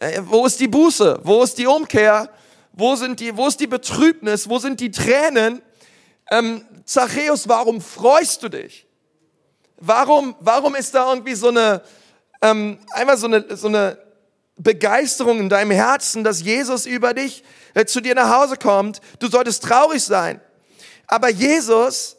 Äh, 0.00 0.20
wo 0.26 0.44
ist 0.44 0.60
die 0.60 0.68
Buße? 0.68 1.20
Wo 1.24 1.42
ist 1.42 1.56
die 1.56 1.66
Umkehr? 1.66 2.30
Wo 2.74 2.94
sind 2.94 3.18
die, 3.20 3.36
wo 3.36 3.48
ist 3.48 3.58
die 3.58 3.66
Betrübnis? 3.66 4.48
Wo 4.48 4.58
sind 4.58 4.80
die 4.80 4.90
Tränen? 4.90 5.62
Ähm, 6.30 6.64
Zachäus, 6.84 7.48
warum 7.48 7.80
freust 7.80 8.42
du 8.42 8.50
dich? 8.50 8.87
Warum, 9.80 10.34
warum 10.40 10.74
ist 10.74 10.94
da 10.94 11.08
irgendwie 11.08 11.34
so 11.34 11.48
eine, 11.48 11.82
ähm, 12.42 12.78
einmal 12.90 13.16
so 13.16 13.26
eine, 13.26 13.56
so 13.56 13.68
eine 13.68 13.98
Begeisterung 14.56 15.38
in 15.38 15.48
deinem 15.48 15.70
Herzen, 15.70 16.24
dass 16.24 16.42
Jesus 16.42 16.84
über 16.84 17.14
dich 17.14 17.44
äh, 17.74 17.84
zu 17.84 18.00
dir 18.00 18.16
nach 18.16 18.28
Hause 18.28 18.56
kommt? 18.56 19.00
Du 19.20 19.28
solltest 19.28 19.62
traurig 19.62 20.02
sein. 20.02 20.40
Aber 21.06 21.30
Jesus 21.30 22.16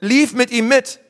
lief 0.00 0.34
mit 0.34 0.50
ihm 0.50 0.68
mit. 0.68 1.00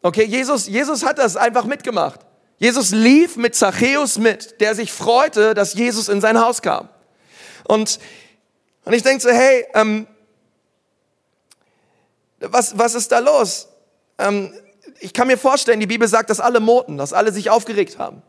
Okay, 0.00 0.24
Jesus, 0.24 0.68
Jesus 0.68 1.04
hat 1.04 1.18
das 1.18 1.36
einfach 1.36 1.64
mitgemacht. 1.64 2.20
Jesus 2.58 2.92
lief 2.92 3.36
mit 3.36 3.56
Zachäus 3.56 4.18
mit, 4.18 4.60
der 4.60 4.76
sich 4.76 4.92
freute, 4.92 5.54
dass 5.54 5.74
Jesus 5.74 6.08
in 6.08 6.20
sein 6.20 6.40
Haus 6.40 6.62
kam. 6.62 6.88
Und, 7.64 7.98
und 8.84 8.92
ich 8.92 9.02
denke 9.02 9.20
so, 9.20 9.30
hey, 9.30 9.66
ähm, 9.74 10.06
was, 12.38 12.78
was 12.78 12.94
ist 12.94 13.10
da 13.10 13.18
los? 13.18 13.68
Ähm, 14.18 14.52
ich 15.00 15.12
kann 15.12 15.26
mir 15.26 15.38
vorstellen, 15.38 15.80
die 15.80 15.86
Bibel 15.86 16.06
sagt, 16.06 16.30
dass 16.30 16.40
alle 16.40 16.60
Moten, 16.60 16.96
dass 16.96 17.12
alle 17.12 17.32
sich 17.32 17.50
aufgeregt 17.50 17.98
haben. 17.98 18.22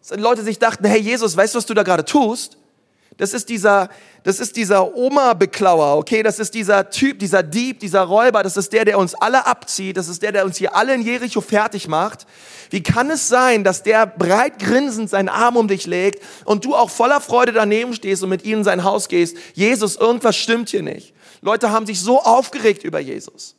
Dass 0.00 0.18
Leute 0.18 0.42
sich 0.42 0.58
dachten, 0.58 0.84
hey 0.86 1.00
Jesus, 1.00 1.36
weißt 1.36 1.54
du, 1.54 1.58
was 1.58 1.66
du 1.66 1.74
da 1.74 1.82
gerade 1.82 2.04
tust? 2.04 2.58
Das 3.16 3.32
ist 3.32 3.48
dieser, 3.48 3.90
das 4.24 4.40
ist 4.40 4.56
dieser 4.56 4.96
Oma-Beklauer, 4.96 5.96
okay? 5.96 6.24
Das 6.24 6.40
ist 6.40 6.52
dieser 6.54 6.90
Typ, 6.90 7.20
dieser 7.20 7.44
Dieb, 7.44 7.78
dieser 7.78 8.02
Räuber. 8.02 8.42
Das 8.42 8.56
ist 8.56 8.72
der, 8.72 8.84
der 8.84 8.98
uns 8.98 9.14
alle 9.14 9.46
abzieht. 9.46 9.96
Das 9.96 10.08
ist 10.08 10.22
der, 10.22 10.32
der 10.32 10.44
uns 10.44 10.56
hier 10.56 10.74
alle 10.74 10.94
in 10.94 11.02
Jericho 11.02 11.40
fertig 11.40 11.86
macht. 11.86 12.26
Wie 12.70 12.82
kann 12.82 13.10
es 13.10 13.28
sein, 13.28 13.62
dass 13.62 13.84
der 13.84 14.06
breit 14.06 14.58
grinsend 14.58 15.10
seinen 15.10 15.28
Arm 15.28 15.56
um 15.56 15.68
dich 15.68 15.86
legt 15.86 16.24
und 16.44 16.64
du 16.64 16.74
auch 16.74 16.90
voller 16.90 17.20
Freude 17.20 17.52
daneben 17.52 17.94
stehst 17.94 18.22
und 18.24 18.30
mit 18.30 18.44
ihm 18.44 18.58
in 18.58 18.64
sein 18.64 18.82
Haus 18.82 19.08
gehst? 19.08 19.36
Jesus, 19.52 19.94
irgendwas 19.94 20.36
stimmt 20.36 20.70
hier 20.70 20.82
nicht. 20.82 21.14
Leute 21.40 21.70
haben 21.70 21.86
sich 21.86 22.00
so 22.00 22.20
aufgeregt 22.20 22.82
über 22.82 22.98
Jesus. 22.98 23.54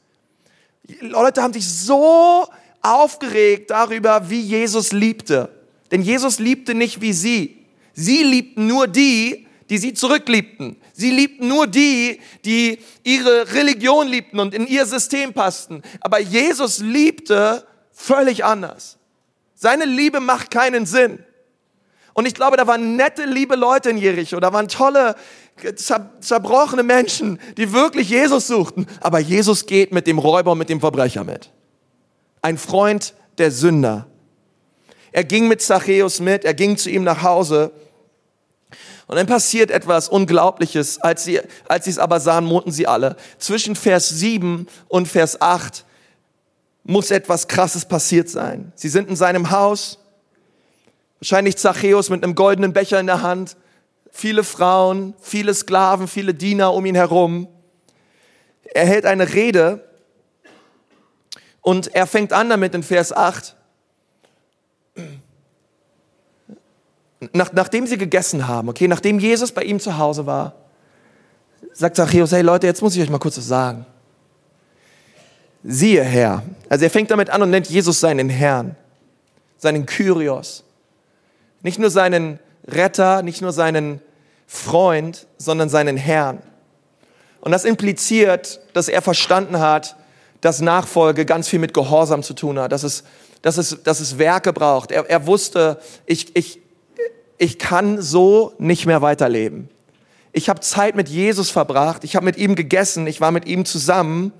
Leute 1.00 1.41
haben 1.41 1.54
sich 1.54 1.67
so 1.67 2.48
aufgeregt 2.82 3.71
darüber, 3.71 4.30
wie 4.30 4.41
Jesus 4.41 4.91
liebte. 4.91 5.50
Denn 5.91 6.02
Jesus 6.02 6.39
liebte 6.39 6.76
nicht 6.76 7.02
wie 7.02 7.13
sie. 7.13 7.65
Sie 7.93 8.24
liebten 8.24 8.67
nur 8.67 8.88
die, 8.88 9.48
die 9.69 9.78
sie 9.78 9.93
zurückliebten. 9.93 10.78
Sie 10.93 11.12
liebten 11.12 11.48
nur 11.48 11.67
die, 11.67 12.19
die 12.43 12.80
ihre 13.04 13.54
Religion 13.54 14.08
liebten 14.08 14.39
und 14.39 14.54
in 14.54 14.67
ihr 14.67 14.86
System 14.86 15.34
passten. 15.34 15.82
Aber 16.02 16.19
Jesus 16.19 16.80
liebte 16.80 17.65
völlig 17.91 18.45
anders. 18.45 18.98
Seine 19.56 19.86
Liebe 19.86 20.19
macht 20.19 20.52
keinen 20.52 20.86
Sinn. 20.86 21.24
Und 22.13 22.26
ich 22.26 22.34
glaube, 22.34 22.56
da 22.56 22.65
waren 22.65 22.95
nette, 22.95 23.26
liebe 23.26 23.56
Leute 23.56 23.89
in 23.89 23.98
Jericho. 23.98 24.39
Da 24.39 24.54
waren 24.54 24.67
tolle, 24.67 25.15
zerbrochene 26.19 26.83
Menschen, 26.83 27.39
die 27.57 27.71
wirklich 27.71 28.09
Jesus 28.09 28.47
suchten. 28.47 28.87
Aber 29.01 29.19
Jesus 29.19 29.65
geht 29.65 29.91
mit 29.91 30.07
dem 30.07 30.19
Räuber 30.19 30.51
und 30.51 30.57
mit 30.57 30.69
dem 30.69 30.79
Verbrecher 30.79 31.23
mit. 31.23 31.49
Ein 32.41 32.57
Freund 32.57 33.13
der 33.37 33.51
Sünder. 33.51 34.07
Er 35.11 35.23
ging 35.23 35.47
mit 35.47 35.61
Zachäus 35.61 36.19
mit, 36.19 36.43
er 36.43 36.53
ging 36.53 36.77
zu 36.77 36.89
ihm 36.89 37.03
nach 37.03 37.23
Hause. 37.23 37.71
Und 39.07 39.15
dann 39.15 39.27
passiert 39.27 39.71
etwas 39.71 40.09
Unglaubliches. 40.09 40.99
Als 40.99 41.23
sie, 41.23 41.39
als 41.67 41.85
sie 41.85 41.91
es 41.91 41.99
aber 41.99 42.19
sahen, 42.19 42.45
murrten 42.45 42.71
sie 42.71 42.87
alle. 42.87 43.15
Zwischen 43.37 43.75
Vers 43.75 44.09
7 44.09 44.67
und 44.87 45.07
Vers 45.07 45.41
8 45.41 45.85
muss 46.83 47.11
etwas 47.11 47.47
Krasses 47.47 47.85
passiert 47.85 48.29
sein. 48.29 48.73
Sie 48.75 48.89
sind 48.89 49.09
in 49.09 49.15
seinem 49.15 49.51
Haus. 49.51 49.99
Wahrscheinlich 51.19 51.57
Zachäus 51.57 52.09
mit 52.09 52.23
einem 52.23 52.35
goldenen 52.35 52.73
Becher 52.73 52.99
in 52.99 53.07
der 53.07 53.21
Hand 53.21 53.55
viele 54.15 54.45
Frauen, 54.45 55.13
viele 55.19 55.54
Sklaven, 55.54 56.08
viele 56.08 56.34
Diener 56.34 56.73
um 56.73 56.86
ihn 56.86 56.95
herum. 56.95 57.49
Er 58.63 58.86
hält 58.86 59.06
eine 59.06 59.34
Rede 59.34 59.84
und 61.60 61.93
er 61.93 62.08
fängt 62.08 62.32
an 62.32 62.49
damit 62.49 62.73
in 62.73 62.82
Vers 62.82 63.12
8. 63.12 63.58
Nach, 67.34 67.51
nachdem 67.51 67.88
sie 67.88 67.97
gegessen 67.97 68.47
haben, 68.47 68.69
okay, 68.69 68.88
nachdem 68.88 69.19
Jesus 69.19 69.51
bei 69.51 69.63
ihm 69.63 69.82
zu 69.82 69.97
Hause 69.97 70.25
war, 70.25 70.54
sagt 71.73 71.97
Zachäus, 71.97 72.32
hey 72.32 72.41
Leute, 72.41 72.67
jetzt 72.67 72.82
muss 72.82 72.95
ich 72.95 73.01
euch 73.01 73.10
mal 73.10 73.19
kurz 73.19 73.38
was 73.38 73.47
sagen. 73.47 73.86
Siehe 75.62 76.04
Herr, 76.04 76.41
also 76.69 76.86
er 76.86 76.89
fängt 76.89 77.12
damit 77.12 77.30
an 77.30 77.41
und 77.41 77.49
nennt 77.49 77.67
Jesus 77.67 77.99
seinen 77.99 78.30
Herrn. 78.30 78.78
seinen 79.58 79.86
Kyrios. 79.86 80.63
Nicht 81.62 81.80
nur 81.80 81.89
seinen 81.89 82.39
Retter, 82.67 83.21
nicht 83.21 83.41
nur 83.41 83.51
seinen 83.51 84.01
Freund, 84.47 85.28
sondern 85.38 85.69
seinen 85.69 85.97
Herrn. 85.97 86.41
Und 87.41 87.51
das 87.51 87.65
impliziert, 87.65 88.60
dass 88.73 88.88
er 88.88 89.01
verstanden 89.01 89.60
hat, 89.60 89.95
dass 90.41 90.62
Nachfolge 90.62 91.25
ganz 91.25 91.47
viel 91.47 91.60
mit 91.60 91.73
Gehorsam 91.73 92.23
zu 92.23 92.34
tun 92.34 92.60
hat, 92.60 92.71
dass 92.71 92.84
es, 92.84 93.04
dass 93.41 93.58
es, 93.58 93.84
dass 93.84 93.99
es 93.99 94.17
Werke 94.17 94.54
braucht. 94.54 94.91
Er, 94.91 95.10
er 95.10 95.28
wusste, 95.28 95.80
ich, 96.06 96.36
ich, 96.36 96.60
ich 97.38 97.60
kann 97.60 98.01
so 98.01 98.54
nicht 98.58 98.86
mehr 98.86 99.01
weiterleben. 99.01 99.69
Ich 100.34 100.49
habe 100.49 100.60
Zeit 100.60 100.95
mit 100.95 101.08
Jesus 101.08 101.49
verbracht, 101.49 102.04
ich 102.04 102.15
habe 102.15 102.25
mit 102.25 102.38
ihm 102.38 102.56
gegessen, 102.56 103.08
ich 103.08 103.21
war 103.21 103.32
mit 103.32 103.45
ihm 103.45 103.65
zusammen 103.65 104.34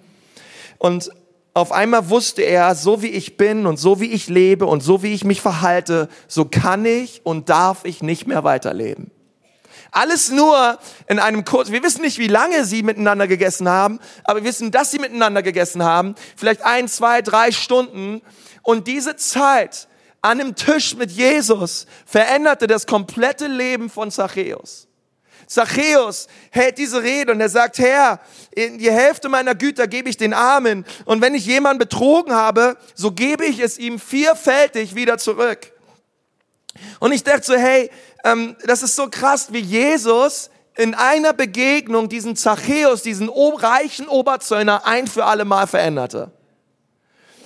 und 0.78 1.10
auf 1.56 1.72
einmal 1.72 2.10
wusste 2.10 2.41
er, 2.41 2.76
so 2.76 3.02
wie 3.02 3.08
ich 3.08 3.38
bin 3.38 3.65
und 3.65 3.78
so 3.78 4.02
wie 4.02 4.12
ich 4.12 4.28
lebe 4.28 4.65
und 4.65 4.84
so 4.84 5.04
wie 5.04 5.13
ich 5.13 5.24
mich 5.24 5.39
verhalte, 5.39 6.10
so 6.28 6.44
kann 6.44 6.84
ich 6.84 7.22
und 7.24 7.50
darf 7.50 7.86
ich 7.86 8.04
nicht 8.04 8.28
mehr 8.28 8.44
weiterleben. 8.44 9.10
Alles 9.89 10.30
nur 10.30 10.78
in 11.08 11.18
einem 11.18 11.46
Kurs. 11.46 11.72
Wir 11.72 11.82
wissen 11.82 12.02
nicht, 12.02 12.18
wie 12.18 12.28
lange 12.28 12.65
sie 12.65 12.84
miteinander 12.84 13.26
gegessen 13.26 13.70
haben, 13.70 14.02
aber 14.26 14.41
wir 14.41 14.50
wissen, 14.50 14.70
dass 14.70 14.91
sie 14.91 15.00
miteinander 15.00 15.41
gegessen 15.41 15.82
haben. 15.82 16.15
Vielleicht 16.36 16.65
ein, 16.65 16.89
zwei, 16.89 17.22
drei 17.22 17.54
Stunden. 17.54 18.22
Und 18.62 18.88
diese 18.88 19.15
Zeit 19.15 19.88
an 20.22 20.39
dem 20.39 20.56
Tisch 20.56 20.98
mit 20.98 21.10
Jesus 21.10 21.86
veränderte 22.06 22.68
das 22.68 22.86
komplette 22.86 23.48
Leben 23.48 23.89
von 23.89 24.12
Zachäus. 24.12 24.85
Zachäus 25.48 26.28
hält 26.52 26.78
diese 26.78 27.04
Rede 27.04 27.32
und 27.32 27.42
er 27.42 27.50
sagt, 27.50 27.80
Herr, 27.80 28.20
die 28.56 28.92
Hälfte 28.92 29.30
meiner 29.30 29.56
Güter 29.56 29.88
gebe 29.88 30.10
ich 30.10 30.18
den 30.18 30.34
Armen 30.34 30.86
und 31.06 31.22
wenn 31.22 31.36
ich 31.36 31.46
jemanden 31.46 31.80
betrogen 31.80 32.34
habe, 32.34 32.78
so 32.94 33.12
gebe 33.12 33.46
ich 33.46 33.60
es 33.60 33.78
ihm 33.78 34.00
vierfältig 34.00 34.96
wieder 34.96 35.18
zurück. 35.18 35.72
Und 37.00 37.12
ich 37.12 37.24
dachte 37.24 37.44
so, 37.44 37.56
hey, 37.56 37.90
ähm, 38.24 38.56
das 38.66 38.84
ist 38.84 38.96
so 38.96 39.08
krass, 39.10 39.54
wie 39.54 39.60
Jesus 39.60 40.50
in 40.78 40.94
einer 40.94 41.34
Begegnung 41.34 42.10
diesen 42.10 42.36
Zachäus, 42.36 43.02
diesen 43.02 43.30
reichen 43.30 44.08
Oberzöllner 44.08 44.86
ein 44.86 45.08
für 45.08 45.26
alle 45.26 45.46
Mal 45.46 45.68
veränderte. 45.68 46.32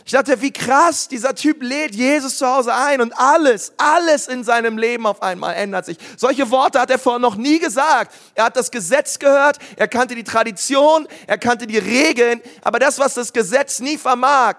Ich 0.09 0.13
dachte, 0.13 0.41
wie 0.41 0.49
krass, 0.49 1.07
dieser 1.07 1.35
Typ 1.35 1.61
lädt 1.61 1.93
Jesus 1.93 2.39
zu 2.39 2.47
Hause 2.47 2.73
ein 2.73 2.99
und 2.99 3.13
alles, 3.15 3.73
alles 3.77 4.27
in 4.27 4.43
seinem 4.43 4.79
Leben 4.79 5.05
auf 5.05 5.21
einmal 5.21 5.53
ändert 5.53 5.85
sich. 5.85 5.99
Solche 6.17 6.49
Worte 6.49 6.79
hat 6.79 6.89
er 6.89 6.97
vorher 6.97 7.19
noch 7.19 7.35
nie 7.35 7.59
gesagt. 7.59 8.15
Er 8.33 8.45
hat 8.45 8.57
das 8.57 8.71
Gesetz 8.71 9.19
gehört, 9.19 9.59
er 9.75 9.87
kannte 9.87 10.15
die 10.15 10.23
Tradition, 10.23 11.07
er 11.27 11.37
kannte 11.37 11.67
die 11.67 11.77
Regeln, 11.77 12.41
aber 12.63 12.79
das, 12.79 12.97
was 12.97 13.13
das 13.13 13.31
Gesetz 13.31 13.81
nie 13.81 13.99
vermag, 13.99 14.55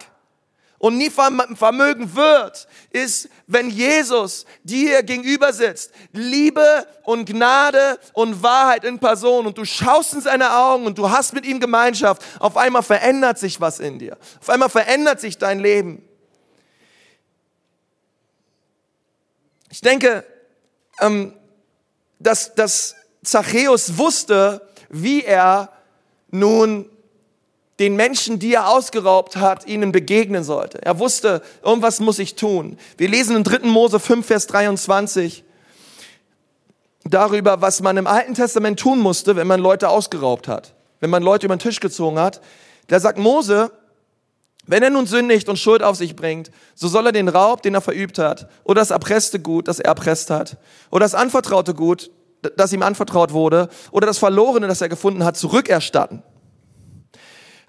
und 0.80 0.96
nie 0.96 1.10
vermögen 1.10 2.16
wird, 2.16 2.66
ist, 2.88 3.28
wenn 3.46 3.68
Jesus 3.68 4.46
dir 4.64 5.02
gegenüber 5.02 5.52
sitzt, 5.52 5.92
Liebe 6.12 6.86
und 7.04 7.26
Gnade 7.26 8.00
und 8.14 8.42
Wahrheit 8.42 8.84
in 8.84 8.98
Person 8.98 9.46
und 9.46 9.58
du 9.58 9.66
schaust 9.66 10.14
in 10.14 10.22
seine 10.22 10.56
Augen 10.56 10.86
und 10.86 10.96
du 10.96 11.10
hast 11.10 11.34
mit 11.34 11.44
ihm 11.44 11.60
Gemeinschaft, 11.60 12.24
auf 12.38 12.56
einmal 12.56 12.82
verändert 12.82 13.38
sich 13.38 13.60
was 13.60 13.78
in 13.78 13.98
dir. 13.98 14.16
Auf 14.40 14.48
einmal 14.48 14.70
verändert 14.70 15.20
sich 15.20 15.36
dein 15.36 15.60
Leben. 15.60 16.02
Ich 19.68 19.82
denke, 19.82 20.24
ähm, 21.00 21.34
dass, 22.18 22.54
dass 22.54 22.96
Zachäus 23.22 23.98
wusste, 23.98 24.66
wie 24.88 25.24
er 25.24 25.70
nun 26.30 26.89
den 27.80 27.96
Menschen, 27.96 28.38
die 28.38 28.52
er 28.52 28.68
ausgeraubt 28.68 29.36
hat, 29.36 29.66
ihnen 29.66 29.90
begegnen 29.90 30.44
sollte. 30.44 30.82
Er 30.82 30.98
wusste, 30.98 31.40
irgendwas 31.64 31.98
muss 31.98 32.18
ich 32.18 32.34
tun. 32.34 32.76
Wir 32.98 33.08
lesen 33.08 33.34
in 33.34 33.42
3. 33.42 33.60
Mose 33.60 33.98
5, 33.98 34.24
Vers 34.24 34.46
23 34.48 35.42
darüber, 37.04 37.62
was 37.62 37.80
man 37.80 37.96
im 37.96 38.06
Alten 38.06 38.34
Testament 38.34 38.78
tun 38.78 38.98
musste, 38.98 39.34
wenn 39.34 39.46
man 39.46 39.60
Leute 39.60 39.88
ausgeraubt 39.88 40.46
hat, 40.46 40.74
wenn 41.00 41.08
man 41.08 41.22
Leute 41.22 41.46
über 41.46 41.56
den 41.56 41.60
Tisch 41.60 41.80
gezogen 41.80 42.18
hat. 42.18 42.42
Da 42.88 43.00
sagt 43.00 43.18
Mose, 43.18 43.72
wenn 44.66 44.82
er 44.82 44.90
nun 44.90 45.06
sündigt 45.06 45.48
und 45.48 45.58
Schuld 45.58 45.82
auf 45.82 45.96
sich 45.96 46.14
bringt, 46.14 46.50
so 46.74 46.86
soll 46.86 47.06
er 47.06 47.12
den 47.12 47.28
Raub, 47.28 47.62
den 47.62 47.74
er 47.74 47.80
verübt 47.80 48.18
hat, 48.18 48.50
oder 48.62 48.82
das 48.82 48.90
erpresste 48.90 49.40
Gut, 49.40 49.68
das 49.68 49.80
er 49.80 49.86
erpresst 49.86 50.28
hat, 50.28 50.58
oder 50.90 51.06
das 51.06 51.14
anvertraute 51.14 51.72
Gut, 51.72 52.10
das 52.58 52.74
ihm 52.74 52.82
anvertraut 52.82 53.32
wurde, 53.32 53.70
oder 53.90 54.06
das 54.06 54.18
Verlorene, 54.18 54.68
das 54.68 54.82
er 54.82 54.90
gefunden 54.90 55.24
hat, 55.24 55.38
zurückerstatten 55.38 56.22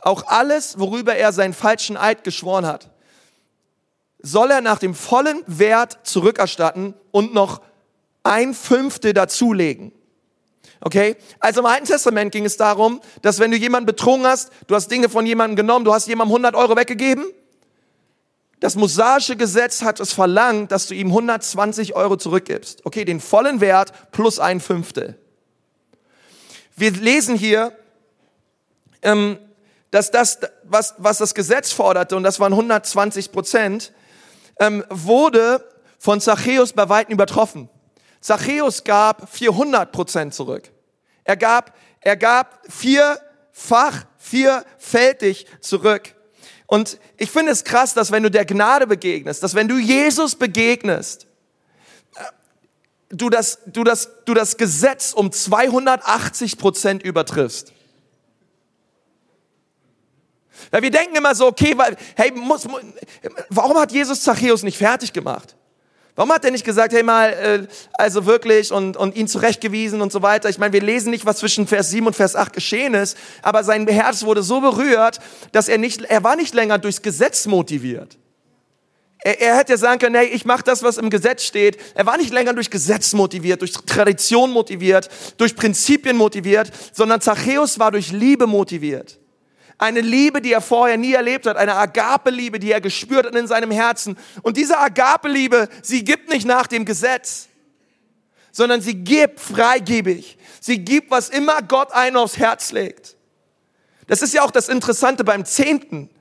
auch 0.01 0.27
alles, 0.27 0.79
worüber 0.79 1.15
er 1.15 1.31
seinen 1.31 1.53
falschen 1.53 1.97
Eid 1.97 2.23
geschworen 2.23 2.65
hat, 2.65 2.89
soll 4.21 4.51
er 4.51 4.61
nach 4.61 4.79
dem 4.79 4.93
vollen 4.93 5.43
Wert 5.47 5.99
zurückerstatten 6.03 6.93
und 7.11 7.33
noch 7.33 7.61
ein 8.23 8.53
Fünftel 8.53 9.13
dazulegen. 9.13 9.91
Okay? 10.81 11.15
Also 11.39 11.61
im 11.61 11.65
Alten 11.67 11.85
Testament 11.85 12.31
ging 12.31 12.45
es 12.45 12.57
darum, 12.57 13.01
dass 13.21 13.39
wenn 13.39 13.51
du 13.51 13.57
jemanden 13.57 13.85
betrogen 13.85 14.25
hast, 14.25 14.51
du 14.67 14.75
hast 14.75 14.89
Dinge 14.89 15.09
von 15.09 15.25
jemandem 15.25 15.55
genommen, 15.55 15.85
du 15.85 15.93
hast 15.93 16.07
jemandem 16.07 16.33
100 16.35 16.55
Euro 16.55 16.75
weggegeben, 16.75 17.25
das 18.59 18.75
mosaische 18.75 19.35
Gesetz 19.35 19.81
hat 19.81 19.99
es 19.99 20.13
verlangt, 20.13 20.71
dass 20.71 20.85
du 20.85 20.93
ihm 20.93 21.07
120 21.07 21.95
Euro 21.95 22.15
zurückgibst. 22.15 22.85
Okay, 22.85 23.05
den 23.05 23.19
vollen 23.19 23.59
Wert 23.59 24.11
plus 24.11 24.39
ein 24.39 24.59
Fünftel. 24.59 25.17
Wir 26.75 26.91
lesen 26.91 27.35
hier, 27.35 27.75
ähm, 29.01 29.39
dass 29.91 30.09
das, 30.09 30.39
was, 30.63 30.95
was 30.97 31.17
das 31.17 31.35
Gesetz 31.35 31.71
forderte, 31.71 32.15
und 32.15 32.23
das 32.23 32.39
waren 32.39 32.53
120 32.53 33.31
Prozent, 33.31 33.91
ähm, 34.59 34.83
wurde 34.89 35.63
von 35.99 36.19
Zachäus 36.21 36.73
bei 36.73 36.89
Weitem 36.89 37.13
übertroffen. 37.13 37.69
Zachäus 38.21 38.83
gab 38.83 39.29
400 39.29 39.91
Prozent 39.91 40.33
zurück. 40.33 40.71
Er 41.23 41.37
gab, 41.37 41.75
er 41.99 42.15
gab 42.15 42.61
vierfach, 42.71 44.05
vierfältig 44.17 45.45
zurück. 45.59 46.15
Und 46.67 46.97
ich 47.17 47.29
finde 47.29 47.51
es 47.51 47.63
krass, 47.65 47.93
dass 47.93 48.11
wenn 48.11 48.23
du 48.23 48.31
der 48.31 48.45
Gnade 48.45 48.87
begegnest, 48.87 49.43
dass 49.43 49.55
wenn 49.55 49.67
du 49.67 49.77
Jesus 49.77 50.35
begegnest, 50.35 51.27
äh, 52.15 52.23
du 53.09 53.29
das, 53.29 53.59
du 53.65 53.83
das, 53.83 54.09
du 54.23 54.33
das 54.33 54.55
Gesetz 54.55 55.11
um 55.11 55.31
280 55.31 56.57
Prozent 56.57 57.03
übertriffst. 57.03 57.73
Weil 60.69 60.81
wir 60.83 60.91
denken 60.91 61.15
immer 61.15 61.33
so, 61.33 61.47
okay, 61.47 61.73
weil, 61.77 61.97
hey, 62.15 62.31
muss, 62.31 62.67
warum 63.49 63.77
hat 63.77 63.91
Jesus 63.91 64.21
Zachäus 64.21 64.63
nicht 64.63 64.77
fertig 64.77 65.13
gemacht? 65.13 65.55
Warum 66.15 66.33
hat 66.33 66.43
er 66.43 66.51
nicht 66.51 66.65
gesagt, 66.65 66.93
hey 66.93 67.03
mal, 67.03 67.29
äh, 67.31 67.67
also 67.93 68.25
wirklich 68.25 68.71
und, 68.71 68.97
und 68.97 69.15
ihn 69.15 69.27
zurechtgewiesen 69.27 70.01
und 70.01 70.11
so 70.11 70.21
weiter? 70.21 70.49
Ich 70.49 70.57
meine, 70.57 70.73
wir 70.73 70.81
lesen 70.81 71.11
nicht, 71.11 71.25
was 71.25 71.37
zwischen 71.37 71.67
Vers 71.67 71.89
7 71.89 72.05
und 72.05 72.15
Vers 72.15 72.35
8 72.35 72.51
geschehen 72.51 72.93
ist, 72.93 73.17
aber 73.41 73.63
sein 73.63 73.87
Herz 73.87 74.23
wurde 74.23 74.43
so 74.43 74.59
berührt, 74.59 75.19
dass 75.53 75.69
er 75.69 75.77
nicht, 75.77 76.01
er 76.01 76.23
war 76.23 76.35
nicht 76.35 76.53
länger 76.53 76.79
durchs 76.79 77.01
Gesetz 77.01 77.45
motiviert. 77.47 78.17
Er, 79.19 79.39
er 79.39 79.57
hätte 79.57 79.77
sagen 79.77 79.99
können, 79.99 80.15
hey, 80.15 80.27
ich 80.27 80.43
mache 80.43 80.63
das, 80.63 80.83
was 80.83 80.97
im 80.97 81.09
Gesetz 81.09 81.45
steht. 81.45 81.77
Er 81.95 82.05
war 82.05 82.17
nicht 82.17 82.33
länger 82.33 82.53
durch 82.53 82.69
Gesetz 82.69 83.13
motiviert, 83.13 83.61
durch 83.61 83.71
Tradition 83.71 84.51
motiviert, 84.51 85.09
durch 85.37 85.55
Prinzipien 85.55 86.17
motiviert, 86.17 86.71
sondern 86.91 87.21
Zachäus 87.21 87.79
war 87.79 87.91
durch 87.91 88.11
Liebe 88.11 88.47
motiviert. 88.47 89.20
Eine 89.81 90.01
Liebe, 90.01 90.43
die 90.43 90.53
er 90.53 90.61
vorher 90.61 90.95
nie 90.95 91.13
erlebt 91.13 91.47
hat. 91.47 91.57
Eine 91.57 91.73
Agape-Liebe, 91.73 92.59
die 92.59 92.71
er 92.71 92.81
gespürt 92.81 93.25
hat 93.25 93.35
in 93.35 93.47
seinem 93.47 93.71
Herzen. 93.71 94.15
Und 94.43 94.55
diese 94.55 94.77
Agape-Liebe, 94.77 95.69
sie 95.81 96.03
gibt 96.03 96.29
nicht 96.29 96.45
nach 96.45 96.67
dem 96.67 96.85
Gesetz, 96.85 97.47
sondern 98.51 98.81
sie 98.81 98.93
gibt 98.93 99.39
freigebig. 99.39 100.37
Sie 100.59 100.85
gibt, 100.85 101.09
was 101.09 101.29
immer 101.29 101.63
Gott 101.63 101.91
einen 101.93 102.15
aufs 102.17 102.37
Herz 102.37 102.71
legt. 102.71 103.15
Das 104.05 104.21
ist 104.21 104.35
ja 104.35 104.43
auch 104.43 104.51
das 104.51 104.69
Interessante 104.69 105.23
beim 105.23 105.45
Zehnten. 105.45 106.11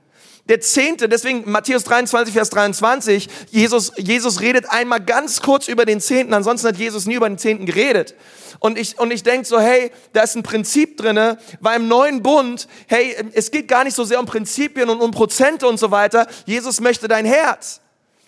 Der 0.51 0.59
Zehnte, 0.59 1.07
deswegen 1.07 1.49
Matthäus 1.49 1.85
23, 1.85 2.33
Vers 2.33 2.49
23, 2.49 3.29
Jesus, 3.51 3.93
Jesus 3.95 4.41
redet 4.41 4.69
einmal 4.69 4.99
ganz 4.99 5.41
kurz 5.41 5.69
über 5.69 5.85
den 5.85 6.01
Zehnten, 6.01 6.33
ansonsten 6.33 6.67
hat 6.67 6.75
Jesus 6.75 7.05
nie 7.05 7.13
über 7.13 7.29
den 7.29 7.37
Zehnten 7.37 7.65
geredet. 7.65 8.15
Und 8.59 8.77
ich, 8.77 8.99
und 8.99 9.11
ich 9.11 9.23
denke 9.23 9.47
so, 9.47 9.61
hey, 9.61 9.91
da 10.11 10.23
ist 10.23 10.35
ein 10.35 10.43
Prinzip 10.43 10.97
drinne, 10.97 11.37
weil 11.61 11.79
im 11.79 11.87
neuen 11.87 12.21
Bund, 12.21 12.67
hey, 12.87 13.15
es 13.31 13.49
geht 13.51 13.69
gar 13.69 13.85
nicht 13.85 13.95
so 13.95 14.03
sehr 14.03 14.19
um 14.19 14.25
Prinzipien 14.25 14.89
und 14.89 14.99
um 14.99 15.11
Prozente 15.11 15.65
und 15.69 15.79
so 15.79 15.89
weiter. 15.89 16.27
Jesus 16.45 16.81
möchte 16.81 17.07
dein 17.07 17.23
Herz. 17.23 17.79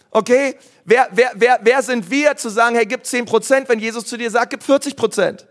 Okay? 0.09 0.55
Wer, 0.85 1.09
wer, 1.11 1.33
wer, 1.35 1.59
wer 1.61 1.81
sind 1.81 2.09
wir 2.09 2.37
zu 2.37 2.47
sagen, 2.47 2.77
hey, 2.77 2.85
gib 2.85 3.05
10 3.05 3.25
Prozent, 3.25 3.67
wenn 3.67 3.79
Jesus 3.79 4.05
zu 4.05 4.15
dir 4.15 4.31
sagt, 4.31 4.51
gib 4.51 4.63
40 4.63 4.95
Prozent? 4.95 5.45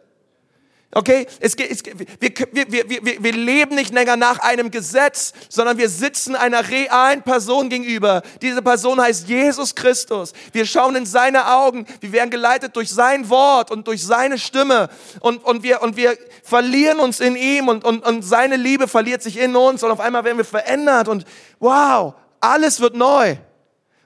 Okay, 0.95 1.27
es, 1.41 1.55
es, 1.55 1.83
wir, 2.21 2.31
wir, 2.53 2.91
wir, 3.03 3.25
wir 3.25 3.33
leben 3.33 3.77
nicht 3.77 3.95
länger 3.95 4.17
nach 4.17 4.41
einem 4.41 4.71
Gesetz, 4.71 5.33
sondern 5.49 5.79
wir 5.79 5.89
sitzen 5.89 6.37
einer 6.37 6.69
realen 6.69 7.23
Person 7.23 7.71
gegenüber. 7.71 8.21
Diese 8.43 8.61
Person 8.61 9.01
heißt 9.01 9.27
Jesus 9.27 9.75
Christus. 9.75 10.35
Wir 10.53 10.67
schauen 10.67 10.95
in 10.95 11.07
seine 11.07 11.51
Augen. 11.51 11.87
Wir 12.01 12.13
werden 12.13 12.29
geleitet 12.29 12.77
durch 12.77 12.91
sein 12.91 13.31
Wort 13.31 13.71
und 13.71 13.87
durch 13.87 14.05
seine 14.05 14.39
Stimme. 14.39 14.91
Und, 15.21 15.43
und, 15.43 15.63
wir, 15.63 15.81
und 15.81 15.97
wir 15.97 16.19
verlieren 16.43 17.01
uns 17.01 17.21
in 17.21 17.37
ihm 17.37 17.69
und, 17.69 17.87
und, 17.87 18.05
und 18.05 18.21
seine 18.21 18.57
Liebe 18.57 18.87
verliert 18.87 19.23
sich 19.23 19.39
in 19.39 19.57
uns. 19.57 19.83
Und 19.83 19.91
auf 19.91 20.01
einmal 20.01 20.25
werden 20.25 20.37
wir 20.37 20.45
verändert 20.45 21.09
und 21.09 21.25
wow, 21.59 22.13
alles 22.39 22.81
wird 22.81 22.97
neu. 22.97 23.37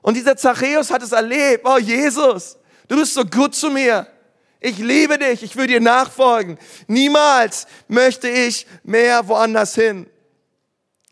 Und 0.03 0.14
dieser 0.14 0.37
Zachäus 0.37 0.93
hat 0.93 1.03
es 1.03 1.11
erlebt. 1.11 1.64
Oh 1.66 1.78
Jesus, 1.78 2.57
du 2.87 2.95
bist 2.95 3.12
so 3.12 3.24
gut 3.24 3.57
zu 3.57 3.70
mir. 3.70 4.07
Ich 4.67 4.79
liebe 4.79 5.17
dich, 5.17 5.45
ich 5.45 5.55
will 5.55 5.69
dir 5.69 5.81
nachfolgen. 5.81 6.59
Niemals 6.89 7.69
möchte 7.87 8.29
ich 8.29 8.67
mehr 8.83 9.29
woanders 9.29 9.77
hin. 9.77 10.11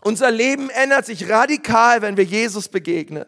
Unser 0.03 0.33
Leben 0.33 0.71
ändert 0.71 1.07
sich 1.07 1.31
radikal, 1.31 2.03
wenn 2.03 2.17
wir 2.17 2.25
Jesus 2.25 2.67
begegnen. 2.67 3.27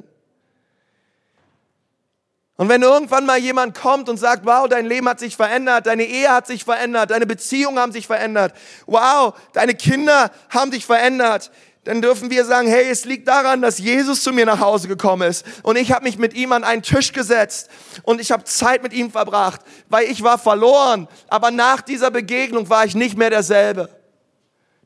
Und 2.56 2.68
wenn 2.68 2.82
irgendwann 2.82 3.24
mal 3.24 3.38
jemand 3.38 3.78
kommt 3.78 4.08
und 4.08 4.16
sagt, 4.16 4.44
wow, 4.44 4.66
dein 4.68 4.86
Leben 4.86 5.08
hat 5.08 5.20
sich 5.20 5.36
verändert, 5.36 5.86
deine 5.86 6.02
Ehe 6.02 6.28
hat 6.28 6.48
sich 6.48 6.64
verändert, 6.64 7.12
deine 7.12 7.26
Beziehungen 7.26 7.78
haben 7.78 7.92
sich 7.92 8.08
verändert, 8.08 8.52
wow, 8.86 9.32
deine 9.52 9.76
Kinder 9.76 10.32
haben 10.50 10.72
dich 10.72 10.86
verändert, 10.86 11.52
dann 11.86 12.02
dürfen 12.02 12.30
wir 12.30 12.44
sagen, 12.44 12.66
hey, 12.68 12.88
es 12.90 13.04
liegt 13.04 13.28
daran, 13.28 13.62
dass 13.62 13.78
Jesus 13.78 14.22
zu 14.22 14.32
mir 14.32 14.44
nach 14.44 14.58
Hause 14.58 14.88
gekommen 14.88 15.28
ist 15.28 15.44
und 15.62 15.76
ich 15.76 15.92
habe 15.92 16.04
mich 16.04 16.18
mit 16.18 16.34
ihm 16.34 16.50
an 16.50 16.64
einen 16.64 16.82
Tisch 16.82 17.12
gesetzt 17.12 17.70
und 18.02 18.20
ich 18.20 18.32
habe 18.32 18.42
Zeit 18.44 18.82
mit 18.82 18.92
ihm 18.92 19.10
verbracht, 19.10 19.60
weil 19.88 20.10
ich 20.10 20.22
war 20.22 20.36
verloren, 20.36 21.06
aber 21.28 21.52
nach 21.52 21.80
dieser 21.80 22.10
Begegnung 22.10 22.68
war 22.68 22.84
ich 22.84 22.96
nicht 22.96 23.16
mehr 23.16 23.30
derselbe. 23.30 23.88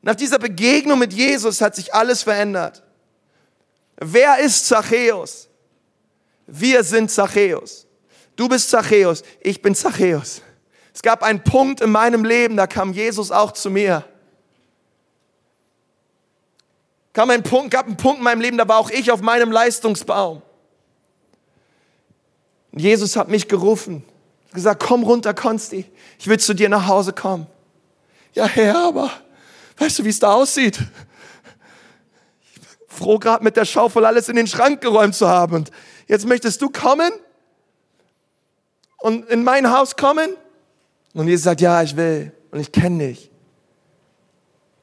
Nach 0.03 0.15
dieser 0.15 0.37
Begegnung 0.37 0.99
mit 0.99 1.11
Jesus 1.11 1.59
hat 1.61 1.75
sich 1.75 1.93
alles 1.93 2.21
verändert. 2.21 2.83
Wer 3.97 4.37
ist 4.37 4.67
Zachäus? 4.67 5.49
Wir 6.45 6.83
sind 6.83 7.09
Zachäus. 7.09 7.87
Du 8.35 8.47
bist 8.47 8.69
Zachäus, 8.69 9.23
ich 9.41 9.61
bin 9.61 9.73
Zachäus. 9.73 10.41
Es 10.93 11.01
gab 11.01 11.23
einen 11.23 11.43
Punkt 11.43 11.81
in 11.81 11.91
meinem 11.91 12.25
Leben, 12.25 12.57
da 12.57 12.67
kam 12.67 12.93
Jesus 12.93 13.31
auch 13.31 13.53
zu 13.53 13.71
mir. 13.71 14.05
Kam 17.13 17.29
ein 17.29 17.43
Punkt, 17.43 17.71
gab 17.71 17.87
einen 17.87 17.97
Punkt 17.97 18.19
in 18.19 18.23
meinem 18.23 18.41
Leben, 18.41 18.57
da 18.57 18.67
war 18.67 18.77
auch 18.77 18.89
ich 18.89 19.11
auf 19.11 19.21
meinem 19.21 19.51
Leistungsbaum. 19.51 20.41
Und 22.71 22.79
Jesus 22.79 23.15
hat 23.15 23.27
mich 23.27 23.47
gerufen, 23.47 24.03
gesagt, 24.53 24.81
komm 24.85 25.03
runter, 25.03 25.33
Konsti, 25.33 25.85
ich 26.19 26.27
will 26.27 26.39
zu 26.39 26.53
dir 26.53 26.69
nach 26.69 26.87
Hause 26.87 27.11
kommen. 27.11 27.47
Ja, 28.33 28.45
Herr, 28.45 28.77
aber 28.77 29.11
weißt 29.77 29.99
du, 29.99 30.05
wie 30.05 30.09
es 30.09 30.19
da 30.19 30.33
aussieht? 30.33 30.79
Ich 32.45 32.61
bin 32.61 32.63
froh, 32.87 33.19
gerade 33.19 33.43
mit 33.43 33.57
der 33.57 33.65
Schaufel 33.65 34.05
alles 34.05 34.29
in 34.29 34.37
den 34.37 34.47
Schrank 34.47 34.79
geräumt 34.79 35.15
zu 35.15 35.27
haben. 35.27 35.55
Und 35.55 35.71
jetzt 36.07 36.25
möchtest 36.25 36.61
du 36.61 36.69
kommen 36.69 37.11
und 38.99 39.27
in 39.29 39.43
mein 39.43 39.69
Haus 39.69 39.97
kommen? 39.97 40.35
Und 41.13 41.27
Jesus 41.27 41.43
sagt, 41.43 41.59
ja, 41.59 41.81
ich 41.81 41.97
will 41.97 42.31
und 42.51 42.61
ich 42.61 42.71
kenne 42.71 43.07
dich. 43.09 43.30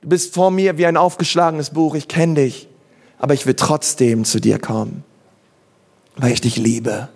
Du 0.01 0.09
bist 0.09 0.35
vor 0.35 0.51
mir 0.51 0.79
wie 0.79 0.87
ein 0.87 0.97
aufgeschlagenes 0.97 1.71
Buch, 1.71 1.95
ich 1.95 2.09
kenne 2.09 2.35
dich, 2.35 2.69
aber 3.19 3.35
ich 3.35 3.47
will 3.47 3.55
trotzdem 3.55 4.25
zu 4.25 4.41
dir 4.41 4.59
kommen, 4.59 5.03
weil 6.17 6.33
ich 6.33 6.41
dich 6.41 6.57
liebe, 6.57 7.09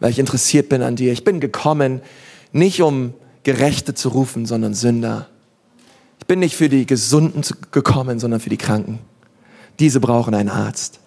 weil 0.00 0.10
ich 0.10 0.18
interessiert 0.18 0.68
bin 0.68 0.82
an 0.82 0.96
dir. 0.96 1.12
Ich 1.12 1.24
bin 1.24 1.40
gekommen, 1.40 2.02
nicht 2.52 2.82
um 2.82 3.14
Gerechte 3.44 3.94
zu 3.94 4.08
rufen, 4.08 4.46
sondern 4.46 4.74
Sünder. 4.74 5.28
Ich 6.18 6.26
bin 6.26 6.40
nicht 6.40 6.56
für 6.56 6.68
die 6.68 6.86
Gesunden 6.86 7.42
gekommen, 7.70 8.18
sondern 8.18 8.40
für 8.40 8.50
die 8.50 8.56
Kranken. 8.56 8.98
Diese 9.78 10.00
brauchen 10.00 10.34
einen 10.34 10.48
Arzt. 10.48 10.98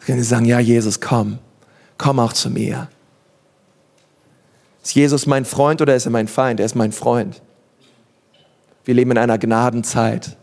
Können 0.00 0.18
Sie 0.18 0.28
sagen, 0.28 0.46
ja, 0.46 0.58
Jesus, 0.58 1.00
komm, 1.00 1.38
komm 1.96 2.18
auch 2.18 2.32
zu 2.32 2.50
mir. 2.50 2.88
Ist 4.82 4.96
Jesus 4.96 5.26
mein 5.26 5.44
Freund 5.44 5.80
oder 5.80 5.94
ist 5.94 6.06
er 6.06 6.10
mein 6.10 6.26
Feind? 6.26 6.58
Er 6.58 6.66
ist 6.66 6.74
mein 6.74 6.90
Freund. 6.90 7.40
Wir 8.84 8.94
leben 8.94 9.10
in 9.12 9.18
einer 9.18 9.38
Gnadenzeit. 9.38 10.36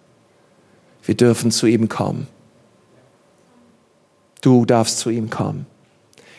Wir 1.04 1.16
dürfen 1.16 1.52
zu 1.52 1.68
ihm 1.68 1.90
kommen. 1.90 2.28
Du 4.42 4.66
darfst 4.66 5.00
zu 5.00 5.10
ihm 5.10 5.30
kommen. 5.30 5.66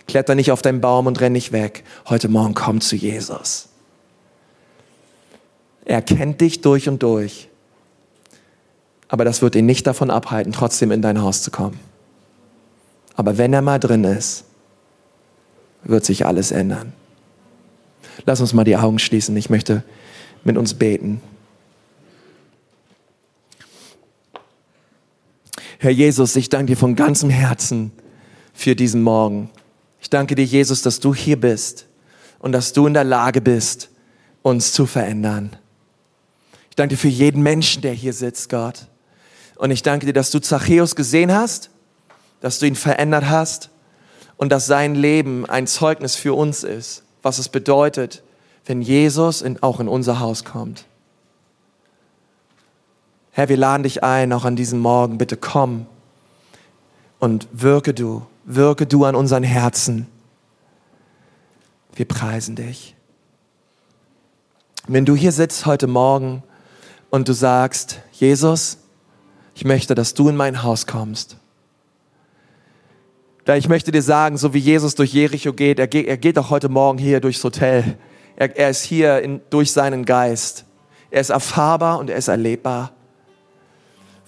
Kletter 0.06 0.34
nicht 0.34 0.50
auf 0.50 0.62
deinen 0.62 0.80
Baum 0.80 1.06
und 1.06 1.20
renn 1.20 1.32
nicht 1.32 1.52
weg. 1.52 1.84
Heute 2.08 2.28
Morgen 2.28 2.54
komm 2.54 2.80
zu 2.80 2.96
Jesus. 2.96 3.68
Er 5.84 6.02
kennt 6.02 6.40
dich 6.40 6.60
durch 6.60 6.88
und 6.88 7.02
durch. 7.02 7.48
Aber 9.08 9.24
das 9.24 9.42
wird 9.42 9.56
ihn 9.56 9.66
nicht 9.66 9.86
davon 9.86 10.10
abhalten, 10.10 10.52
trotzdem 10.52 10.92
in 10.92 11.02
dein 11.02 11.20
Haus 11.20 11.42
zu 11.42 11.50
kommen. 11.50 11.80
Aber 13.16 13.38
wenn 13.38 13.52
er 13.52 13.60
mal 13.60 13.78
drin 13.78 14.04
ist, 14.04 14.44
wird 15.82 16.04
sich 16.04 16.26
alles 16.26 16.52
ändern. 16.52 16.92
Lass 18.24 18.40
uns 18.40 18.52
mal 18.52 18.64
die 18.64 18.76
Augen 18.76 18.98
schließen. 18.98 19.36
Ich 19.36 19.50
möchte 19.50 19.82
mit 20.44 20.56
uns 20.56 20.74
beten. 20.74 21.20
Herr 25.82 25.90
Jesus, 25.90 26.36
ich 26.36 26.48
danke 26.48 26.66
dir 26.66 26.76
von 26.76 26.94
ganzem 26.94 27.30
Herzen 27.30 27.90
für 28.54 28.76
diesen 28.76 29.02
Morgen. 29.02 29.50
Ich 30.00 30.10
danke 30.10 30.34
dir, 30.34 30.44
Jesus, 30.44 30.82
dass 30.82 31.00
du 31.00 31.14
hier 31.14 31.40
bist 31.40 31.86
und 32.38 32.52
dass 32.52 32.72
du 32.72 32.86
in 32.86 32.94
der 32.94 33.04
Lage 33.04 33.40
bist, 33.40 33.90
uns 34.42 34.72
zu 34.72 34.86
verändern. 34.86 35.56
Ich 36.70 36.76
danke 36.76 36.94
dir 36.94 37.00
für 37.00 37.08
jeden 37.08 37.42
Menschen, 37.42 37.82
der 37.82 37.92
hier 37.92 38.12
sitzt, 38.12 38.48
Gott. 38.48 38.86
Und 39.56 39.72
ich 39.72 39.82
danke 39.82 40.06
dir, 40.06 40.12
dass 40.12 40.30
du 40.30 40.38
Zachäus 40.38 40.94
gesehen 40.94 41.32
hast 41.32 41.70
dass 42.40 42.58
du 42.58 42.66
ihn 42.66 42.74
verändert 42.74 43.28
hast 43.28 43.70
und 44.36 44.50
dass 44.50 44.66
sein 44.66 44.94
Leben 44.94 45.46
ein 45.46 45.66
Zeugnis 45.66 46.16
für 46.16 46.34
uns 46.34 46.64
ist, 46.64 47.04
was 47.22 47.38
es 47.38 47.48
bedeutet, 47.48 48.22
wenn 48.64 48.82
Jesus 48.82 49.42
in, 49.42 49.62
auch 49.62 49.80
in 49.80 49.88
unser 49.88 50.20
Haus 50.20 50.44
kommt. 50.44 50.86
Herr, 53.40 53.48
wir 53.48 53.56
laden 53.56 53.84
dich 53.84 54.04
ein, 54.04 54.34
auch 54.34 54.44
an 54.44 54.54
diesem 54.54 54.80
Morgen, 54.80 55.16
bitte 55.16 55.38
komm 55.38 55.86
und 57.20 57.48
wirke 57.52 57.94
du, 57.94 58.20
wirke 58.44 58.84
du 58.84 59.06
an 59.06 59.14
unseren 59.14 59.44
Herzen. 59.44 60.06
Wir 61.94 62.06
preisen 62.06 62.54
dich. 62.54 62.94
Wenn 64.88 65.06
du 65.06 65.16
hier 65.16 65.32
sitzt 65.32 65.64
heute 65.64 65.86
Morgen 65.86 66.42
und 67.08 67.30
du 67.30 67.32
sagst, 67.32 68.00
Jesus, 68.12 68.76
ich 69.54 69.64
möchte, 69.64 69.94
dass 69.94 70.12
du 70.12 70.28
in 70.28 70.36
mein 70.36 70.62
Haus 70.62 70.86
kommst 70.86 71.38
ich 73.56 73.68
möchte 73.70 73.90
dir 73.90 74.02
sagen, 74.02 74.36
so 74.36 74.52
wie 74.52 74.58
Jesus 74.58 74.96
durch 74.96 75.14
Jericho 75.14 75.54
geht, 75.54 75.78
er 75.78 75.88
geht, 75.88 76.06
er 76.06 76.18
geht 76.18 76.38
auch 76.38 76.50
heute 76.50 76.68
Morgen 76.68 76.98
hier 76.98 77.20
durchs 77.20 77.42
Hotel. 77.42 77.96
Er, 78.36 78.54
er 78.54 78.68
ist 78.68 78.84
hier 78.84 79.22
in, 79.22 79.40
durch 79.48 79.72
seinen 79.72 80.04
Geist. 80.04 80.66
Er 81.10 81.22
ist 81.22 81.30
erfahrbar 81.30 81.98
und 81.98 82.10
er 82.10 82.16
ist 82.16 82.28
erlebbar. 82.28 82.92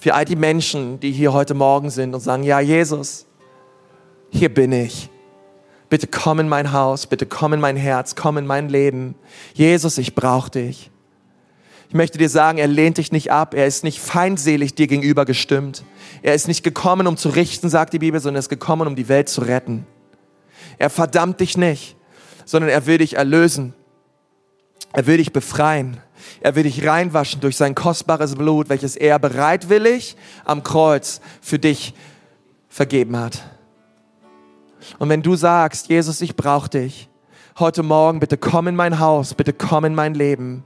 Für 0.03 0.15
all 0.15 0.25
die 0.25 0.35
Menschen, 0.35 0.99
die 0.99 1.13
hier 1.13 1.31
heute 1.31 1.53
Morgen 1.53 1.89
sind 1.89 2.13
und 2.13 2.19
sagen, 2.19 2.43
ja, 2.43 2.59
Jesus, 2.59 3.25
hier 4.31 4.53
bin 4.53 4.73
ich. 4.73 5.09
Bitte 5.87 6.07
komm 6.07 6.41
in 6.41 6.49
mein 6.49 6.73
Haus, 6.73 7.07
bitte 7.07 7.25
komm 7.25 7.53
in 7.53 7.61
mein 7.61 7.77
Herz, 7.77 8.13
komm 8.13 8.37
in 8.37 8.45
mein 8.45 8.67
Leben. 8.67 9.15
Jesus, 9.53 9.97
ich 9.97 10.13
brauche 10.13 10.51
dich. 10.51 10.91
Ich 11.87 11.93
möchte 11.93 12.17
dir 12.17 12.27
sagen, 12.27 12.57
er 12.57 12.67
lehnt 12.67 12.97
dich 12.97 13.13
nicht 13.13 13.31
ab, 13.31 13.53
er 13.53 13.65
ist 13.65 13.85
nicht 13.85 14.01
feindselig 14.01 14.75
dir 14.75 14.87
gegenüber 14.87 15.23
gestimmt. 15.23 15.85
Er 16.21 16.33
ist 16.33 16.49
nicht 16.49 16.65
gekommen, 16.65 17.07
um 17.07 17.15
zu 17.15 17.29
richten, 17.29 17.69
sagt 17.69 17.93
die 17.93 17.99
Bibel, 17.99 18.19
sondern 18.19 18.39
er 18.39 18.39
ist 18.39 18.49
gekommen, 18.49 18.89
um 18.89 18.97
die 18.97 19.07
Welt 19.07 19.29
zu 19.29 19.39
retten. 19.39 19.87
Er 20.79 20.89
verdammt 20.89 21.39
dich 21.39 21.55
nicht, 21.55 21.95
sondern 22.43 22.69
er 22.69 22.87
will 22.87 22.97
dich 22.97 23.13
erlösen. 23.15 23.73
Er 24.93 25.07
will 25.07 25.17
dich 25.17 25.33
befreien. 25.33 25.97
Er 26.39 26.55
will 26.55 26.63
dich 26.63 26.87
reinwaschen 26.87 27.41
durch 27.41 27.57
sein 27.57 27.75
kostbares 27.75 28.35
Blut, 28.35 28.69
welches 28.69 28.95
er 28.95 29.19
bereitwillig 29.19 30.15
am 30.45 30.63
Kreuz 30.63 31.19
für 31.41 31.59
dich 31.59 31.93
vergeben 32.69 33.17
hat. 33.17 33.43
Und 34.99 35.09
wenn 35.09 35.21
du 35.21 35.35
sagst, 35.35 35.89
Jesus, 35.89 36.21
ich 36.21 36.35
brauche 36.35 36.69
dich, 36.69 37.09
heute 37.59 37.83
Morgen 37.83 38.19
bitte 38.19 38.37
komm 38.37 38.67
in 38.67 38.75
mein 38.75 38.99
Haus, 38.99 39.33
bitte 39.33 39.53
komm 39.53 39.85
in 39.85 39.95
mein 39.95 40.13
Leben, 40.13 40.63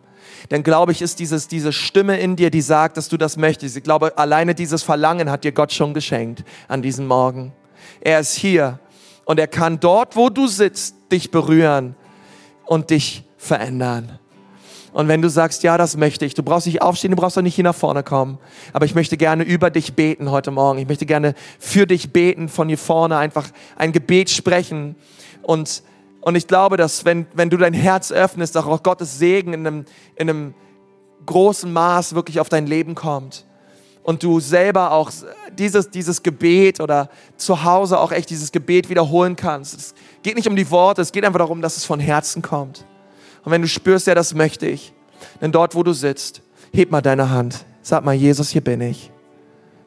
dann 0.49 0.63
glaube 0.63 0.91
ich, 0.91 1.01
ist 1.01 1.19
dieses, 1.19 1.47
diese 1.47 1.71
Stimme 1.71 2.19
in 2.19 2.36
dir, 2.36 2.49
die 2.49 2.61
sagt, 2.61 2.97
dass 2.97 3.09
du 3.09 3.17
das 3.17 3.38
möchtest. 3.38 3.78
Ich 3.78 3.84
glaube, 3.84 4.17
alleine 4.17 4.55
dieses 4.55 4.84
Verlangen 4.84 5.32
hat 5.32 5.43
dir 5.43 5.51
Gott 5.51 5.71
schon 5.71 5.93
geschenkt 5.93 6.43
an 6.67 6.82
diesem 6.82 7.07
Morgen. 7.07 7.53
Er 8.01 8.19
ist 8.19 8.36
hier 8.36 8.80
und 9.25 9.39
er 9.39 9.47
kann 9.47 9.80
dort, 9.80 10.15
wo 10.15 10.30
du 10.30 10.47
sitzt, 10.47 10.95
dich 11.11 11.32
berühren 11.32 11.95
und 12.65 12.89
dich 12.89 13.26
verändern. 13.38 14.19
Und 14.93 15.07
wenn 15.07 15.21
du 15.21 15.29
sagst, 15.29 15.63
ja, 15.63 15.77
das 15.77 15.95
möchte 15.95 16.25
ich, 16.25 16.33
du 16.33 16.43
brauchst 16.43 16.65
nicht 16.65 16.81
aufstehen, 16.81 17.11
du 17.11 17.17
brauchst 17.17 17.38
auch 17.38 17.43
nicht 17.43 17.55
hier 17.55 17.63
nach 17.63 17.75
vorne 17.75 18.03
kommen. 18.03 18.39
Aber 18.73 18.85
ich 18.85 18.95
möchte 18.95 19.15
gerne 19.15 19.43
über 19.43 19.69
dich 19.69 19.93
beten 19.93 20.31
heute 20.31 20.49
Morgen. 20.49 20.79
Ich 20.79 20.88
möchte 20.88 21.05
gerne 21.05 21.35
für 21.59 21.85
dich 21.85 22.11
beten, 22.11 22.49
von 22.49 22.67
hier 22.67 22.77
vorne 22.77 23.17
einfach 23.17 23.47
ein 23.75 23.91
Gebet 23.91 24.29
sprechen 24.29 24.95
und 25.43 25.83
und 26.27 26.35
ich 26.35 26.45
glaube, 26.45 26.75
dass 26.75 27.05
wenn, 27.05 27.25
wenn 27.35 27.49
du 27.49 27.55
dein 27.55 27.73
Herz 27.73 28.11
öffnest, 28.11 28.57
auch 28.57 28.83
Gottes 28.83 29.17
Segen 29.17 29.53
in 29.53 29.65
einem, 29.65 29.85
in 30.17 30.29
einem 30.29 30.53
großen 31.25 31.71
Maß 31.71 32.15
wirklich 32.15 32.41
auf 32.41 32.49
dein 32.49 32.67
Leben 32.67 32.95
kommt. 32.95 33.45
Und 34.03 34.23
du 34.23 34.41
selber 34.41 34.91
auch 34.91 35.09
dieses, 35.57 35.89
dieses 35.89 36.23
Gebet 36.23 36.81
oder 36.81 37.09
zu 37.38 37.63
Hause 37.63 37.97
auch 37.97 38.11
echt 38.11 38.29
dieses 38.29 38.51
Gebet 38.51 38.89
wiederholen 38.89 39.38
kannst. 39.38 39.73
Es 39.73 39.93
geht 40.21 40.35
nicht 40.35 40.49
um 40.49 40.57
die 40.57 40.69
Worte, 40.69 41.01
es 41.01 41.13
geht 41.13 41.23
einfach 41.23 41.39
darum, 41.39 41.61
dass 41.61 41.77
es 41.77 41.85
von 41.85 42.01
Herzen 42.01 42.41
kommt. 42.41 42.85
Und 43.48 43.52
wenn 43.52 43.62
du 43.62 43.70
spürst, 43.70 44.08
ja, 44.08 44.14
das 44.14 44.34
möchte 44.34 44.68
ich, 44.68 44.91
denn 45.39 45.54
dort, 45.54 45.74
wo 45.74 45.82
du 45.82 45.93
sitzt, 45.93 46.41
heb 46.74 46.91
mal 46.91 47.00
deine 47.00 47.30
Hand. 47.30 47.64
Sag 47.82 48.04
mal, 48.04 48.12
Jesus, 48.12 48.50
hier 48.50 48.60
bin 48.60 48.82
ich. 48.82 49.10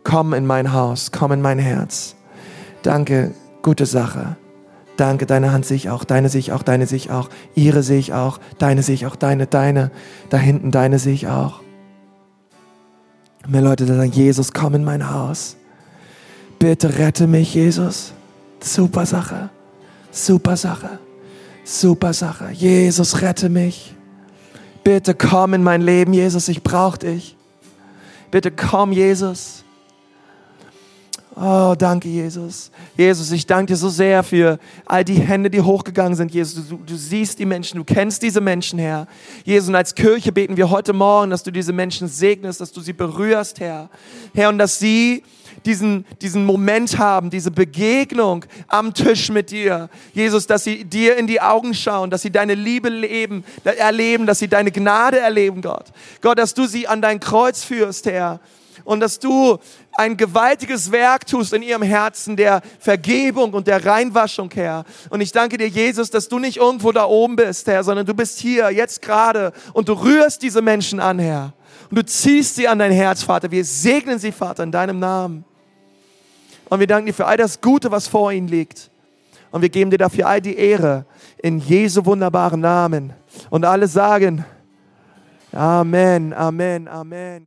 Komm 0.03 0.33
in 0.33 0.47
mein 0.47 0.73
Haus, 0.73 1.13
komm 1.13 1.33
in 1.33 1.43
mein 1.43 1.59
Herz. 1.59 2.17
Danke, 2.83 3.35
Gute 3.61 3.85
Sache. 3.85 4.39
Danke, 4.97 5.27
deine 5.27 5.53
Hand 5.53 5.67
sehe 5.67 5.77
ich 5.77 5.91
auch, 5.91 6.05
deine 6.05 6.31
sehe 6.31 6.39
ich 6.39 6.53
auch, 6.53 6.63
deine 6.63 6.87
sehe 6.87 6.97
ich 6.97 7.11
auch, 7.11 7.29
ihre 7.55 7.83
sehe 7.83 7.99
ich 7.99 8.15
auch, 8.15 8.41
deine 8.57 8.83
sehe 8.83 8.95
ich 8.95 9.05
auch, 9.05 9.15
deine, 9.15 9.47
deine, 9.47 9.91
da 10.31 10.39
hinten, 10.39 10.71
deine 10.71 10.99
sehe 10.99 11.13
ich 11.13 11.29
auch. 11.29 11.61
Mehr 13.47 13.61
Leute, 13.61 13.85
sagen, 13.85 14.11
Jesus, 14.11 14.55
komm 14.55 14.75
in 14.75 14.85
mein 14.85 15.11
Haus. 15.11 15.59
Bitte 16.59 16.97
rette 16.97 17.27
mich, 17.27 17.55
Jesus. 17.55 18.15
Super 18.61 19.05
Sache. 19.05 19.51
Super 20.11 20.57
Sache. 20.57 20.99
Super 21.73 22.13
Sache. 22.13 22.51
Jesus, 22.51 23.23
rette 23.23 23.49
mich. 23.49 23.95
Bitte 24.83 25.15
komm 25.15 25.55
in 25.55 25.63
mein 25.63 25.83
Leben, 25.83 26.13
Jesus, 26.13 26.49
ich 26.49 26.65
brauche 26.65 26.99
dich. 26.99 27.37
Bitte 28.33 28.51
komm, 28.51 28.91
Jesus. 28.91 29.63
Oh, 31.37 31.77
danke, 31.79 32.09
Jesus. 32.09 32.73
Jesus, 32.97 33.31
ich 33.31 33.47
danke 33.47 33.73
dir 33.73 33.77
so 33.77 33.89
sehr 33.89 34.25
für 34.25 34.59
all 34.85 35.05
die 35.05 35.15
Hände, 35.15 35.49
die 35.49 35.61
hochgegangen 35.61 36.17
sind. 36.17 36.33
Jesus, 36.33 36.69
du, 36.69 36.77
du 36.79 36.97
siehst 36.97 37.39
die 37.39 37.47
Menschen, 37.47 37.79
du 37.79 37.85
kennst 37.85 38.21
diese 38.25 38.41
Menschen, 38.41 38.81
Herr. 38.81 39.07
Jesus, 39.45 39.69
und 39.69 39.77
als 39.77 39.95
Kirche 39.95 40.33
beten 40.33 40.57
wir 40.57 40.71
heute 40.71 40.93
Morgen, 40.93 41.31
dass 41.31 41.45
du 41.45 41.53
diese 41.53 41.73
Menschen 41.73 42.09
segnest, 42.09 42.61
dass 42.61 42.73
du 42.73 42.81
sie 42.81 42.95
berührst, 42.95 43.61
Herr. 43.61 43.89
Herr, 44.35 44.49
und 44.49 44.59
dass 44.59 44.81
sie 44.81 45.23
diesen, 45.65 46.07
diesen 46.23 46.45
Moment 46.45 46.99
haben, 46.99 47.31
diese 47.31 47.51
Begegnung 47.51 48.45
am 48.69 48.95
Tisch 48.95 49.31
mit 49.31 49.51
dir. 49.51 49.89
Jesus, 50.13 50.47
dass 50.47 50.65
sie 50.65 50.85
dir 50.85 51.17
in 51.17 51.27
die 51.27 51.41
Augen 51.41 51.75
schauen, 51.75 52.11
dass 52.11 52.23
sie 52.23 52.31
deine 52.31 52.55
Liebe 52.55 52.89
leben, 52.89 53.45
erleben, 53.65 54.27
dass 54.27 54.39
sie 54.39 54.49
deine 54.49 54.71
Gnade 54.71 55.19
erleben, 55.19 55.63
Gott. 55.63 55.87
Gott, 56.21 56.39
dass 56.39 56.55
du 56.55 56.67
sie 56.67 56.87
an 56.87 57.03
dein 57.03 57.21
Kreuz 57.21 57.65
führst, 57.65 58.07
Herr. 58.07 58.41
Und 58.85 59.01
dass 59.01 59.19
du 59.19 59.59
ein 59.97 60.17
gewaltiges 60.17 60.91
Werk 60.91 61.27
tust 61.27 61.53
in 61.53 61.63
ihrem 61.63 61.83
Herzen 61.83 62.37
der 62.37 62.63
Vergebung 62.79 63.53
und 63.53 63.67
der 63.67 63.85
Reinwaschung, 63.85 64.51
Herr. 64.55 64.85
Und 65.11 65.21
ich 65.21 65.33
danke 65.33 65.59
dir, 65.59 65.69
Jesus, 65.69 66.11
dass 66.11 66.29
du 66.29 66.39
nicht 66.39 66.57
irgendwo 66.57 66.91
da 66.91 67.05
oben 67.05 67.37
bist, 67.37 67.67
Herr, 67.67 67.85
sondern 67.85 68.07
du 68.07 68.15
bist 68.15 68.39
hier, 68.39 68.71
jetzt 68.71 69.03
gerade, 69.03 69.53
und 69.75 69.89
du 69.89 69.93
rührst 69.93 70.43
diese 70.43 70.63
Menschen 70.63 70.99
an, 70.99 71.19
Herr. 71.19 71.53
Und 71.91 71.99
du 71.99 72.05
ziehst 72.05 72.57
sie 72.57 72.69
an 72.69 72.79
dein 72.79 72.93
Herz, 72.93 73.23
Vater. 73.23 73.51
Wir 73.51 73.65
segnen 73.65 74.19
sie, 74.19 74.33
Vater, 74.33 74.63
in 74.63 74.73
deinem 74.73 74.99
Namen. 74.99 75.45
Und 76.71 76.81
wir 76.81 76.87
danken 76.87 77.07
dir 77.07 77.13
für 77.13 77.27
all 77.27 77.37
das 77.37 77.61
Gute, 77.61 77.91
was 77.91 78.09
vor 78.09 78.33
ihnen 78.33 78.49
liegt. 78.49 78.91
Und 79.51 79.61
wir 79.61 79.69
geben 79.69 79.91
dir 79.91 79.99
dafür 79.99 80.29
all 80.29 80.41
die 80.41 80.57
Ehre 80.57 81.05
in 81.39 81.59
Jesu 81.59 82.05
wunderbaren 82.07 82.61
Namen. 82.61 83.13
Und 83.51 83.65
alle 83.65 83.89
sagen, 83.89 84.45
Amen, 85.53 86.33
Amen, 86.33 86.87
Amen. 86.87 87.39